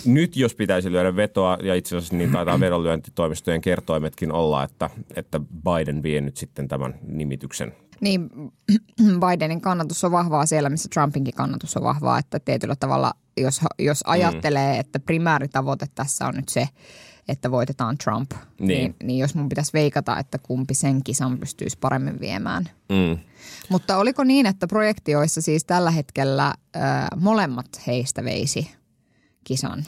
nyt 0.05 0.37
jos 0.37 0.55
pitäisi 0.55 0.93
lyödä 0.93 1.17
vetoa, 1.17 1.59
ja 1.63 1.75
itse 1.75 1.97
asiassa 1.97 2.17
niin 2.17 2.33
taitaa 2.33 2.61
vedonlyöntitoimistojen 2.61 3.61
kertoimetkin 3.61 4.33
olla, 4.33 4.65
että, 4.65 4.91
että 5.17 5.41
Biden 5.41 6.03
vie 6.03 6.21
nyt 6.21 6.37
sitten 6.37 6.69
tämän 6.69 6.95
nimityksen 7.07 7.73
Niin 8.01 8.31
Bidenin 9.27 9.61
kannatus 9.61 10.05
on 10.05 10.13
vahvaa 10.13 10.47
siellä, 10.47 10.71
missä 10.71 10.89
Trumpinkin 10.95 11.35
kannatus 11.35 11.77
on 11.77 11.83
vahvaa, 11.83 12.19
että 12.19 12.41
tietyllä 12.41 12.77
tavalla, 12.77 13.13
jos, 13.37 13.61
jos 13.79 14.03
ajattelee, 14.07 14.79
että 14.79 15.01
primääritavoite 15.01 15.87
tässä 15.95 16.27
on 16.27 16.35
nyt 16.35 16.49
se, 16.49 16.69
että 17.29 17.51
voitetaan 17.51 17.99
Trump, 17.99 18.31
niin. 18.31 18.69
Niin. 18.69 18.69
Niin, 18.69 18.95
niin 19.03 19.19
jos 19.19 19.35
mun 19.35 19.49
pitäisi 19.49 19.73
veikata, 19.73 20.19
että 20.19 20.39
kumpi 20.39 20.75
sen 20.75 21.05
kisan 21.05 21.39
pystyisi 21.39 21.79
paremmin 21.81 22.21
viemään. 22.21 22.65
Mm. 22.89 23.19
Mutta 23.69 23.97
oliko 23.97 24.25
niin, 24.25 24.47
että 24.47 24.67
projektioissa 24.67 25.43
siis 25.43 25.65
tällä 25.65 25.91
hetkellä 25.91 26.55
ö, 26.77 26.81
molemmat 27.17 27.87
heistä 27.87 28.25
veisi 28.25 28.71
kisan? 29.45 29.85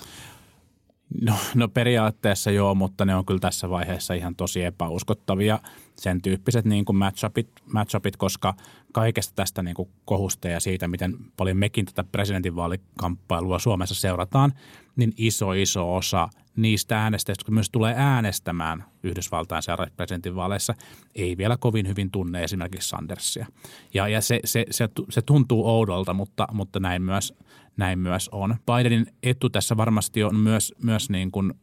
No, 1.22 1.34
no 1.54 1.68
periaatteessa 1.68 2.50
joo, 2.50 2.74
mutta 2.74 3.04
ne 3.04 3.14
on 3.14 3.26
kyllä 3.26 3.40
tässä 3.40 3.70
vaiheessa 3.70 4.14
ihan 4.14 4.36
tosi 4.36 4.64
epäuskottavia 4.64 5.58
sen 5.96 6.22
tyyppiset 6.22 6.64
niin 6.64 6.84
kuin 6.84 6.96
matchupit, 6.96 7.48
matchupit, 7.72 8.16
koska 8.16 8.54
kaikesta 8.92 9.32
tästä 9.34 9.62
niin 9.62 9.74
kuin 9.74 9.88
kohusta 10.04 10.48
ja 10.48 10.60
siitä, 10.60 10.88
miten 10.88 11.16
paljon 11.36 11.56
mekin 11.56 11.86
tätä 11.86 12.04
presidentinvaalikamppailua 12.04 13.58
Suomessa 13.58 13.94
seurataan, 13.94 14.52
niin 14.96 15.12
iso 15.16 15.52
iso 15.52 15.96
osa 15.96 16.28
niistä 16.56 17.02
äänestäjistä, 17.02 17.40
jotka 17.40 17.52
myös 17.52 17.70
tulee 17.70 17.94
äänestämään 17.96 18.84
Yhdysvaltain 19.02 19.62
presidentinvaaleissa, 19.96 20.74
ei 21.14 21.36
vielä 21.36 21.56
kovin 21.56 21.88
hyvin 21.88 22.10
tunne 22.10 22.44
esimerkiksi 22.44 22.88
Sandersia. 22.88 23.46
Ja, 23.94 24.08
ja 24.08 24.20
se, 24.20 24.40
se, 24.44 24.66
se, 24.70 24.88
se 25.08 25.22
tuntuu 25.22 25.68
oudolta, 25.68 26.14
mutta, 26.14 26.48
mutta 26.52 26.80
näin, 26.80 27.02
myös, 27.02 27.34
näin 27.76 27.98
myös 27.98 28.28
on. 28.32 28.56
Bidenin 28.66 29.06
etu 29.22 29.50
tässä 29.50 29.76
varmasti 29.76 30.24
on 30.24 30.36
myös, 30.36 30.74
myös 30.82 31.10
niin 31.10 31.30
kuin 31.30 31.54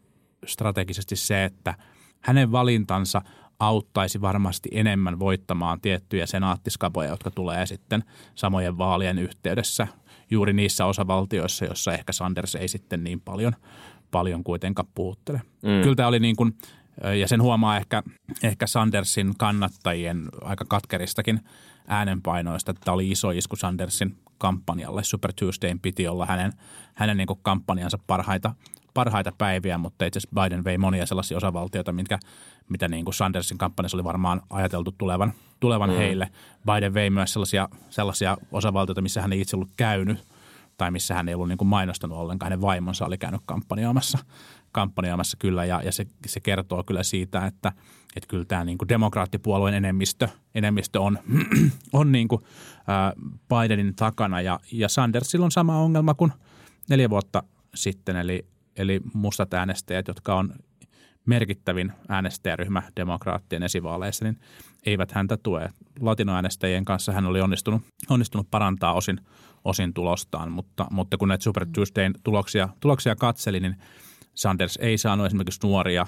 strategisesti 0.45 1.15
se, 1.15 1.45
että 1.45 1.73
hänen 2.21 2.51
valintansa 2.51 3.21
auttaisi 3.59 4.21
varmasti 4.21 4.69
enemmän 4.71 5.19
voittamaan 5.19 5.81
tiettyjä 5.81 6.25
senaattiskapoja, 6.25 7.09
jotka 7.09 7.31
tulee 7.31 7.65
sitten 7.65 8.03
samojen 8.35 8.77
vaalien 8.77 9.19
yhteydessä 9.19 9.87
juuri 10.31 10.53
niissä 10.53 10.85
osavaltioissa, 10.85 11.65
joissa 11.65 11.93
ehkä 11.93 12.11
Sanders 12.13 12.55
ei 12.55 12.67
sitten 12.67 13.03
niin 13.03 13.21
paljon, 13.21 13.55
paljon 14.11 14.43
kuitenkaan 14.43 14.87
puhuttele. 14.95 15.41
Mm. 15.61 15.81
Kyllä 15.83 15.95
tämä 15.95 16.07
oli 16.07 16.19
niin 16.19 16.35
kuin, 16.35 16.57
ja 17.19 17.27
sen 17.27 17.41
huomaa 17.41 17.77
ehkä, 17.77 18.03
ehkä 18.43 18.67
Sandersin 18.67 19.33
kannattajien 19.37 20.29
aika 20.41 20.65
katkeristakin 20.67 21.39
äänenpainoista, 21.87 22.71
että 22.71 22.81
tämä 22.85 22.95
oli 22.95 23.11
iso 23.11 23.31
isku 23.31 23.55
Sandersin 23.55 24.17
kampanjalle. 24.37 25.03
Super 25.03 25.33
Tuesdayn 25.39 25.79
piti 25.79 26.07
olla 26.07 26.25
hänen, 26.25 26.53
hänen 26.95 27.17
niin 27.17 27.27
kampanjansa 27.41 27.97
parhaita, 28.07 28.55
parhaita 28.93 29.31
päiviä, 29.37 29.77
mutta 29.77 30.05
itse 30.05 30.19
asiassa 30.19 30.41
Biden 30.41 30.63
vei 30.63 30.77
monia 30.77 31.05
sellaisia 31.05 31.37
osavaltioita, 31.37 31.93
mitkä, 31.93 32.19
mitä 32.69 32.87
niin 32.87 33.05
kuin 33.05 33.13
Sandersin 33.15 33.57
kampanjassa 33.57 33.97
oli 33.97 34.03
varmaan 34.03 34.41
ajateltu 34.49 34.91
tulevan, 34.97 35.33
tulevan 35.59 35.89
mm. 35.89 35.95
heille. 35.95 36.29
Biden 36.65 36.93
vei 36.93 37.09
myös 37.09 37.33
sellaisia, 37.33 37.69
sellaisia 37.89 38.37
osavaltioita, 38.51 39.01
missä 39.01 39.21
hän 39.21 39.33
ei 39.33 39.41
itse 39.41 39.55
ollut 39.55 39.71
käynyt 39.77 40.27
tai 40.77 40.91
missä 40.91 41.13
hän 41.13 41.29
ei 41.29 41.35
ollut 41.35 41.47
niin 41.47 41.57
kuin 41.57 41.67
mainostanut 41.67 42.17
ollenkaan. 42.17 42.51
Hänen 42.51 42.61
vaimonsa 42.61 43.05
oli 43.05 43.17
käynyt 43.17 43.41
kampanjoimassa, 43.45 44.17
kampanjoimassa 44.71 45.37
kyllä 45.39 45.65
ja, 45.65 45.81
ja 45.83 45.91
se, 45.91 46.07
se 46.27 46.39
kertoo 46.39 46.83
kyllä 46.83 47.03
siitä, 47.03 47.45
että, 47.45 47.71
että 48.15 48.27
kyllä 48.27 48.45
tämä 48.45 48.63
niin 48.63 48.77
kuin 48.77 48.89
demokraattipuolueen 48.89 49.75
enemmistö, 49.75 50.27
enemmistö 50.55 51.01
on, 51.01 51.19
on 51.93 52.11
niin 52.11 52.27
kuin, 52.27 52.43
ää, 52.87 53.13
Bidenin 53.49 53.95
takana 53.95 54.41
ja, 54.41 54.59
ja 54.71 54.89
Sandersilla 54.89 55.45
on 55.45 55.51
sama 55.51 55.77
ongelma 55.77 56.13
kuin 56.13 56.31
neljä 56.89 57.09
vuotta 57.09 57.43
sitten, 57.75 58.15
eli, 58.15 58.45
eli 58.77 59.01
mustat 59.13 59.53
äänestäjät, 59.53 60.07
jotka 60.07 60.35
on 60.35 60.53
merkittävin 61.25 61.91
äänestäjäryhmä 62.09 62.83
demokraattien 62.95 63.63
esivaaleissa, 63.63 64.25
niin 64.25 64.39
eivät 64.85 65.11
häntä 65.11 65.37
tue. 65.37 65.69
Latinoäänestäjien 65.99 66.85
kanssa 66.85 67.11
hän 67.11 67.25
oli 67.25 67.41
onnistunut, 67.41 67.81
onnistunut 68.09 68.47
parantaa 68.51 68.93
osin, 68.93 69.19
osin 69.65 69.93
tulostaan, 69.93 70.51
mutta, 70.51 70.87
mutta 70.91 71.17
kun 71.17 71.27
näitä 71.27 71.43
Super 71.43 71.65
Tuesdayn 71.75 72.13
tuloksia, 72.23 72.69
tuloksia 72.79 73.15
katseli, 73.15 73.59
niin 73.59 73.75
Sanders 74.35 74.79
ei 74.81 74.97
saanut 74.97 75.25
esimerkiksi 75.25 75.67
nuoria 75.67 76.07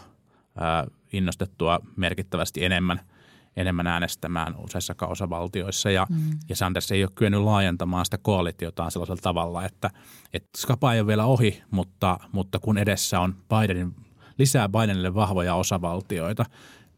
ää, 0.58 0.88
innostettua 1.14 1.80
merkittävästi 1.96 2.66
enemmän– 2.66 3.00
enemmän 3.58 3.88
äänestämään 3.88 4.56
useissa 4.58 4.96
osavaltioissa 5.02 5.92
ja, 5.92 6.08
mm. 6.10 6.18
ja 6.50 6.56
Sanders 6.56 6.92
ei 6.92 7.04
ole 7.04 7.12
kyennyt 7.16 7.42
laajentamaan 7.42 8.06
sitä 8.06 8.18
koalitiotaan 8.18 8.92
sellaisella 8.92 9.22
tavalla, 9.22 9.66
että, 9.66 9.90
että 10.34 10.50
skapa 10.58 10.94
ei 10.94 11.00
ole 11.00 11.08
vielä 11.08 11.26
ohi, 11.26 11.64
mutta, 11.72 12.20
mutta 12.32 12.60
kun 12.60 12.78
edessä 12.78 13.20
on 13.20 13.36
Bidenin, 13.50 13.96
lisää 14.38 14.70
Bidenille 14.70 15.14
vahvoja 15.14 15.56
osavaltioita, 15.56 16.46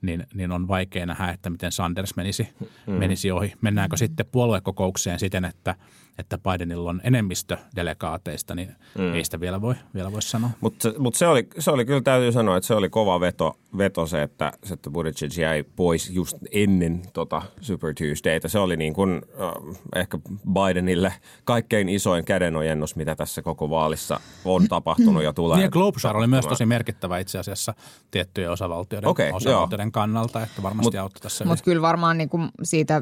niin, 0.01 0.27
niin 0.33 0.51
on 0.51 0.67
vaikea 0.67 1.05
nähdä, 1.05 1.29
että 1.29 1.49
miten 1.49 1.71
Sanders 1.71 2.15
menisi, 2.15 2.49
mm. 2.87 2.93
menisi 2.93 3.31
ohi. 3.31 3.53
Mennäänkö 3.61 3.95
mm. 3.95 3.97
sitten 3.97 4.25
puoluekokoukseen 4.31 5.19
siten, 5.19 5.45
että– 5.45 5.75
että 6.17 6.37
Bidenilla 6.37 6.89
on 6.89 7.01
enemmistö 7.03 7.57
delegaateista, 7.75 8.55
niin 8.55 8.75
mm. 8.97 9.13
ei 9.13 9.23
sitä 9.23 9.39
vielä 9.39 9.61
voi, 9.61 9.75
vielä 9.93 10.11
voi 10.11 10.21
sanoa. 10.21 10.49
Mutta 10.61 10.93
mut 10.97 11.15
se, 11.15 11.27
oli, 11.27 11.47
se 11.59 11.71
oli 11.71 11.85
kyllä 11.85 12.01
täytyy 12.01 12.31
sanoa, 12.31 12.57
että 12.57 12.67
se 12.67 12.73
oli 12.73 12.89
kova 12.89 13.19
veto, 13.19 13.57
veto 13.77 14.05
se, 14.05 14.21
että, 14.21 14.51
se, 14.63 14.73
että 14.73 14.89
Buttigieg 14.89 15.37
jäi 15.37 15.63
pois 15.75 16.09
just 16.09 16.37
ennen 16.51 17.01
tota 17.13 17.41
Super 17.61 17.93
Tuesdayta. 17.93 18.49
Se 18.49 18.59
oli 18.59 18.77
niin 18.77 18.93
kuin 18.93 19.21
äh, 19.41 19.77
ehkä 19.95 20.17
Bidenille 20.53 21.13
kaikkein 21.43 21.89
isoin 21.89 22.25
kädenojennus, 22.25 22.95
mitä 22.95 23.15
tässä 23.15 23.41
koko 23.41 23.69
vaalissa 23.69 24.19
on 24.45 24.67
tapahtunut 24.67 25.23
ja 25.23 25.33
tulee. 25.33 25.57
Niin 25.57 25.69
Globesar 25.71 26.17
oli 26.17 26.27
myös 26.27 26.47
tosi 26.47 26.65
merkittävä 26.65 27.19
itse 27.19 27.39
asiassa 27.39 27.73
tiettyjen 28.11 28.51
osavaltioiden, 28.51 29.09
okay, 29.09 29.31
osavaltioiden 29.31 29.91
kannalta, 29.91 30.43
että 30.43 30.63
varmasti 30.63 30.97
Mut, 30.97 31.01
auttoi 31.01 31.21
tässä. 31.21 31.45
Mutta 31.45 31.63
kyllä 31.63 31.81
varmaan 31.81 32.17
niin 32.17 32.29
kuin 32.29 32.49
siitä, 32.63 33.01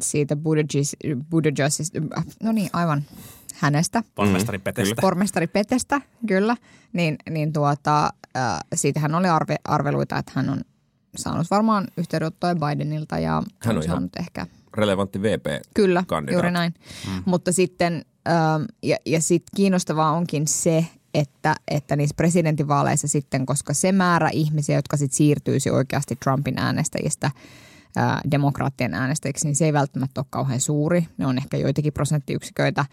siitä 0.00 0.36
Buttigiegista, 1.30 1.98
no 2.42 2.52
niin, 2.52 2.70
aivan 2.72 3.02
hänestä. 3.54 4.02
Pormestari 4.14 4.58
mm, 4.58 4.62
Petestä. 4.62 5.00
Pormestari 5.00 5.46
Petestä, 5.46 6.00
kyllä. 6.26 6.56
Niin, 6.92 7.16
niin 7.30 7.52
tuota, 7.52 8.10
äh, 8.36 8.58
siitähän 8.74 9.14
oli 9.14 9.28
arve, 9.28 9.56
arveluita, 9.64 10.18
että 10.18 10.32
hän 10.34 10.50
on 10.50 10.60
saanut 11.16 11.50
varmaan 11.50 11.88
yhteydenottoja 11.96 12.54
Bidenilta 12.54 13.18
ja 13.18 13.42
hän 13.58 13.76
on 13.76 13.82
saanut 13.82 14.16
ehkä 14.20 14.46
relevantti 14.76 15.22
VP 15.22 15.46
Kyllä, 15.74 16.04
juuri 16.32 16.50
näin. 16.50 16.74
Mm. 17.06 17.22
Mutta 17.24 17.52
sitten, 17.52 18.04
ähm, 18.28 18.62
ja, 18.82 18.96
ja 19.06 19.20
sitten 19.20 19.56
kiinnostavaa 19.56 20.12
onkin 20.12 20.48
se, 20.48 20.86
että, 21.14 21.54
että 21.68 21.96
niissä 21.96 22.14
presidentinvaaleissa 22.16 23.08
sitten, 23.08 23.46
koska 23.46 23.74
se 23.74 23.92
määrä 23.92 24.30
ihmisiä, 24.32 24.76
jotka 24.76 24.96
sitten 24.96 25.16
siirtyisi 25.16 25.70
oikeasti 25.70 26.16
Trumpin 26.16 26.58
äänestäjistä– 26.58 27.30
demokraattien 28.30 28.94
äänestäjiksi, 28.94 29.46
niin 29.46 29.56
se 29.56 29.64
ei 29.64 29.72
välttämättä 29.72 30.20
ole 30.20 30.26
kauhean 30.30 30.60
suuri. 30.60 31.06
Ne 31.18 31.26
on 31.26 31.38
ehkä 31.38 31.56
joitakin 31.56 31.92
prosenttiyksiköitä. 31.92 32.84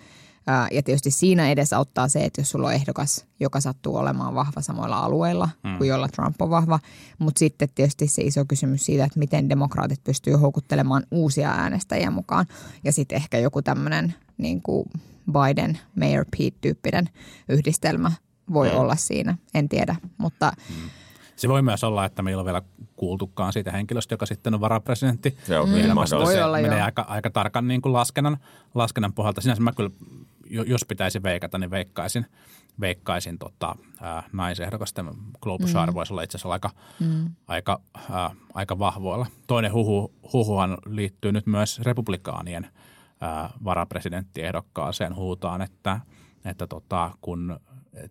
Ja 0.72 0.84
tietysti 0.84 1.12
siinä 1.12 1.52
edes 1.52 1.74
auttaa 1.74 2.08
se, 2.08 2.26
että 2.26 2.42
jos 2.42 2.50
sulla 2.50 2.68
on 2.68 2.74
ehdokas, 2.74 3.26
joka 3.40 3.62
sattuu 3.62 3.96
olemaan 3.96 4.36
vahva 4.36 4.62
samoilla 4.62 5.00
alueilla 5.00 5.50
mm. 5.64 5.78
kuin 5.78 5.88
jolla 5.88 6.08
Trump 6.08 6.42
on 6.42 6.50
vahva. 6.50 6.80
Mutta 7.20 7.40
sitten 7.40 7.70
tietysti 7.76 8.08
se 8.08 8.22
iso 8.22 8.46
kysymys 8.46 8.86
siitä, 8.86 9.04
että 9.04 9.20
miten 9.20 9.50
demokraatit 9.50 10.04
pystyy 10.04 10.34
houkuttelemaan 10.34 11.04
uusia 11.12 11.52
äänestäjiä 11.52 12.12
mukaan. 12.12 12.46
Ja 12.84 12.94
sitten 12.94 13.16
ehkä 13.16 13.40
joku 13.40 13.62
tämmöinen 13.62 14.14
niin 14.38 14.62
kuin 14.62 14.86
Biden, 15.32 15.80
Mayor 15.96 16.26
Pete-tyyppinen 16.38 17.10
yhdistelmä 17.50 18.12
voi 18.54 18.70
mm. 18.70 18.78
olla 18.78 18.96
siinä. 18.96 19.38
En 19.54 19.70
tiedä, 19.70 19.96
mutta... 20.18 20.52
Mm 20.70 20.90
se 21.40 21.50
voi 21.50 21.62
myös 21.62 21.84
olla, 21.84 22.06
että 22.06 22.22
meillä 22.22 22.40
on 22.40 22.46
vielä 22.46 22.62
kuultukaan 22.96 23.54
siitä 23.54 23.72
henkilöstä, 23.72 24.14
joka 24.14 24.26
sitten 24.26 24.54
on 24.54 24.62
varapresidentti. 24.62 25.38
Se 25.44 25.60
on 25.60 25.70
mm. 25.70 25.76
Voi 26.20 26.42
olla, 26.42 26.58
menee 26.58 26.82
aika, 26.82 27.02
aika 27.02 27.30
tarkan 27.30 27.68
niin 27.68 27.82
kuin 27.82 27.94
laskennan, 27.94 28.38
laskennan 28.76 29.14
pohjalta. 29.14 29.42
Sinänsä 29.42 29.62
mä 29.62 29.72
kyllä, 29.72 29.90
jos 30.50 30.86
pitäisi 30.86 31.24
veikata, 31.24 31.58
niin 31.58 31.72
veikkaisin, 31.72 32.26
veikkaisin 32.80 33.40
tota, 33.40 33.76
ää, 34.02 34.24
naisehdokasta. 34.34 35.06
Globusar 35.42 35.90
mm. 35.90 35.96
voisi 35.96 36.14
olla 36.14 36.22
itse 36.22 36.38
asiassa 36.38 36.54
aika, 36.54 36.70
mm. 37.00 37.30
aika, 37.48 37.82
ää, 38.12 38.32
aika 38.54 38.80
vahvoilla. 38.80 39.26
Toinen 39.48 39.74
huhu, 39.74 40.14
huhuhan 40.34 40.78
liittyy 40.86 41.32
nyt 41.32 41.48
myös 41.48 41.80
republikaanien 41.80 42.68
ää, 43.22 43.50
varapresidenttiehdokkaaseen. 43.64 45.16
Huutaan, 45.16 45.62
että, 45.62 46.00
että 46.46 46.68
tota, 46.68 47.12
kun 47.22 47.60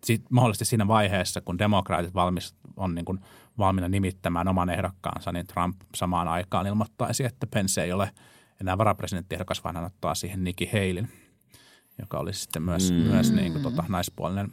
sit, 0.03 0.21
mahdollisesti 0.29 0.65
siinä 0.65 0.87
vaiheessa, 0.87 1.41
kun 1.41 1.59
demokraatit 1.59 2.13
valmis, 2.13 2.55
on 2.77 2.95
niin 2.95 3.05
kuin 3.05 3.19
valmiina 3.57 3.89
nimittämään 3.89 4.47
oman 4.47 4.69
ehdokkaansa, 4.69 5.31
niin 5.31 5.47
Trump 5.47 5.75
samaan 5.95 6.27
aikaan 6.27 6.67
ilmoittaisi, 6.67 7.25
että 7.25 7.47
Pence 7.47 7.83
ei 7.83 7.91
ole 7.91 8.11
enää 8.61 8.77
varapresidenttiehdokas, 8.77 9.63
vaan 9.63 9.75
hän 9.75 9.85
ottaa 9.85 10.15
siihen 10.15 10.43
Nikki 10.43 10.69
Halin, 10.73 11.11
joka 11.99 12.17
olisi 12.19 12.41
sitten 12.41 12.61
myös, 12.63 12.91
mm. 12.91 12.97
myös 12.97 13.31
niin 13.31 13.51
kuin, 13.51 13.63
tota, 13.63 13.83
naispuolinen 13.87 14.51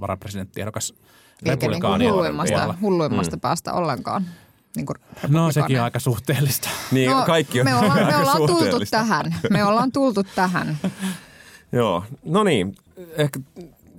varapresidenttiehdokas 0.00 0.94
republikaanien 1.46 1.98
niin 1.98 2.12
hulluimmasta, 2.12 2.74
hulluimmasta 2.80 3.36
mm. 3.36 3.40
päästä 3.40 3.72
ollenkaan. 3.72 4.26
Niin 4.76 4.86
no 5.28 5.52
sekin 5.52 5.78
on 5.78 5.84
aika 5.84 5.98
suhteellista. 5.98 6.68
Niin, 6.92 7.10
no, 7.10 7.22
kaikki 7.26 7.60
on 7.60 7.64
me 7.64 7.74
ollaan, 7.74 8.06
me 8.06 8.16
ollaan 8.16 8.46
tultu 8.46 8.76
tähän. 8.90 9.34
Me 9.50 9.64
ollaan 9.64 9.92
tultu 9.92 10.22
tähän. 10.34 10.78
Joo, 11.72 12.04
no 12.24 12.44
niin. 12.44 12.76
Ehkä 13.16 13.40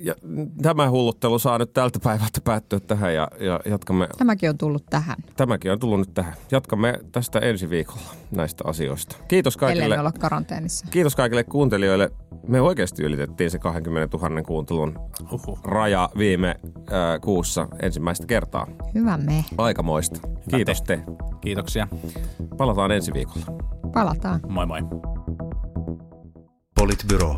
ja 0.04 0.16
tämä 0.62 0.90
hulluttelu 0.90 1.40
saa 1.40 1.58
nyt 1.58 1.74
tältä 1.74 2.00
päivältä 2.04 2.42
päättyä 2.44 2.80
tähän 2.80 3.14
ja, 3.14 3.28
ja 3.40 3.60
jatkamme. 3.66 4.08
Tämäkin 4.18 4.50
on 4.50 4.58
tullut 4.58 4.86
tähän. 4.90 5.18
Tämäkin 5.38 5.72
on 5.72 5.80
tullut 5.80 6.00
nyt 6.00 6.14
tähän. 6.14 6.34
Jatkamme 6.52 7.00
tästä 7.12 7.40
ensi 7.40 7.70
viikolla 7.70 8.16
näistä 8.32 8.64
asioista. 8.68 9.16
Kiitos 9.28 9.58
kaikille. 9.58 10.00
olla 10.00 10.12
karanteenissa. 10.12 10.86
Kiitos 10.92 11.16
kaikille 11.16 11.44
kuuntelijoille. 11.44 12.12
Me 12.48 12.62
oikeasti 12.62 13.04
ylitettiin 13.04 13.52
se 13.52 13.60
20 13.60 14.18
000 14.18 14.44
kuuntelun 14.44 15.00
Uhuh. 15.32 15.60
raja 15.64 16.10
viime 16.18 16.60
äh, 16.76 17.22
kuussa 17.22 17.68
ensimmäistä 17.82 18.28
kertaa. 18.28 18.68
Hyvä 18.96 19.18
me. 19.18 19.46
Aikamoista. 19.58 20.20
Kiitos 20.50 20.82
te. 20.82 21.04
Kiitoksia. 21.42 21.88
Palataan 22.58 22.92
ensi 22.92 23.14
viikolla. 23.14 23.46
Palataan. 23.94 24.40
Moi 24.50 24.66
moi. 24.66 24.82
Politbyro. 26.76 27.38